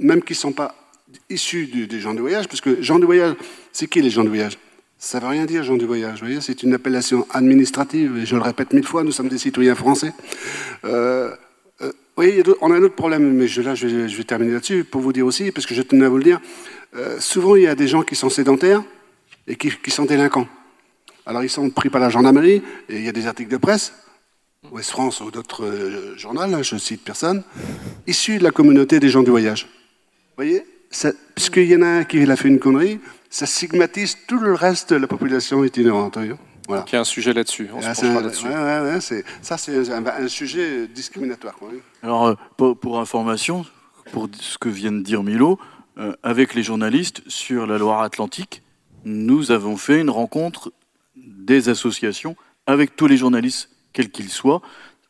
même 0.00 0.22
qui 0.22 0.32
ne 0.32 0.38
sont 0.38 0.52
pas 0.52 0.74
issus 1.28 1.66
des 1.66 2.00
gens 2.00 2.14
de 2.14 2.20
voyage, 2.20 2.48
parce 2.48 2.62
que 2.62 2.82
gens 2.82 2.98
de 2.98 3.04
voyage, 3.04 3.34
c'est 3.72 3.86
qui 3.88 4.00
les 4.00 4.08
gens 4.08 4.24
de 4.24 4.30
voyage? 4.30 4.56
Ça 4.96 5.18
ne 5.18 5.24
veut 5.24 5.28
rien 5.28 5.44
dire, 5.44 5.62
gens 5.64 5.76
de 5.76 5.84
voyage, 5.84 6.20
vous 6.20 6.26
voyez, 6.26 6.40
c'est 6.40 6.62
une 6.62 6.72
appellation 6.72 7.26
administrative, 7.30 8.16
et 8.16 8.24
je 8.24 8.34
le 8.34 8.42
répète 8.42 8.72
mille 8.72 8.86
fois, 8.86 9.04
nous 9.04 9.12
sommes 9.12 9.28
des 9.28 9.36
citoyens 9.36 9.74
français. 9.74 10.14
Euh, 10.86 11.30
euh, 11.82 11.92
oui, 12.16 12.42
on 12.62 12.72
a 12.72 12.76
un 12.76 12.82
autre 12.82 12.94
problème, 12.94 13.34
mais 13.34 13.46
là, 13.62 13.74
je 13.74 13.86
vais, 13.86 14.24
terminer 14.24 14.54
là-dessus 14.54 14.82
pour 14.82 15.02
vous 15.02 15.12
dire 15.12 15.26
aussi, 15.26 15.52
parce 15.52 15.66
que 15.66 15.74
je 15.74 15.82
tenais 15.82 16.06
à 16.06 16.08
vous 16.08 16.16
le 16.16 16.24
dire. 16.24 16.40
souvent, 17.20 17.54
il 17.54 17.64
y 17.64 17.66
a 17.66 17.74
des 17.74 17.86
gens 17.86 18.02
qui 18.02 18.16
sont 18.16 18.30
sédentaires 18.30 18.82
et 19.46 19.56
qui 19.56 19.90
sont 19.90 20.06
délinquants. 20.06 20.48
Alors 21.28 21.44
ils 21.44 21.50
sont 21.50 21.68
pris 21.68 21.90
par 21.90 22.00
la 22.00 22.08
gendarmerie, 22.08 22.62
et 22.88 22.96
il 22.96 23.04
y 23.04 23.08
a 23.08 23.12
des 23.12 23.26
articles 23.26 23.50
de 23.50 23.58
presse, 23.58 23.92
Ouest 24.72 24.90
France 24.90 25.20
ou 25.20 25.30
d'autres 25.30 25.62
euh, 25.62 26.16
journaux, 26.16 26.40
hein, 26.40 26.62
je 26.62 26.76
cite 26.78 27.04
personne, 27.04 27.44
issus 28.06 28.38
de 28.38 28.44
la 28.44 28.50
communauté 28.50 28.98
des 28.98 29.10
gens 29.10 29.22
du 29.22 29.30
voyage. 29.30 29.64
Vous 29.64 30.44
voyez 30.44 30.64
Puisqu'il 31.34 31.66
y 31.66 31.76
en 31.76 31.82
a 31.82 31.86
un 31.86 32.04
qui 32.04 32.22
a 32.22 32.36
fait 32.36 32.48
une 32.48 32.58
connerie, 32.58 32.98
ça 33.28 33.44
stigmatise 33.44 34.16
tout 34.26 34.38
le 34.38 34.54
reste 34.54 34.94
de 34.94 34.96
la 34.96 35.06
population 35.06 35.62
itinérante. 35.64 36.16
Voilà. 36.66 36.86
Il 36.88 36.94
y 36.94 36.96
a 36.96 37.00
un 37.00 37.04
sujet 37.04 37.34
là-dessus. 37.34 37.68
On 37.74 37.82
se 37.82 37.86
là-dessus. 37.86 38.46
Ouais, 38.46 39.22
ça, 39.42 39.58
c'est 39.58 39.90
un, 39.90 40.28
sujet 40.28 40.86
discriminatoire. 40.86 41.56
Alors, 42.02 42.28
euh, 42.28 42.34
pour, 42.56 42.78
pour, 42.78 43.00
information, 43.00 43.66
pour 44.12 44.30
ce 44.40 44.56
que 44.56 44.70
vient 44.70 44.92
de 44.92 45.02
dire 45.02 45.22
Milo, 45.22 45.58
euh, 45.98 46.14
avec 46.22 46.54
les 46.54 46.62
journalistes 46.62 47.20
sur 47.26 47.66
la 47.66 47.76
Loire-Atlantique, 47.76 48.62
nous 49.04 49.50
avons 49.50 49.76
fait 49.76 50.00
une 50.00 50.10
rencontre 50.10 50.72
des 51.48 51.68
associations 51.68 52.36
avec 52.66 52.94
tous 52.94 53.08
les 53.08 53.16
journalistes, 53.16 53.70
quels 53.92 54.10
qu'ils 54.10 54.28
soient, 54.28 54.60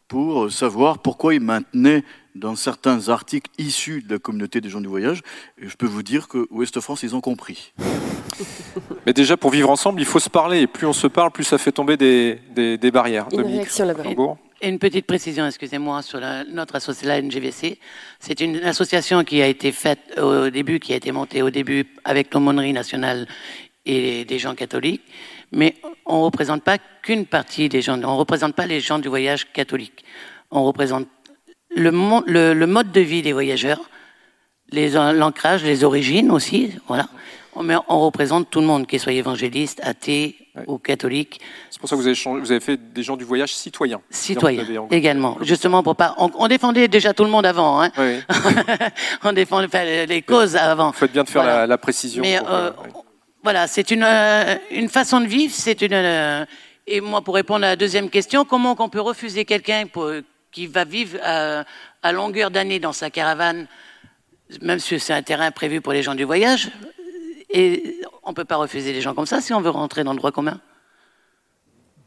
pour 0.06 0.50
savoir 0.50 1.00
pourquoi 1.00 1.34
ils 1.34 1.40
maintenaient 1.40 2.04
dans 2.34 2.54
certains 2.54 3.08
articles 3.08 3.50
issus 3.58 4.02
de 4.06 4.14
la 4.14 4.18
communauté 4.18 4.60
des 4.60 4.70
gens 4.70 4.80
du 4.80 4.86
voyage. 4.86 5.20
Et 5.60 5.68
je 5.68 5.76
peux 5.76 5.86
vous 5.86 6.04
dire 6.04 6.28
que 6.28 6.46
Ouest 6.50 6.80
France, 6.80 7.02
ils 7.02 7.14
ont 7.16 7.20
compris. 7.20 7.72
Mais 9.06 9.12
déjà, 9.12 9.36
pour 9.36 9.50
vivre 9.50 9.68
ensemble, 9.68 10.00
il 10.00 10.06
faut 10.06 10.20
se 10.20 10.30
parler. 10.30 10.60
Et 10.60 10.66
plus 10.68 10.86
on 10.86 10.92
se 10.92 11.08
parle, 11.08 11.32
plus 11.32 11.44
ça 11.44 11.58
fait 11.58 11.72
tomber 11.72 11.96
des, 11.96 12.38
des, 12.54 12.90
barrières. 12.90 13.26
Une 13.32 13.40
réaction 13.40 13.84
là-bas. 13.84 14.04
Et 14.60 14.68
une 14.68 14.78
petite 14.78 15.06
précision, 15.06 15.46
excusez-moi, 15.46 16.02
sur 16.02 16.20
notre 16.50 16.76
association, 16.76 17.08
la 17.08 17.20
NGVC. 17.20 17.78
C'est 18.20 18.40
une 18.40 18.56
association 18.58 19.24
qui 19.24 19.42
a 19.42 19.46
été 19.46 19.72
faite 19.72 20.18
au 20.20 20.50
début, 20.50 20.78
qui 20.78 20.92
a 20.92 20.96
été 20.96 21.10
montée 21.12 21.42
au 21.42 21.50
début 21.50 21.86
avec 22.04 22.32
l'aumônerie 22.32 22.72
nationale 22.72 23.26
et 23.84 24.24
des 24.24 24.38
gens 24.38 24.54
catholiques 24.54 25.02
mais 25.52 25.74
on 26.06 26.18
ne 26.18 26.24
représente 26.24 26.62
pas 26.62 26.78
qu'une 27.02 27.26
partie 27.26 27.68
des 27.68 27.82
gens, 27.82 27.94
on 27.94 28.12
ne 28.14 28.18
représente 28.18 28.54
pas 28.54 28.66
les 28.66 28.80
gens 28.80 28.98
du 28.98 29.08
voyage 29.08 29.52
catholique. 29.52 30.04
On 30.50 30.64
représente 30.64 31.06
le, 31.70 31.90
mode 31.90 32.92
de 32.92 33.00
vie 33.00 33.22
des 33.22 33.32
voyageurs, 33.32 33.80
l'ancrage, 34.72 35.64
les 35.64 35.84
origines 35.84 36.30
aussi, 36.30 36.72
voilà. 36.86 37.08
Mais 37.60 37.74
on 37.88 37.98
représente 38.00 38.50
tout 38.50 38.60
le 38.60 38.66
monde, 38.66 38.86
qu'il 38.86 39.00
soit 39.00 39.12
évangéliste, 39.12 39.80
athée 39.82 40.36
ou 40.68 40.78
catholique. 40.78 41.40
C'est 41.70 41.80
pour 41.80 41.88
ça 41.88 41.96
que 41.96 42.00
vous 42.00 42.06
avez, 42.06 42.40
vous 42.40 42.52
avez, 42.52 42.60
fait 42.60 42.76
des 42.76 43.02
gens 43.02 43.16
du 43.16 43.24
voyage 43.24 43.52
citoyens. 43.52 44.00
Citoyens, 44.10 44.64
également. 44.92 45.38
Justement, 45.40 45.82
pour 45.82 45.96
pas. 45.96 46.14
On, 46.18 46.46
défendait 46.46 46.86
déjà 46.86 47.14
tout 47.14 47.24
le 47.24 47.30
monde 47.30 47.46
avant. 47.46 47.82
Hein. 47.82 47.90
on 49.24 49.32
défendait 49.32 50.06
les 50.06 50.22
causes 50.22 50.54
avant. 50.54 50.88
Vous 50.88 50.98
faites 50.98 51.12
bien 51.12 51.24
de 51.24 51.28
faire 51.28 51.66
la, 51.66 51.78
précision. 51.78 52.22
Mais 52.22 52.38
euh, 52.48 52.70
voilà, 53.48 53.66
c'est 53.66 53.90
une, 53.90 54.02
euh, 54.02 54.56
une 54.70 54.90
façon 54.90 55.22
de 55.22 55.26
vivre. 55.26 55.54
Euh, 55.90 56.44
et 56.86 57.00
moi, 57.00 57.22
pour 57.22 57.34
répondre 57.34 57.64
à 57.64 57.68
la 57.68 57.76
deuxième 57.76 58.10
question, 58.10 58.44
comment 58.44 58.76
on 58.78 58.90
peut 58.90 59.00
refuser 59.00 59.46
quelqu'un 59.46 59.84
qui 60.52 60.66
va 60.66 60.84
vivre 60.84 61.18
à, 61.22 62.12
longueur 62.12 62.50
d'année 62.50 62.78
dans 62.78 62.92
sa 62.92 63.08
caravane, 63.08 63.66
même 64.60 64.78
si 64.78 65.00
c'est 65.00 65.14
un 65.14 65.22
terrain 65.22 65.50
prévu 65.50 65.80
pour 65.80 65.94
les 65.94 66.02
gens 66.02 66.14
du 66.14 66.24
voyage, 66.24 66.70
et 67.48 68.02
on 68.22 68.32
ne 68.32 68.34
peut 68.34 68.44
pas 68.44 68.56
refuser 68.56 68.92
les 68.92 69.00
gens 69.00 69.14
comme 69.14 69.24
ça 69.24 69.40
si 69.40 69.54
on 69.54 69.62
veut 69.62 69.70
rentrer 69.70 70.04
dans 70.04 70.12
le 70.12 70.18
droit 70.18 70.30
commun. 70.30 70.60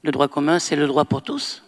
Le 0.04 0.12
droit 0.12 0.28
commun, 0.28 0.60
c'est 0.60 0.76
le 0.76 0.86
droit 0.86 1.06
pour 1.06 1.24
tous. 1.24 1.64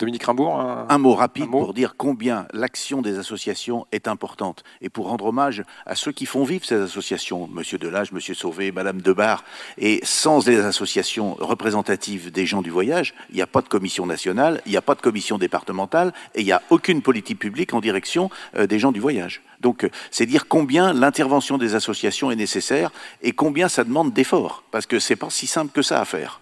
Dominique 0.00 0.24
Rimbourg 0.24 0.58
un, 0.58 0.98
mot 0.98 1.14
rapide 1.14 1.50
pour 1.50 1.74
dire 1.74 1.94
combien 1.96 2.46
l'action 2.54 3.02
des 3.02 3.18
associations 3.18 3.86
est 3.92 4.08
importante 4.08 4.64
et 4.80 4.88
pour 4.88 5.08
rendre 5.08 5.26
hommage 5.26 5.62
à 5.84 5.94
ceux 5.94 6.10
qui 6.10 6.24
font 6.24 6.42
vivre 6.42 6.64
ces 6.64 6.80
associations, 6.80 7.48
Monsieur 7.52 7.76
Delage, 7.76 8.10
Monsieur 8.10 8.34
Sauvé, 8.34 8.72
Madame 8.72 9.02
Debar. 9.02 9.44
Et 9.76 10.00
sans 10.02 10.46
les 10.46 10.58
associations 10.60 11.34
représentatives 11.34 12.32
des 12.32 12.46
gens 12.46 12.62
du 12.62 12.70
voyage, 12.70 13.14
il 13.28 13.36
n'y 13.36 13.42
a 13.42 13.46
pas 13.46 13.60
de 13.60 13.68
commission 13.68 14.06
nationale, 14.06 14.62
il 14.64 14.70
n'y 14.70 14.78
a 14.78 14.82
pas 14.82 14.94
de 14.94 15.02
commission 15.02 15.36
départementale 15.36 16.14
et 16.34 16.40
il 16.40 16.46
n'y 16.46 16.52
a 16.52 16.62
aucune 16.70 17.02
politique 17.02 17.38
publique 17.38 17.74
en 17.74 17.80
direction 17.80 18.30
euh, 18.56 18.66
des 18.66 18.78
gens 18.78 18.92
du 18.92 19.00
voyage. 19.00 19.42
Donc, 19.60 19.86
c'est 20.10 20.24
dire 20.24 20.48
combien 20.48 20.94
l'intervention 20.94 21.58
des 21.58 21.74
associations 21.74 22.30
est 22.30 22.36
nécessaire 22.36 22.90
et 23.20 23.32
combien 23.32 23.68
ça 23.68 23.84
demande 23.84 24.14
d'efforts, 24.14 24.64
parce 24.70 24.86
que 24.86 24.98
c'est 24.98 25.16
pas 25.16 25.28
si 25.28 25.46
simple 25.46 25.72
que 25.72 25.82
ça 25.82 26.00
à 26.00 26.06
faire. 26.06 26.40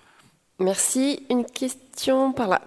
Merci. 0.61 1.25
Une 1.29 1.45
question 1.45 2.33
par 2.33 2.49
là. 2.49 2.61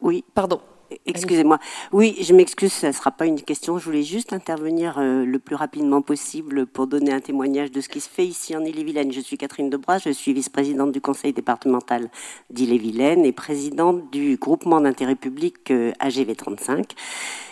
Oui. 0.00 0.24
Pardon. 0.34 0.60
Excusez-moi. 1.04 1.58
Oui, 1.92 2.16
je 2.20 2.32
m'excuse, 2.32 2.72
ça 2.72 2.88
ne 2.88 2.92
sera 2.92 3.10
pas 3.10 3.26
une 3.26 3.42
question. 3.42 3.78
Je 3.78 3.84
voulais 3.84 4.02
juste 4.02 4.32
intervenir 4.32 4.96
euh, 4.98 5.24
le 5.24 5.38
plus 5.38 5.54
rapidement 5.54 6.00
possible 6.00 6.66
pour 6.66 6.86
donner 6.86 7.12
un 7.12 7.20
témoignage 7.20 7.70
de 7.70 7.82
ce 7.82 7.90
qui 7.90 8.00
se 8.00 8.08
fait 8.08 8.26
ici 8.26 8.56
en 8.56 8.64
Ille-et-Vilaine. 8.64 9.12
Je 9.12 9.20
suis 9.20 9.36
Catherine 9.36 9.68
Debras, 9.68 9.98
je 9.98 10.10
suis 10.10 10.32
vice-présidente 10.32 10.92
du 10.92 11.02
conseil 11.02 11.34
départemental 11.34 12.08
d'Ille-et-Vilaine 12.48 13.26
et 13.26 13.32
présidente 13.32 14.10
du 14.10 14.36
groupement 14.36 14.80
d'intérêt 14.80 15.14
public 15.14 15.70
euh, 15.70 15.92
AGV 15.98 16.34
35. 16.34 16.94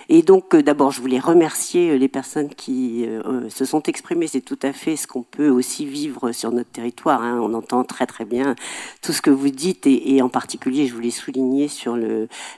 Et 0.08 0.22
donc, 0.22 0.54
euh, 0.54 0.62
d'abord, 0.62 0.92
je 0.92 1.00
voulais 1.02 1.18
remercier 1.18 1.98
les 1.98 2.08
personnes 2.08 2.48
qui 2.48 3.06
se 3.48 3.64
sont 3.64 3.82
exprimées. 3.82 4.28
C'est 4.28 4.40
tout 4.40 4.58
à 4.62 4.72
fait 4.72 4.96
ce 4.96 5.06
qu'on 5.06 5.24
peut 5.24 5.48
aussi 5.48 5.84
vivre 5.84 6.32
sur 6.32 6.52
notre 6.52 6.70
territoire. 6.70 7.22
Hein. 7.22 7.40
On 7.42 7.52
entend 7.54 7.84
très 7.84 8.06
très 8.06 8.24
bien 8.24 8.54
tout 9.02 9.12
ce 9.12 9.20
que 9.20 9.30
vous 9.30 9.50
dites, 9.50 9.86
et, 9.86 10.22
en 10.22 10.28
particulier, 10.28 10.86
je 10.86 10.94
voulais 10.94 11.10
souligner 11.10 11.68
sur 11.68 11.98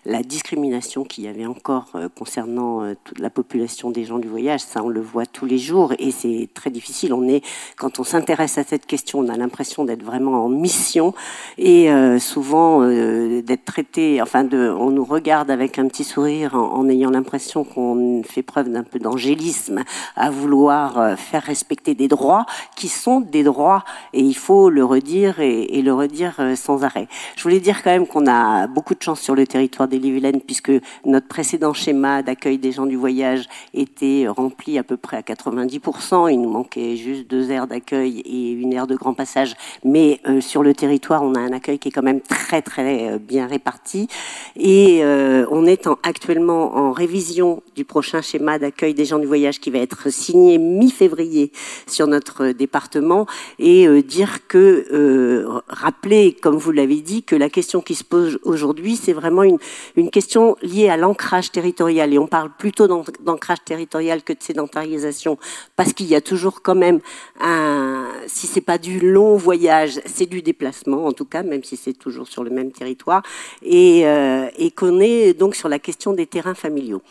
la 0.04 0.22
discrimination 0.22 0.67
qu'il 1.08 1.24
y 1.24 1.28
avait 1.28 1.46
encore 1.46 1.86
euh, 1.94 2.08
concernant 2.08 2.82
euh, 2.82 2.94
toute 3.04 3.18
la 3.18 3.30
population 3.30 3.90
des 3.90 4.04
gens 4.04 4.18
du 4.18 4.28
voyage. 4.28 4.60
Ça, 4.60 4.82
on 4.82 4.88
le 4.88 5.00
voit 5.00 5.26
tous 5.26 5.46
les 5.46 5.58
jours 5.58 5.92
et 5.98 6.10
c'est 6.10 6.48
très 6.54 6.70
difficile. 6.70 7.12
On 7.12 7.28
est, 7.28 7.44
quand 7.76 7.98
on 8.00 8.04
s'intéresse 8.04 8.58
à 8.58 8.64
cette 8.64 8.86
question, 8.86 9.20
on 9.20 9.28
a 9.28 9.36
l'impression 9.36 9.84
d'être 9.84 10.02
vraiment 10.02 10.44
en 10.44 10.48
mission 10.48 11.14
et 11.56 11.88
souvent 12.18 12.80
d'être 12.86 13.64
traité, 13.64 14.20
enfin, 14.22 14.44
de, 14.44 14.70
on 14.70 14.90
nous 14.90 15.04
regarde 15.04 15.50
avec 15.50 15.78
un 15.78 15.88
petit 15.88 16.04
sourire 16.04 16.54
en, 16.54 16.88
ayant 16.88 17.10
l'impression 17.10 17.64
qu'on 17.64 18.22
fait 18.22 18.42
preuve 18.42 18.70
d'un 18.70 18.82
peu 18.82 18.98
d'angélisme 18.98 19.82
à 20.16 20.30
vouloir 20.30 21.18
faire 21.18 21.42
respecter 21.42 21.94
des 21.94 22.08
droits 22.08 22.46
qui 22.76 22.88
sont 22.88 23.20
des 23.20 23.42
droits 23.42 23.84
et 24.12 24.20
il 24.20 24.36
faut 24.36 24.70
le 24.70 24.84
redire 24.84 25.40
et, 25.40 25.82
le 25.82 25.94
redire 25.94 26.34
sans 26.56 26.84
arrêt. 26.84 27.08
Je 27.36 27.42
voulais 27.42 27.60
dire 27.60 27.82
quand 27.82 27.90
même 27.90 28.06
qu'on 28.06 28.26
a 28.26 28.66
beaucoup 28.66 28.94
de 28.94 29.02
chance 29.02 29.20
sur 29.20 29.34
le 29.34 29.46
territoire 29.46 29.88
des 29.88 29.98
vilaine 29.98 30.40
puisque 30.58 30.82
notre 31.04 31.28
précédent 31.28 31.72
schéma 31.72 32.22
d'accueil 32.22 32.58
des 32.58 32.72
gens 32.72 32.86
du 32.86 32.96
voyage 32.96 33.48
était 33.74 34.26
rempli 34.28 34.78
à 34.78 34.82
peu 34.82 34.96
près 34.96 35.16
à 35.16 35.20
90%. 35.20 36.32
Il 36.32 36.40
nous 36.40 36.50
manquait 36.50 36.96
juste 36.96 37.28
deux 37.28 37.50
aires 37.50 37.66
d'accueil 37.66 38.20
et 38.20 38.50
une 38.52 38.72
aire 38.72 38.86
de 38.86 38.96
grand 38.96 39.14
passage. 39.14 39.54
Mais 39.84 40.20
euh, 40.26 40.40
sur 40.40 40.62
le 40.62 40.74
territoire, 40.74 41.22
on 41.22 41.34
a 41.34 41.40
un 41.40 41.52
accueil 41.52 41.78
qui 41.78 41.88
est 41.88 41.92
quand 41.92 42.02
même 42.02 42.20
très 42.20 42.62
très 42.62 43.12
euh, 43.12 43.18
bien 43.18 43.46
réparti. 43.46 44.08
Et 44.56 45.00
euh, 45.02 45.46
on 45.50 45.66
est 45.66 45.86
en, 45.86 45.98
actuellement 46.02 46.76
en 46.76 46.92
révision 46.92 47.62
du 47.76 47.84
prochain 47.84 48.22
schéma 48.22 48.58
d'accueil 48.58 48.94
des 48.94 49.04
gens 49.04 49.18
du 49.18 49.26
voyage 49.26 49.60
qui 49.60 49.70
va 49.70 49.78
être 49.78 50.10
signé 50.10 50.58
mi-février 50.58 51.52
sur 51.86 52.06
notre 52.06 52.48
département. 52.48 53.26
Et 53.58 53.86
dire 54.02 54.46
que, 54.46 55.46
rappeler, 55.68 56.32
comme 56.32 56.56
vous 56.56 56.72
l'avez 56.72 57.00
dit, 57.00 57.22
que 57.22 57.36
la 57.36 57.48
question 57.48 57.80
qui 57.80 57.94
se 57.94 58.04
pose 58.04 58.38
aujourd'hui, 58.44 58.96
c'est 58.96 59.12
vraiment 59.12 59.42
une, 59.42 59.58
une 59.96 60.10
question 60.10 60.47
liée 60.62 60.88
à 60.88 60.96
l'ancrage 60.96 61.52
territorial. 61.52 62.12
Et 62.12 62.18
on 62.18 62.26
parle 62.26 62.50
plutôt 62.56 62.86
d'ancrage 63.20 63.58
territorial 63.64 64.22
que 64.22 64.32
de 64.32 64.42
sédentarisation, 64.42 65.38
parce 65.76 65.92
qu'il 65.92 66.06
y 66.06 66.14
a 66.14 66.20
toujours 66.20 66.62
quand 66.62 66.74
même 66.74 67.00
un, 67.40 68.06
si 68.26 68.46
c'est 68.46 68.60
pas 68.60 68.78
du 68.78 69.00
long 69.00 69.36
voyage, 69.36 70.00
c'est 70.06 70.26
du 70.26 70.42
déplacement, 70.42 71.06
en 71.06 71.12
tout 71.12 71.24
cas, 71.24 71.42
même 71.42 71.64
si 71.64 71.76
c'est 71.76 71.94
toujours 71.94 72.28
sur 72.28 72.44
le 72.44 72.50
même 72.50 72.72
territoire, 72.72 73.22
et, 73.62 74.06
euh, 74.06 74.48
et 74.56 74.70
qu'on 74.70 75.00
est 75.00 75.34
donc 75.34 75.54
sur 75.54 75.68
la 75.68 75.78
question 75.78 76.12
des 76.12 76.26
terrains 76.26 76.54
familiaux. 76.54 77.02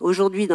Aujourd'hui, 0.00 0.48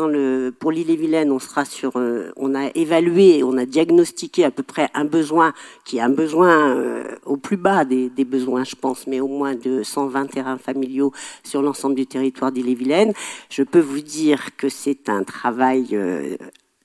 pour 0.59 0.71
l'île-et-Vilaine, 0.71 1.31
on 1.31 1.39
sera 1.39 1.63
sur, 1.63 1.93
euh, 1.95 2.31
on 2.35 2.55
a 2.55 2.67
évalué, 2.75 3.41
on 3.41 3.57
a 3.57 3.65
diagnostiqué 3.65 4.43
à 4.43 4.51
peu 4.51 4.63
près 4.63 4.89
un 4.93 5.05
besoin 5.05 5.53
qui 5.85 5.97
est 5.97 6.01
un 6.01 6.09
besoin 6.09 6.75
euh, 6.75 7.15
au 7.25 7.37
plus 7.37 7.55
bas 7.55 7.85
des, 7.85 8.09
des, 8.09 8.25
besoins, 8.25 8.65
je 8.65 8.75
pense, 8.75 9.07
mais 9.07 9.21
au 9.21 9.29
moins 9.29 9.55
de 9.55 9.81
120 9.81 10.27
terrains 10.27 10.57
familiaux 10.57 11.13
sur 11.43 11.61
l'ensemble 11.61 11.95
du 11.95 12.05
territoire 12.05 12.51
d'île-et-Vilaine. 12.51 13.13
Je 13.49 13.63
peux 13.63 13.79
vous 13.79 14.01
dire 14.01 14.57
que 14.57 14.67
c'est 14.67 15.07
un 15.07 15.23
travail 15.23 15.87
euh, 15.93 16.35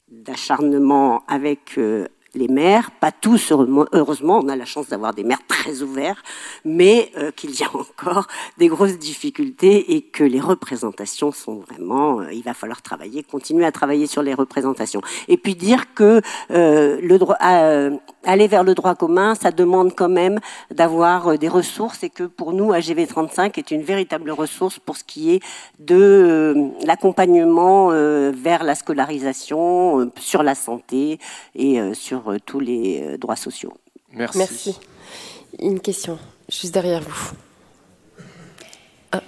d'acharnement 0.09 1.25
avec 1.27 1.77
les 2.35 2.49
maires, 2.49 2.91
pas 2.91 3.12
tous, 3.12 3.53
heureusement, 3.53 4.41
on 4.43 4.49
a 4.49 4.57
la 4.57 4.64
chance 4.64 4.89
d'avoir 4.89 5.14
des 5.14 5.24
maires 5.24 5.47
très 5.49 5.82
ouverts, 5.82 6.22
mais 6.64 7.11
euh, 7.16 7.30
qu'il 7.30 7.59
y 7.59 7.62
a 7.62 7.68
encore 7.68 8.26
des 8.59 8.68
grosses 8.68 8.99
difficultés 8.99 9.95
et 9.95 10.03
que 10.03 10.24
les 10.24 10.41
représentations 10.41 11.32
sont 11.32 11.57
vraiment, 11.57 12.20
euh, 12.20 12.32
il 12.32 12.43
va 12.43 12.55
falloir 12.55 12.82
travailler, 12.82 13.22
continuer 13.22 13.64
à 13.64 13.72
travailler 13.72 14.07
sur 14.07 14.22
les 14.22 14.35
représentations. 14.35 15.01
Et 15.28 15.37
puis 15.37 15.55
dire 15.55 15.95
que 15.95 16.20
euh, 16.51 16.99
le 17.01 17.18
droit, 17.18 17.37
aller 17.37 18.49
vers 18.49 18.64
le 18.64 18.74
droit 18.74 18.95
commun, 18.95 19.35
ça 19.35 19.51
demande 19.51 19.95
quand 19.95 20.09
même 20.09 20.41
d'avoir 20.70 21.39
des 21.39 21.49
ressources 21.49 22.03
et 22.03 22.11
que 22.11 22.24
pour 22.24 22.53
nous, 22.53 22.72
AGV 22.72 23.07
35 23.07 23.59
est 23.59 23.70
une 23.70 23.82
véritable 23.82 24.30
ressource 24.30 24.78
pour 24.78 24.97
ce 24.97 25.05
qui 25.05 25.35
est 25.35 25.41
de 25.78 26.70
l'accompagnement 26.85 27.89
vers 27.89 28.64
la 28.64 28.74
scolarisation, 28.74 30.11
sur 30.18 30.43
la 30.43 30.55
santé 30.55 31.18
et 31.55 31.80
sur 31.95 32.24
euh, 32.31 32.39
tous 32.45 32.61
les 32.61 33.03
euh, 33.03 33.18
droits 33.18 33.37
sociaux. 33.37 33.72
Merci. 34.12 34.39
Merci. 34.39 34.79
Une 35.61 35.81
question, 35.81 36.18
juste 36.49 36.75
derrière 36.75 37.03
vous. 37.03 37.31
Ah. 39.12 39.22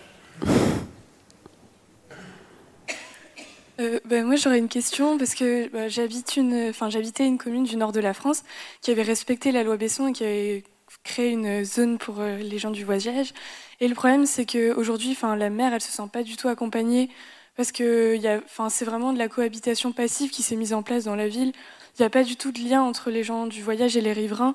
Euh, 3.79 4.01
ben, 4.05 4.25
moi 4.25 4.37
j'aurais 4.37 4.59
une 4.59 4.69
question 4.69 5.19
parce 5.19 5.35
que 5.35 5.69
bah, 5.69 5.89
j'habite 5.89 6.37
une, 6.37 6.69
enfin 6.71 6.91
j'habitais 6.91 7.27
une 7.27 7.39
commune 7.39 7.65
du 7.65 7.77
nord 7.77 7.93
de 7.93 8.01
la 8.01 8.15
France 8.15 8.43
qui 8.81 8.91
avait 8.91 9.03
respecté 9.03 9.53
la 9.53 9.63
loi 9.63 9.77
Besson 9.77 10.09
et 10.09 10.13
qui 10.13 10.25
avait 10.25 10.65
créé 11.05 11.31
une 11.31 11.65
zone 11.65 11.99
pour 11.99 12.23
les 12.23 12.59
gens 12.59 12.71
du 12.71 12.85
voyage. 12.85 13.33
Et 13.81 13.87
le 13.87 13.95
problème 13.95 14.27
c'est 14.27 14.47
qu'aujourd'hui, 14.47 15.11
enfin 15.13 15.37
la 15.37 15.51
mère 15.51 15.75
elle 15.75 15.83
se 15.83 15.93
sent 15.93 16.09
pas 16.13 16.23
du 16.23 16.37
tout 16.37 16.49
accompagnée 16.49 17.11
parce 17.57 17.71
que 17.71 18.17
enfin 18.45 18.71
c'est 18.71 18.85
vraiment 18.85 19.13
de 19.13 19.19
la 19.19 19.29
cohabitation 19.29 19.93
passive 19.93 20.31
qui 20.31 20.43
s'est 20.43 20.57
mise 20.57 20.73
en 20.73 20.83
place 20.83 21.05
dans 21.05 21.17
la 21.17 21.29
ville 21.29 21.53
il 21.99 22.03
n'y 22.03 22.07
a 22.07 22.11
pas 22.11 22.25
du 22.25 22.37
tout 22.37 22.53
de 22.53 22.61
lien 22.61 22.83
entre 22.83 23.11
les 23.11 23.25
gens 23.25 23.47
du 23.47 23.63
voyage 23.63 23.97
et 23.97 24.01
les 24.01 24.13
riverains. 24.13 24.55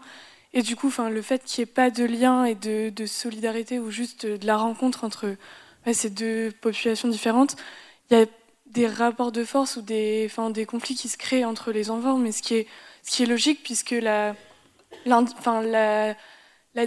Et 0.54 0.62
du 0.62 0.76
coup, 0.76 0.92
le 1.10 1.22
fait 1.22 1.44
qu'il 1.44 1.62
n'y 1.62 1.70
ait 1.70 1.74
pas 1.74 1.90
de 1.90 2.04
lien 2.04 2.46
et 2.46 2.56
de, 2.56 3.06
solidarité 3.06 3.80
ou 3.80 3.90
juste 3.90 4.26
de 4.26 4.46
la 4.46 4.58
rencontre 4.58 5.04
entre 5.04 5.36
ces 5.92 6.10
deux 6.10 6.52
populations 6.62 7.08
différentes, 7.08 7.56
il 8.10 8.18
y 8.18 8.22
a 8.22 8.26
des 8.68 8.88
rapports 8.88 9.32
de 9.32 9.44
force 9.44 9.78
ou 9.78 9.82
des, 9.82 10.30
conflits 10.68 10.96
qui 10.96 11.10
se 11.10 11.18
créent 11.18 11.46
entre 11.46 11.72
les 11.72 11.90
enfants, 11.90 12.18
mais 12.18 12.32
ce 12.32 12.44
qui 12.44 12.56
est, 12.56 13.26
logique 13.26 13.64
puisque 13.64 13.92
la, 13.92 14.36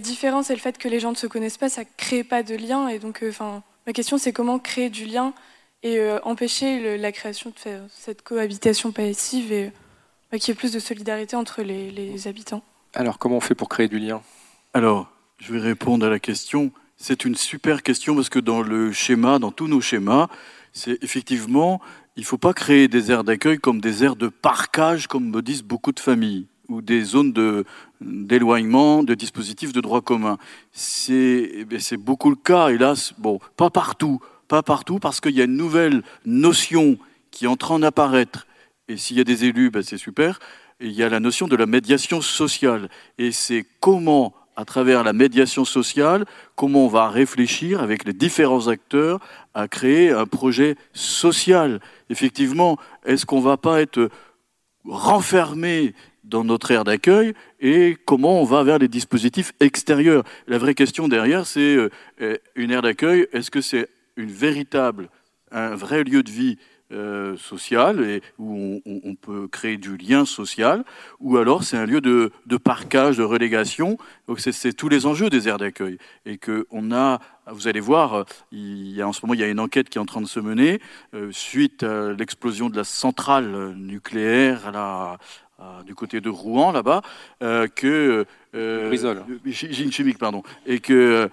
différence 0.00 0.50
et 0.50 0.55
le 0.55 0.61
fait 0.61 0.78
que 0.78 0.88
les 0.88 1.00
gens 1.00 1.11
ne 1.11 1.16
se 1.16 1.26
connaissent 1.26 1.59
pas, 1.59 1.68
ça 1.68 1.82
ne 1.82 1.88
crée 1.96 2.22
pas 2.22 2.42
de 2.42 2.55
lien. 2.55 2.88
Et 2.88 2.98
donc, 2.98 3.24
euh, 3.24 3.32
ma 3.86 3.92
question, 3.92 4.18
c'est 4.18 4.32
comment 4.32 4.59
créer 4.59 4.90
du 4.90 5.07
lien 5.07 5.32
et 5.82 5.98
euh, 5.98 6.20
empêcher 6.22 6.96
la 6.98 7.12
création 7.12 7.50
de 7.50 7.80
cette 7.90 8.22
cohabitation 8.22 8.92
passive 8.92 9.72
qu'il 10.39 10.53
y 10.53 10.57
ait 10.57 10.59
plus 10.59 10.72
de 10.72 10.78
solidarité 10.78 11.37
entre 11.37 11.62
les, 11.62 12.28
habitants. 12.28 12.62
Alors, 12.95 13.18
comment 13.18 13.37
on 13.37 13.41
fait 13.41 13.55
pour 13.55 13.68
créer 13.68 13.89
du 13.89 13.99
lien? 13.99 14.22
Alors, 14.72 15.11
je 15.39 15.53
vais 15.53 15.61
répondre 15.61 16.07
à 16.07 16.11
la 16.11 16.18
question. 16.18 16.70
C'est 16.97 17.24
une 17.24 17.35
super 17.35 17.82
question 17.82 18.14
parce 18.14 18.28
que 18.28 18.39
dans 18.39 18.62
le 18.62 18.93
schéma, 18.93 19.39
dans 19.39 19.51
tous 19.51 19.66
nos 19.66 19.80
schémas, 19.80 20.28
c'est 20.72 21.03
effectivement, 21.03 21.80
il 22.16 22.20
ne 22.20 22.26
faut 22.26 22.39
pas 22.39 22.53
créer 22.53 22.89
des 22.89 23.11
aires 23.11 23.24
d'accueil 23.24 23.59
comme 23.59 23.80
des 23.80 24.05
aires 24.05 24.16
de 24.16 24.28
parcage, 24.28 25.07
comme 25.07 25.28
me 25.30 25.43
disent 25.43 25.62
beaucoup 25.62 25.93
de 25.93 26.01
familles, 26.01 26.47
ou 26.68 26.82
des 26.82 27.03
zones 27.03 27.32
de, 27.32 27.64
d'éloignement, 28.01 29.03
de 29.03 29.14
dispositifs 29.14 29.72
de 29.72 29.80
droit 29.80 30.01
commun. 30.01 30.39
C'est, 30.72 31.66
eh 31.70 31.78
c'est 31.78 31.97
beaucoup 31.97 32.30
le 32.30 32.37
cas, 32.37 32.68
hélas. 32.68 33.14
Bon, 33.18 33.41
pas 33.57 33.70
partout, 33.70 34.20
pas 34.49 34.62
partout, 34.62 34.99
parce 34.99 35.20
qu'il 35.20 35.35
y 35.35 35.41
a 35.41 35.45
une 35.45 35.57
nouvelle 35.57 36.03
notion 36.24 36.99
qui 37.30 37.45
est 37.45 37.49
en 37.49 37.57
train 37.57 37.80
d'apparaître 37.80 38.47
et 38.89 38.97
s'il 38.97 39.16
y 39.16 39.20
a 39.20 39.24
des 39.24 39.45
élus, 39.45 39.70
ben 39.70 39.82
c'est 39.82 39.99
super. 39.99 40.39
il 40.80 40.93
y 40.93 41.03
a 41.03 41.09
la 41.09 41.20
notion 41.20 41.49
de 41.49 41.57
la 41.57 41.66
médiation 41.66 42.20
sociale. 42.20 42.89
Et 43.16 43.32
c'est 43.32 43.64
comment, 43.80 44.35
à 44.57 44.64
travers 44.64 45.05
la 45.05 45.12
médiation 45.12 45.64
sociale, 45.64 46.26
comment 46.55 46.85
on 46.85 46.89
va 46.89 47.09
réfléchir 47.09 47.80
avec 47.80 48.05
les 48.05 48.12
différents 48.12 48.68
acteurs 48.68 49.20
à 49.55 49.68
créer 49.68 50.11
un 50.11 50.26
projet 50.26 50.76
social. 50.93 51.80
Effectivement, 52.11 52.76
est-ce 53.07 53.24
qu'on 53.24 53.39
ne 53.39 53.45
va 53.45 53.57
pas 53.57 53.80
être 53.80 54.11
renfermé 54.85 55.95
dans 56.24 56.45
notre 56.45 56.70
aire 56.70 56.85
d'accueil 56.85 57.35
et 57.61 57.97
comment 58.05 58.41
on 58.41 58.45
va 58.45 58.64
vers 58.64 58.78
les 58.78 58.89
dispositifs 58.89 59.53
extérieurs? 59.61 60.24
La 60.47 60.59
vraie 60.59 60.74
question 60.74 61.09
derrière, 61.09 61.47
c'est 61.47 61.76
euh, 62.20 62.37
une 62.55 62.70
aire 62.70 62.82
d'accueil, 62.82 63.26
est-ce 63.32 63.51
que 63.51 63.61
c'est 63.61 63.89
une 64.16 64.30
véritable, 64.30 65.09
un 65.51 65.74
vrai 65.74 66.05
lieu 66.05 66.22
de 66.22 66.30
vie 66.30 66.59
euh, 66.93 67.37
social 67.37 68.03
et 68.03 68.22
où 68.39 68.80
on, 68.85 69.14
peut 69.14 69.49
créer 69.49 69.78
du 69.78 69.97
lien 69.97 70.24
social, 70.24 70.85
ou 71.18 71.39
alors 71.39 71.64
c'est 71.64 71.76
un 71.76 71.87
lieu 71.87 72.01
de, 72.01 72.30
parcage, 72.57 73.16
de 73.16 73.22
relégation. 73.22 73.97
Donc 74.28 74.41
c'est 74.41 74.72
tous 74.72 74.89
les 74.89 75.07
enjeux 75.07 75.30
des 75.30 75.49
aires 75.49 75.59
d'accueil 75.59 75.99
et 76.26 76.39
que 76.39 76.66
on 76.70 76.93
a. 76.93 77.20
Vous 77.47 77.68
allez 77.68 77.80
voir, 77.80 78.24
il 78.53 78.91
y 78.93 79.03
a, 79.03 79.09
en 79.09 79.12
ce 79.12 79.20
moment 79.22 79.35
il 79.35 79.41
y 79.41 79.45
a 79.45 79.49
une 79.49 79.61
enquête 79.61 79.91
qui 79.91 79.99
est 79.99 80.01
en 80.01 80.07
train 80.07 80.22
de 80.22 80.26
se 80.26 80.41
mener 80.41 80.80
euh, 81.12 81.28
suite 81.30 81.82
à 81.82 82.12
l'explosion 82.12 82.70
de 82.70 82.76
la 82.76 82.85
centrale 82.85 83.74
nucléaire 83.76 84.68
à 84.68 84.70
la, 84.70 85.18
du 85.87 85.95
côté 85.95 86.20
de 86.20 86.28
Rouen 86.28 86.72
là-bas, 86.72 87.03
euh, 87.43 87.68
que 87.68 88.26
euh, 88.55 89.16
chimique 89.51 90.18
pardon, 90.18 90.43
et 90.66 90.80
que 90.80 91.28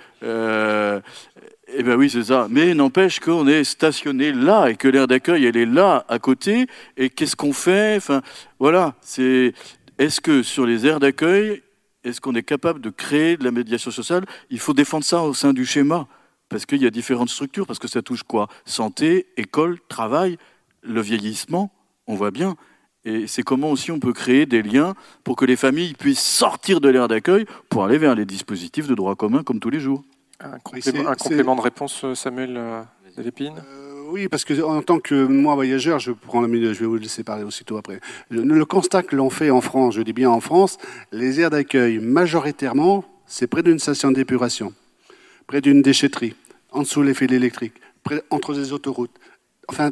eh 1.76 1.84
bien 1.84 1.96
oui, 1.96 2.10
c'est 2.10 2.26
ça. 2.26 2.48
Mais 2.50 2.74
n'empêche 2.74 3.20
qu'on 3.20 3.48
est 3.48 3.64
stationné 3.64 4.32
là 4.32 4.68
et 4.68 4.76
que 4.76 4.88
l'aire 4.88 5.08
d'accueil, 5.08 5.46
elle 5.46 5.58
est 5.58 5.66
là, 5.66 6.06
à 6.08 6.20
côté. 6.20 6.68
Et 6.98 7.10
qu'est-ce 7.10 7.36
qu'on 7.36 7.54
fait? 7.54 7.96
Enfin, 7.98 8.22
voilà. 8.60 8.96
C'est. 9.02 9.54
Est-ce 9.98 10.22
que 10.22 10.42
sur 10.44 10.66
les 10.66 10.88
aires 10.88 11.00
d'accueil, 11.00 11.62
est-ce 12.04 12.20
qu'on 12.20 12.34
est 12.34 12.44
capable 12.44 12.82
de 12.82 12.90
créer 12.90 13.38
de 13.38 13.44
la 13.44 13.52
médiation 13.52 13.92
sociale? 13.92 14.26
Il 14.50 14.60
faut 14.60 14.74
défendre 14.74 15.04
ça 15.04 15.22
au 15.22 15.34
sein 15.34 15.54
du 15.54 15.66
schéma, 15.66 16.08
parce 16.50 16.66
qu'il 16.66 16.82
y 16.82 16.88
a 16.88 16.90
différentes 16.90 17.30
structures, 17.30 17.68
parce 17.68 17.80
que 17.80 17.88
ça 17.88 18.02
touche 18.02 18.24
quoi? 18.24 18.48
Santé, 18.66 19.28
école, 19.38 19.78
travail, 19.88 20.38
le 20.82 21.02
vieillissement. 21.02 21.72
On 22.08 22.16
voit 22.16 22.32
bien. 22.32 22.56
Et 23.06 23.28
c'est 23.28 23.44
comment 23.44 23.72
aussi 23.72 23.92
on 23.92 24.00
peut 24.00 24.14
créer 24.14 24.46
des 24.46 24.62
liens 24.62 24.94
pour 25.24 25.36
que 25.36 25.46
les 25.46 25.56
familles 25.56 25.94
puissent 25.94 26.20
sortir 26.20 26.82
de 26.82 26.90
l'aire 26.90 27.08
d'accueil 27.08 27.46
pour 27.70 27.84
aller 27.84 27.98
vers 27.98 28.16
les 28.16 28.26
dispositifs 28.26 28.88
de 28.88 28.96
droit 28.96 29.16
commun 29.16 29.44
comme 29.44 29.60
tous 29.60 29.70
les 29.70 29.80
jours. 29.80 30.04
Un 30.44 30.60
complément, 30.60 31.56
de 31.56 31.62
réponse, 31.62 32.04
euh, 32.04 32.16
Samuel 32.16 32.56
euh, 32.58 32.82
Lépine 33.18 33.56
euh, 33.58 34.04
Oui, 34.08 34.28
parce 34.28 34.44
que 34.44 34.60
en 34.62 34.82
tant 34.82 35.00
que 35.00 35.26
moi 35.26 35.54
voyageur, 35.56 36.00
je 36.00 36.12
prends 36.12 36.42
la 36.42 36.48
minute, 36.48 36.74
je 36.74 36.80
vais 36.80 36.86
vous 36.86 36.96
laisser 36.96 37.24
parler 37.24 37.44
aussitôt 37.44 37.78
après. 37.78 38.00
Le, 38.30 38.42
le 38.42 38.66
constat 38.66 39.04
que 39.04 39.16
l'on 39.16 39.30
fait 39.30 39.52
en 39.52 39.62
France, 39.62 39.96
je 39.96 40.02
dis 40.02 40.14
bien 40.14 40.30
en 40.30 40.40
France, 40.40 40.78
les 41.12 41.40
aires 41.40 41.52
d'accueil 41.52 42.00
majoritairement, 42.00 43.06
c'est 43.28 43.48
près 43.48 43.62
d'une 43.62 43.80
station 43.80 44.12
d'épuration, 44.12 44.74
près 45.46 45.62
d'une 45.62 45.82
déchetterie, 45.82 46.36
en 46.72 46.82
dessous 46.82 47.04
les 47.04 47.14
fils 47.14 47.32
électriques, 47.32 47.76
près, 48.04 48.24
entre 48.32 48.54
des 48.54 48.74
autoroutes. 48.74 49.16
Enfin, 49.68 49.92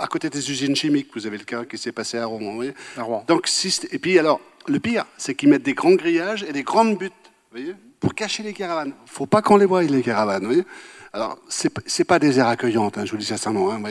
à 0.00 0.06
côté 0.06 0.30
des 0.30 0.50
usines 0.50 0.74
chimiques, 0.74 1.10
vous 1.14 1.26
avez 1.26 1.38
le 1.38 1.44
cas 1.44 1.64
qui 1.64 1.78
s'est 1.78 1.92
passé 1.92 2.18
à 2.18 2.26
Rouen. 2.26 2.56
Oui 2.56 2.72
à 2.96 3.02
Rouen. 3.02 3.24
Donc, 3.28 3.48
et 3.92 3.98
puis 3.98 4.18
alors, 4.18 4.40
le 4.66 4.80
pire, 4.80 5.04
c'est 5.18 5.34
qu'ils 5.34 5.50
mettent 5.50 5.62
des 5.62 5.74
grands 5.74 5.94
grillages 5.94 6.42
et 6.42 6.52
des 6.52 6.62
grandes 6.62 6.98
buttes, 6.98 7.12
vous 7.52 7.58
voyez, 7.58 7.74
pour 8.00 8.14
cacher 8.14 8.42
les 8.42 8.52
caravanes. 8.52 8.88
Ne 8.88 8.94
faut 9.06 9.26
pas 9.26 9.42
qu'on 9.42 9.56
les 9.56 9.66
voie, 9.66 9.82
les 9.82 10.02
caravanes. 10.02 10.40
Vous 10.42 10.48
voyez 10.48 10.64
alors, 11.12 11.38
ce 11.48 11.66
n'est 11.66 12.04
pas 12.04 12.20
des 12.20 12.38
aires 12.38 12.46
accueillantes, 12.46 12.96
hein, 12.96 13.04
je 13.04 13.10
vous 13.10 13.16
dis 13.16 13.24
sincèrement, 13.24 13.72
hein, 13.72 13.82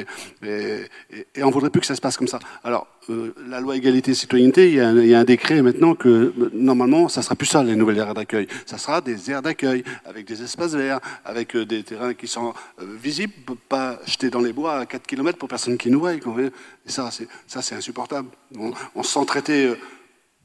et, 0.41 0.85
et, 1.35 1.43
on 1.43 1.49
voudrait 1.49 1.69
plus 1.69 1.81
que 1.81 1.85
ça 1.85 1.95
se 1.95 1.99
passe 1.99 2.15
comme 2.15 2.29
ça. 2.29 2.39
Alors, 2.63 2.87
euh, 3.09 3.35
la 3.45 3.59
loi 3.59 3.75
égalité 3.75 4.11
et 4.11 4.13
citoyenneté, 4.13 4.69
il 4.69 4.75
y, 4.75 5.13
a 5.13 5.19
un, 5.19 5.23
décret 5.25 5.61
maintenant 5.61 5.95
que, 5.95 6.33
normalement, 6.53 7.09
ça 7.09 7.21
sera 7.21 7.35
plus 7.35 7.47
ça, 7.47 7.61
les 7.61 7.75
nouvelles 7.75 7.97
aires 7.97 8.13
d'accueil. 8.13 8.47
Ça 8.65 8.77
sera 8.77 9.01
des 9.01 9.29
aires 9.29 9.41
d'accueil, 9.41 9.83
avec 10.05 10.25
des 10.25 10.41
espaces 10.41 10.75
verts, 10.75 11.01
avec 11.25 11.57
euh, 11.57 11.65
des 11.65 11.83
terrains 11.83 12.13
qui 12.13 12.27
sont 12.29 12.53
euh, 12.81 12.85
visibles, 13.01 13.33
pas 13.67 13.99
jetés 14.05 14.29
dans 14.29 14.39
les 14.39 14.53
bois 14.53 14.79
à 14.79 14.85
4 14.85 15.05
km 15.05 15.37
pour 15.37 15.49
personne 15.49 15.77
qui 15.77 15.91
nous 15.91 15.99
voie. 15.99 16.13
Et 16.13 16.21
ça, 16.85 17.09
c'est 17.11 17.75
insupportable. 17.75 18.29
On, 18.57 18.71
on 18.95 19.03
se 19.03 19.11
sent 19.11 19.25
traiter 19.25 19.75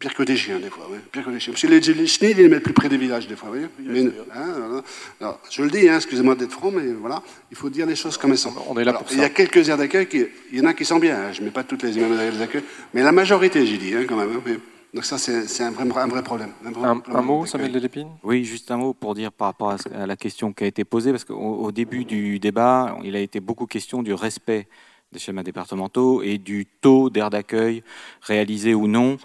Pire 0.05 0.13
que 0.13 0.23
des 0.23 0.37
chiens, 0.37 0.59
des 0.59 0.69
fois, 0.69 0.87
oui. 0.91 0.99
Pire 1.11 1.25
que 1.25 1.31
des 1.31 1.41
chiens. 1.41 1.55
Parce 1.55 1.63
que 1.63 1.67
les, 1.67 1.81
les 1.81 2.07
chenilles, 2.07 2.35
ils 2.37 2.43
les 2.43 2.49
mettent 2.51 2.63
plus 2.63 2.75
près 2.75 2.91
des 2.91 2.99
villages, 2.99 3.27
des 3.27 3.37
fois, 3.37 3.49
oui. 3.51 3.61
Mais, 3.79 4.03
hein, 4.35 4.83
alors, 5.19 5.41
je 5.51 5.63
le 5.63 5.71
dis, 5.71 5.89
hein, 5.89 5.97
excusez-moi 5.97 6.35
d'être 6.35 6.53
franc, 6.53 6.71
mais 6.71 6.93
voilà, 6.93 7.23
il 7.51 7.57
faut 7.57 7.71
dire 7.71 7.87
les 7.87 7.97
choses 7.97 8.19
comme 8.19 8.33
elles 8.33 8.37
sont. 8.37 8.53
On 8.69 8.79
est 8.79 8.85
là 8.85 8.93
pour 8.93 9.09
ça. 9.09 9.15
Il 9.15 9.23
y 9.23 9.25
a 9.25 9.31
quelques 9.31 9.67
aires 9.67 9.79
d'accueil, 9.79 10.07
il 10.53 10.59
y 10.59 10.61
en 10.61 10.67
a 10.67 10.75
qui 10.75 10.85
sont 10.85 10.99
bien, 10.99 11.17
hein. 11.17 11.33
je 11.33 11.41
ne 11.41 11.47
mets 11.47 11.51
pas 11.51 11.65
toutes 11.65 11.85
les 11.85 11.99
aires 11.99 12.37
d'accueil, 12.39 12.65
mais 12.93 13.03
la 13.03 13.13
majorité, 13.13 13.65
j'ai 13.65 13.79
dit, 13.79 13.95
hein, 13.95 14.05
quand 14.07 14.17
même. 14.17 14.29
Hein. 14.47 14.57
Donc 14.93 15.07
ça, 15.07 15.17
c'est 15.17 15.63
un 15.63 15.71
vrai, 15.71 16.03
un 16.03 16.07
vrai 16.07 16.23
problème. 16.23 16.51
Un, 16.67 16.71
vrai 16.71 16.87
un, 16.87 16.99
problème 16.99 17.23
un 17.23 17.27
mot, 17.27 17.47
Samuel 17.47 17.73
Delépine 17.73 18.11
Oui, 18.23 18.45
juste 18.45 18.71
un 18.71 18.77
mot 18.77 18.93
pour 18.93 19.15
dire 19.15 19.33
par 19.33 19.49
rapport 19.49 19.71
à 19.71 20.07
la 20.07 20.17
question 20.17 20.53
qui 20.53 20.65
a 20.65 20.67
été 20.67 20.85
posée, 20.85 21.13
parce 21.13 21.25
qu'au 21.25 21.35
au 21.35 21.73
début 21.73 22.05
du 22.05 22.39
débat, 22.39 22.95
il 23.05 23.17
a 23.17 23.21
été 23.21 23.41
beaucoup 23.41 23.65
question 23.65 24.03
du 24.03 24.13
respect 24.13 24.69
des 25.15 25.21
schémas 25.21 25.45
départementaux 25.45 26.23
et 26.23 26.37
du 26.37 26.67
taux 26.67 27.09
d'air 27.09 27.31
d'accueil 27.31 27.83
réalisé 28.21 28.75
ou 28.75 28.87
non. 28.87 29.17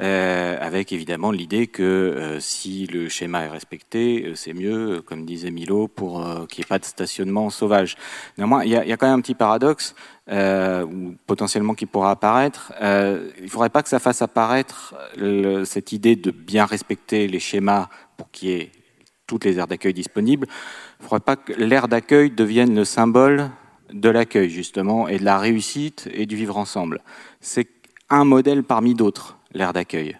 Euh, 0.00 0.56
avec 0.58 0.90
évidemment 0.92 1.30
l'idée 1.30 1.66
que 1.66 1.82
euh, 1.82 2.40
si 2.40 2.86
le 2.86 3.10
schéma 3.10 3.42
est 3.42 3.50
respecté, 3.50 4.24
euh, 4.24 4.34
c'est 4.34 4.54
mieux, 4.54 5.02
comme 5.02 5.26
disait 5.26 5.50
Milo, 5.50 5.86
pour 5.86 6.24
qu'il 6.48 6.62
n'y 6.62 6.66
ait 6.66 6.68
pas 6.68 6.78
de 6.78 6.84
stationnement 6.84 7.50
sauvage. 7.50 7.96
Néanmoins, 8.38 8.64
il 8.64 8.70
y, 8.70 8.76
a, 8.76 8.96
quand 8.96 9.06
même 9.06 9.18
un 9.18 9.20
petit 9.20 9.34
paradoxe, 9.34 9.94
potentiellement 11.26 11.74
qui 11.74 11.86
pourra 11.86 12.12
apparaître. 12.12 12.72
il 12.80 13.44
ne 13.44 13.48
faudrait 13.48 13.70
pas 13.70 13.82
que 13.82 13.88
ça 13.88 13.98
fasse 13.98 14.22
apparaître 14.22 14.94
cette 15.64 15.92
idée 15.92 16.16
de 16.16 16.30
bien 16.30 16.64
respecter 16.64 17.26
les 17.28 17.40
schémas 17.40 17.88
pour 18.16 18.30
qu'il 18.30 18.48
y 18.48 18.52
ait 18.52 18.72
toutes 19.26 19.44
les 19.44 19.58
aires 19.58 19.66
d'accueil 19.66 19.94
disponibles. 19.94 20.46
Il 21.00 21.02
ne 21.02 21.08
faudrait 21.08 21.20
pas 21.20 21.36
que 21.36 21.52
l'aire 21.52 21.88
d'accueil 21.88 22.30
devienne 22.30 22.74
le 22.74 22.84
symbole 22.84 23.50
de 23.92 24.08
l'accueil, 24.08 24.48
justement, 24.48 25.08
et 25.08 25.18
de 25.18 25.24
la 25.24 25.38
réussite 25.38 26.08
et 26.12 26.24
du 26.24 26.36
vivre 26.36 26.56
ensemble. 26.56 27.02
C'est 27.40 27.68
un 28.08 28.24
modèle 28.24 28.62
parmi 28.62 28.94
d'autres 28.94 29.38
l'aire 29.54 29.72
d'accueil. 29.72 30.16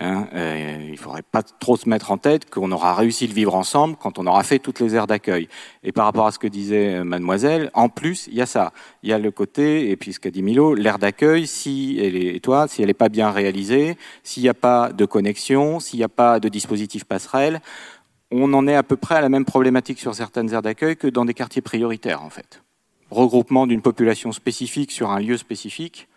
Hein, 0.00 0.28
euh, 0.32 0.78
il 0.84 0.92
ne 0.92 0.96
faudrait 0.96 1.22
pas 1.22 1.42
trop 1.42 1.76
se 1.76 1.88
mettre 1.88 2.12
en 2.12 2.18
tête 2.18 2.48
qu'on 2.48 2.70
aura 2.70 2.94
réussi 2.94 3.26
le 3.26 3.34
vivre 3.34 3.56
ensemble 3.56 3.96
quand 4.00 4.20
on 4.20 4.28
aura 4.28 4.44
fait 4.44 4.60
toutes 4.60 4.78
les 4.78 4.94
aires 4.94 5.08
d'accueil. 5.08 5.48
Et 5.82 5.90
par 5.90 6.04
rapport 6.04 6.26
à 6.28 6.30
ce 6.30 6.38
que 6.38 6.46
disait 6.46 6.94
euh, 6.94 7.04
mademoiselle, 7.04 7.68
en 7.74 7.88
plus, 7.88 8.28
il 8.28 8.34
y 8.34 8.40
a 8.40 8.46
ça. 8.46 8.72
Il 9.02 9.10
y 9.10 9.12
a 9.12 9.18
le 9.18 9.32
côté, 9.32 9.90
et 9.90 9.96
puis 9.96 10.12
ce 10.12 10.20
qu'a 10.20 10.30
dit 10.30 10.42
Milo, 10.42 10.74
l'aire 10.74 11.00
d'accueil, 11.00 11.48
si 11.48 11.98
elle 12.00 12.14
est, 12.14 12.36
et 12.36 12.40
toi, 12.40 12.68
si 12.68 12.80
elle 12.80 12.86
n'est 12.86 12.94
pas 12.94 13.08
bien 13.08 13.32
réalisée, 13.32 13.96
s'il 14.22 14.44
n'y 14.44 14.48
a 14.48 14.54
pas 14.54 14.92
de 14.92 15.04
connexion, 15.04 15.80
s'il 15.80 15.98
n'y 15.98 16.04
a 16.04 16.08
pas 16.08 16.38
de 16.38 16.48
dispositif 16.48 17.02
passerelle, 17.02 17.60
on 18.30 18.52
en 18.54 18.68
est 18.68 18.76
à 18.76 18.84
peu 18.84 18.96
près 18.96 19.16
à 19.16 19.20
la 19.20 19.28
même 19.28 19.44
problématique 19.44 19.98
sur 19.98 20.14
certaines 20.14 20.52
aires 20.52 20.62
d'accueil 20.62 20.96
que 20.96 21.08
dans 21.08 21.24
des 21.24 21.34
quartiers 21.34 21.62
prioritaires, 21.62 22.22
en 22.22 22.30
fait. 22.30 22.62
Regroupement 23.10 23.66
d'une 23.66 23.82
population 23.82 24.30
spécifique 24.30 24.92
sur 24.92 25.10
un 25.10 25.18
lieu 25.18 25.38
spécifique, 25.38 26.08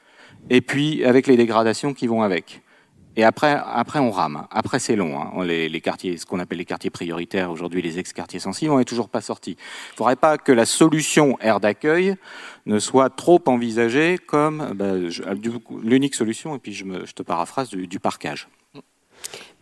et 0.50 0.62
puis 0.62 1.04
avec 1.06 1.28
les 1.28 1.38
dégradations 1.38 1.94
qui 1.94 2.08
vont 2.08 2.24
avec. 2.24 2.62
Et 3.18 3.24
après, 3.24 3.60
après 3.66 4.00
on 4.00 4.10
rame. 4.10 4.48
Après, 4.52 4.80
c'est 4.80 4.96
long. 4.96 5.20
Hein. 5.22 5.44
Les, 5.44 5.82
quartiers, 5.82 6.16
ce 6.16 6.26
qu'on 6.26 6.39
appelle 6.39 6.60
les 6.60 6.66
quartiers 6.66 6.89
prioritaires, 6.89 7.52
aujourd'hui 7.52 7.82
les 7.82 8.00
ex-quartiers 8.00 8.39
sensibles, 8.39 8.72
on 8.72 8.78
n'est 8.78 8.86
toujours 8.86 9.10
pas 9.10 9.20
sortis. 9.20 9.52
Il 9.52 9.94
ne 9.94 9.98
faudrait 9.98 10.16
pas 10.16 10.38
que 10.38 10.52
la 10.54 10.66
solution 10.66 11.38
aire 11.42 11.60
d'accueil 11.60 12.16
ne 12.66 12.80
soit 12.80 13.10
trop 13.10 13.42
envisagée 13.48 14.18
comme 14.18 14.74
bah, 14.76 14.94
l'unique 15.84 16.16
solution, 16.16 16.56
et 16.56 16.60
puis 16.60 16.74
je 16.74 17.14
te 17.14 17.24
paraphrase, 17.24 17.70
du, 17.70 17.88
du 17.88 18.00
parquage. 18.00 18.48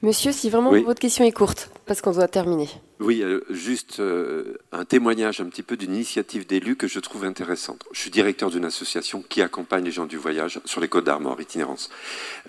Monsieur, 0.02 0.32
si 0.32 0.50
vraiment 0.50 0.72
oui. 0.72 0.84
votre 0.84 1.02
question 1.02 1.26
est 1.26 1.32
courte, 1.34 1.72
parce 1.86 2.02
qu'on 2.02 2.12
doit 2.12 2.30
terminer. 2.30 2.70
Oui, 3.02 3.22
euh, 3.22 3.41
juste 3.50 4.00
euh, 4.00 4.58
un 4.72 4.86
témoignage 4.86 5.41
un 5.41 5.45
petit 5.45 5.62
peu 5.62 5.76
d'une 5.76 5.93
initiative 5.93 6.47
d'élus 6.47 6.78
que 6.78 6.88
je 6.88 7.02
trouve 7.02 7.26
intéressante. 7.26 7.84
Je 7.91 8.00
suis 8.00 8.10
directeur 8.10 8.50
d'une 8.50 8.64
association 8.64 9.22
qui 9.28 9.41
accompagne 9.41 9.84
les 9.84 9.91
gens 9.91 10.06
du 10.06 10.16
voyage 10.16 10.62
sur 10.64 10.80
les 10.80 10.88
côtes 10.88 11.04
d'Armor, 11.04 11.41
itinérance. 11.41 11.89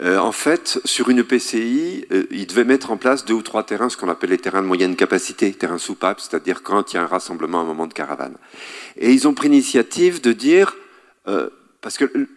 Euh, 0.01 0.19
en 0.19 0.31
fait, 0.31 0.81
sur 0.85 1.09
une 1.09 1.25
PCI, 1.25 2.07
ils 2.31 2.47
devaient 2.47 2.65
mettre 2.65 2.93
en 2.93 2.97
place 2.97 3.25
deux 3.25 3.35
ou 3.35 3.43
trois 3.43 3.65
terrains, 3.65 3.89
ce 3.89 3.97
qu'on 3.97 4.09
appelle 4.09 4.31
les 4.31 4.39
terrains 4.39 4.63
de 4.63 4.69
moyenne 4.69 4.95
capacité, 4.95 5.53
terrains 5.53 5.79
soupapes, 5.79 6.21
c'est-à-dire 6.21 6.63
quand 6.63 6.93
il 6.93 6.97
y 6.97 6.99
a 7.01 7.03
un 7.03 7.07
rassemblement 7.07 7.59
à 7.59 7.63
un 7.63 7.67
moment 7.67 7.89
de 7.89 7.95
caravane. 7.95 8.37
Et 8.97 9.13
ils 9.13 9.27
ont 9.27 9.35
pris 9.35 9.49
l'initiative 9.49 10.21
de 10.21 10.33
dire, 10.33 10.77
parce 11.81 11.97
que 11.97 12.29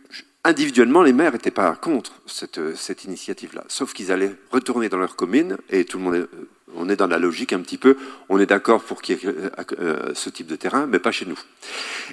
individuellement, 0.43 1.03
les 1.03 1.13
maires 1.13 1.33
n'étaient 1.33 1.51
pas 1.51 1.75
contre 1.75 2.13
cette, 2.25 3.03
initiative-là, 3.03 3.63
sauf 3.67 3.93
qu'ils 3.93 4.11
allaient 4.11 4.35
retourner 4.51 4.89
dans 4.89 4.97
leur 4.97 5.15
commune, 5.15 5.57
et 5.69 5.85
tout 5.85 5.97
le 5.97 6.03
monde 6.03 6.15
est, 6.15 6.27
on 6.75 6.89
est 6.89 6.95
dans 6.95 7.07
la 7.07 7.19
logique 7.19 7.53
un 7.53 7.61
petit 7.61 7.77
peu, 7.77 7.97
on 8.29 8.39
est 8.39 8.45
d'accord 8.45 8.83
pour 8.83 9.01
qu'il 9.01 9.17
y 9.17 9.25
ait 9.25 9.33
euh, 9.79 10.13
ce 10.13 10.29
type 10.29 10.47
de 10.47 10.55
terrain, 10.55 10.85
mais 10.85 10.99
pas 10.99 11.11
chez 11.11 11.25
nous. 11.25 11.39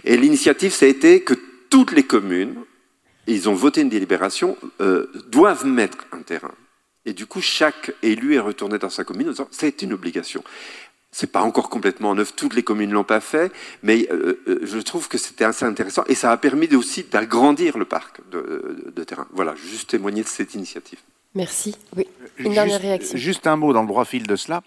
Et 0.04 0.16
l'initiative, 0.16 0.72
ça 0.72 0.86
a 0.86 0.88
été 0.88 1.22
que 1.22 1.34
toutes 1.70 1.92
les 1.92 2.04
communes, 2.04 2.56
ils 3.26 3.48
ont 3.48 3.54
voté 3.54 3.80
une 3.80 3.88
délibération, 3.88 4.56
euh, 4.80 5.10
doivent 5.28 5.66
mettre 5.66 5.98
un 6.12 6.22
terrain. 6.22 6.54
Et 7.06 7.12
du 7.12 7.26
coup, 7.26 7.40
chaque 7.40 7.92
élu 8.02 8.34
est 8.34 8.40
retourné 8.40 8.78
dans 8.78 8.90
sa 8.90 9.04
commune 9.04 9.28
en 9.28 9.30
disant, 9.30 9.48
c'est 9.50 9.82
une 9.82 9.92
obligation. 9.92 10.44
C'est 11.12 11.32
pas 11.32 11.42
encore 11.42 11.70
complètement 11.70 12.14
neuf, 12.14 12.36
toutes 12.36 12.54
les 12.54 12.62
communes 12.62 12.92
l'ont 12.92 13.04
pas 13.04 13.20
fait, 13.20 13.52
mais 13.82 14.06
euh, 14.12 14.40
je 14.62 14.78
trouve 14.78 15.08
que 15.08 15.18
c'était 15.18 15.44
assez 15.44 15.64
intéressant 15.64 16.04
et 16.06 16.14
ça 16.14 16.30
a 16.30 16.36
permis 16.36 16.72
aussi 16.74 17.02
d'agrandir 17.02 17.78
le 17.78 17.84
parc 17.84 18.20
de, 18.30 18.38
de, 18.86 18.90
de, 18.90 19.04
terrain. 19.04 19.26
Voilà, 19.32 19.54
juste 19.56 19.90
témoigner 19.90 20.22
de 20.22 20.28
cette 20.28 20.54
initiative. 20.54 21.00
Merci. 21.34 21.76
Oui, 21.96 22.06
une 22.38 22.44
juste, 22.44 22.54
dernière 22.54 22.80
réaction. 22.80 23.18
Juste 23.18 23.46
un 23.46 23.56
mot 23.56 23.72
dans 23.72 23.82
le 23.82 23.88
droit 23.88 24.04
fil 24.04 24.26
de 24.26 24.36
cela. 24.36 24.62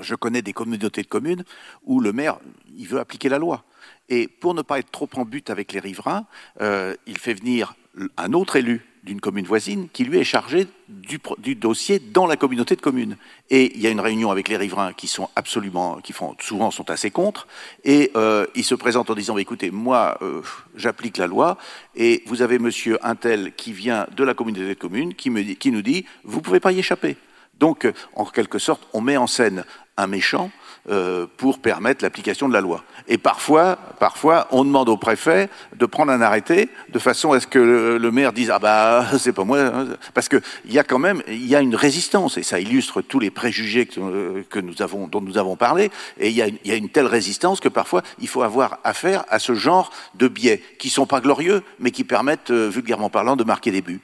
Je 0.00 0.14
connais 0.14 0.42
des 0.42 0.52
communautés 0.52 1.02
de 1.02 1.08
communes 1.08 1.44
où 1.84 2.00
le 2.00 2.12
maire, 2.12 2.38
il 2.76 2.88
veut 2.88 2.98
appliquer 2.98 3.28
la 3.28 3.38
loi. 3.38 3.64
Et 4.08 4.26
pour 4.26 4.54
ne 4.54 4.62
pas 4.62 4.78
être 4.78 4.90
trop 4.90 5.08
en 5.16 5.24
but 5.24 5.50
avec 5.50 5.72
les 5.72 5.80
riverains, 5.80 6.26
euh, 6.60 6.96
il 7.06 7.18
fait 7.18 7.34
venir 7.34 7.74
un 8.16 8.32
autre 8.32 8.56
élu 8.56 8.84
d'une 9.02 9.20
commune 9.20 9.46
voisine 9.46 9.88
qui 9.92 10.04
lui 10.04 10.18
est 10.18 10.24
chargé 10.24 10.66
du, 10.88 11.54
dossier 11.54 11.98
dans 11.98 12.26
la 12.26 12.36
communauté 12.36 12.76
de 12.76 12.80
communes. 12.80 13.16
Et 13.48 13.74
il 13.74 13.80
y 13.80 13.86
a 13.86 13.90
une 13.90 14.00
réunion 14.00 14.30
avec 14.30 14.48
les 14.48 14.56
riverains 14.56 14.92
qui 14.92 15.06
sont 15.06 15.28
absolument, 15.36 16.00
qui 16.00 16.14
souvent 16.40 16.70
sont 16.70 16.90
assez 16.90 17.10
contre, 17.10 17.46
et 17.84 18.10
euh, 18.16 18.46
il 18.54 18.64
se 18.64 18.74
présente 18.74 19.10
en 19.10 19.14
disant 19.14 19.38
écoutez, 19.38 19.70
moi 19.70 20.18
euh, 20.22 20.42
j'applique 20.76 21.16
la 21.16 21.26
loi, 21.26 21.56
et 21.96 22.22
vous 22.26 22.42
avez 22.42 22.58
Monsieur 22.58 22.98
Intel 23.06 23.54
qui 23.56 23.72
vient 23.72 24.06
de 24.16 24.24
la 24.24 24.34
communauté 24.34 24.68
de 24.68 24.74
communes 24.74 25.14
qui, 25.14 25.56
qui 25.56 25.70
nous 25.70 25.82
dit 25.82 26.04
vous 26.24 26.40
pouvez 26.40 26.60
pas 26.60 26.72
y 26.72 26.78
échapper. 26.78 27.16
Donc, 27.58 27.86
en 28.14 28.24
quelque 28.24 28.58
sorte, 28.58 28.88
on 28.94 29.02
met 29.02 29.18
en 29.18 29.26
scène 29.26 29.64
un 29.98 30.06
méchant 30.06 30.50
euh, 30.88 31.26
pour 31.36 31.58
permettre 31.58 32.02
l'application 32.02 32.48
de 32.48 32.54
la 32.54 32.60
loi. 32.60 32.82
Et 33.06 33.18
parfois, 33.18 33.76
parfois, 33.98 34.48
on 34.50 34.64
demande 34.64 34.88
au 34.88 34.96
préfet 34.96 35.50
de 35.76 35.84
prendre 35.84 36.10
un 36.10 36.22
arrêté 36.22 36.70
de 36.88 36.98
façon 36.98 37.32
à 37.32 37.40
ce 37.40 37.46
que 37.46 37.58
le, 37.98 38.10
maire 38.10 38.32
dise 38.32 38.50
ah 38.50 38.58
bah 38.58 39.04
c'est 39.18 39.32
pas 39.32 39.44
moi, 39.44 39.60
hein. 39.60 39.88
parce 40.14 40.28
que 40.28 40.40
il 40.64 40.72
y 40.72 40.78
a 40.78 40.84
quand 40.84 40.98
même 40.98 41.22
il 41.28 41.46
y 41.46 41.54
a 41.54 41.60
une 41.60 41.74
résistance 41.74 42.38
et 42.38 42.42
ça 42.42 42.60
illustre 42.60 43.02
tous 43.02 43.18
les 43.18 43.30
préjugés 43.30 43.86
que, 43.86 44.42
que 44.48 44.58
nous 44.58 44.80
avons 44.82 45.06
dont 45.06 45.20
nous 45.20 45.38
avons 45.38 45.56
parlé. 45.56 45.90
Et 46.18 46.28
il 46.28 46.34
y, 46.34 46.42
a, 46.42 46.48
il 46.48 46.58
y 46.64 46.72
a 46.72 46.76
une 46.76 46.88
telle 46.88 47.06
résistance 47.06 47.60
que 47.60 47.68
parfois 47.68 48.02
il 48.18 48.28
faut 48.28 48.42
avoir 48.42 48.78
affaire 48.84 49.24
à 49.28 49.38
ce 49.38 49.54
genre 49.54 49.90
de 50.14 50.28
biais 50.28 50.62
qui 50.78 50.88
sont 50.88 51.06
pas 51.06 51.20
glorieux, 51.20 51.62
mais 51.78 51.90
qui 51.90 52.04
permettent 52.04 52.50
euh, 52.50 52.68
vulgairement 52.68 53.10
parlant 53.10 53.36
de 53.36 53.44
marquer 53.44 53.70
des 53.70 53.82
buts. 53.82 54.00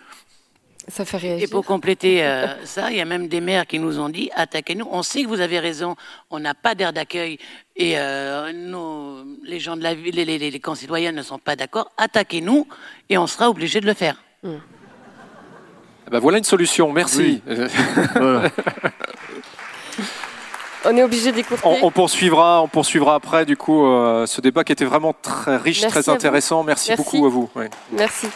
Ça 0.89 1.05
fait 1.05 1.16
réagir. 1.16 1.45
Et 1.45 1.51
pour 1.51 1.64
compléter 1.64 2.24
euh, 2.24 2.64
ça, 2.64 2.91
il 2.91 2.97
y 2.97 3.01
a 3.01 3.05
même 3.05 3.26
des 3.26 3.41
maires 3.41 3.66
qui 3.66 3.78
nous 3.78 3.99
ont 3.99 4.09
dit 4.09 4.30
attaquez-nous. 4.34 4.87
On 4.91 5.03
sait 5.03 5.22
que 5.22 5.28
vous 5.28 5.41
avez 5.41 5.59
raison, 5.59 5.97
on 6.30 6.39
n'a 6.39 6.55
pas 6.55 6.74
d'air 6.74 6.93
d'accueil 6.93 7.39
et 7.74 7.99
euh, 7.99 8.53
nos, 8.53 9.24
les 9.43 9.59
gens 9.59 9.76
de 9.76 9.82
la 9.82 9.95
ville, 9.95 10.14
les, 10.14 10.24
les, 10.24 10.39
les 10.39 10.61
concitoyens 10.61 11.11
ne 11.12 11.22
sont 11.22 11.39
pas 11.39 11.57
d'accord. 11.57 11.91
Attaquez-nous 11.97 12.68
et 13.09 13.18
on 13.18 13.26
sera 13.26 13.51
obligé 13.51 13.80
de 13.80 13.87
le 13.87 13.95
faire. 13.95 14.22
Mm. 14.45 14.51
Ben 16.09 16.20
voilà 16.20 16.39
une 16.39 16.45
solution, 16.45 16.93
merci. 16.93 17.43
Oui. 17.49 17.57
voilà. 18.14 18.49
on 20.84 20.97
est 20.97 21.03
obligé 21.03 21.32
d'écouter. 21.32 21.61
On, 21.64 21.78
on, 21.82 21.91
poursuivra, 21.91 22.62
on 22.62 22.68
poursuivra 22.68 23.16
après 23.16 23.45
du 23.45 23.57
coup 23.57 23.84
euh, 23.87 24.24
ce 24.26 24.41
débat 24.41 24.62
qui 24.62 24.70
était 24.70 24.84
vraiment 24.84 25.14
très 25.20 25.57
riche, 25.57 25.82
Merci 25.82 26.03
très 26.03 26.09
intéressant. 26.12 26.62
Merci, 26.62 26.91
Merci. 26.91 27.03
beaucoup 27.03 27.26
à 27.26 27.28
vous. 27.28 27.51
Ouais. 27.57 27.70
Merci. 27.91 28.28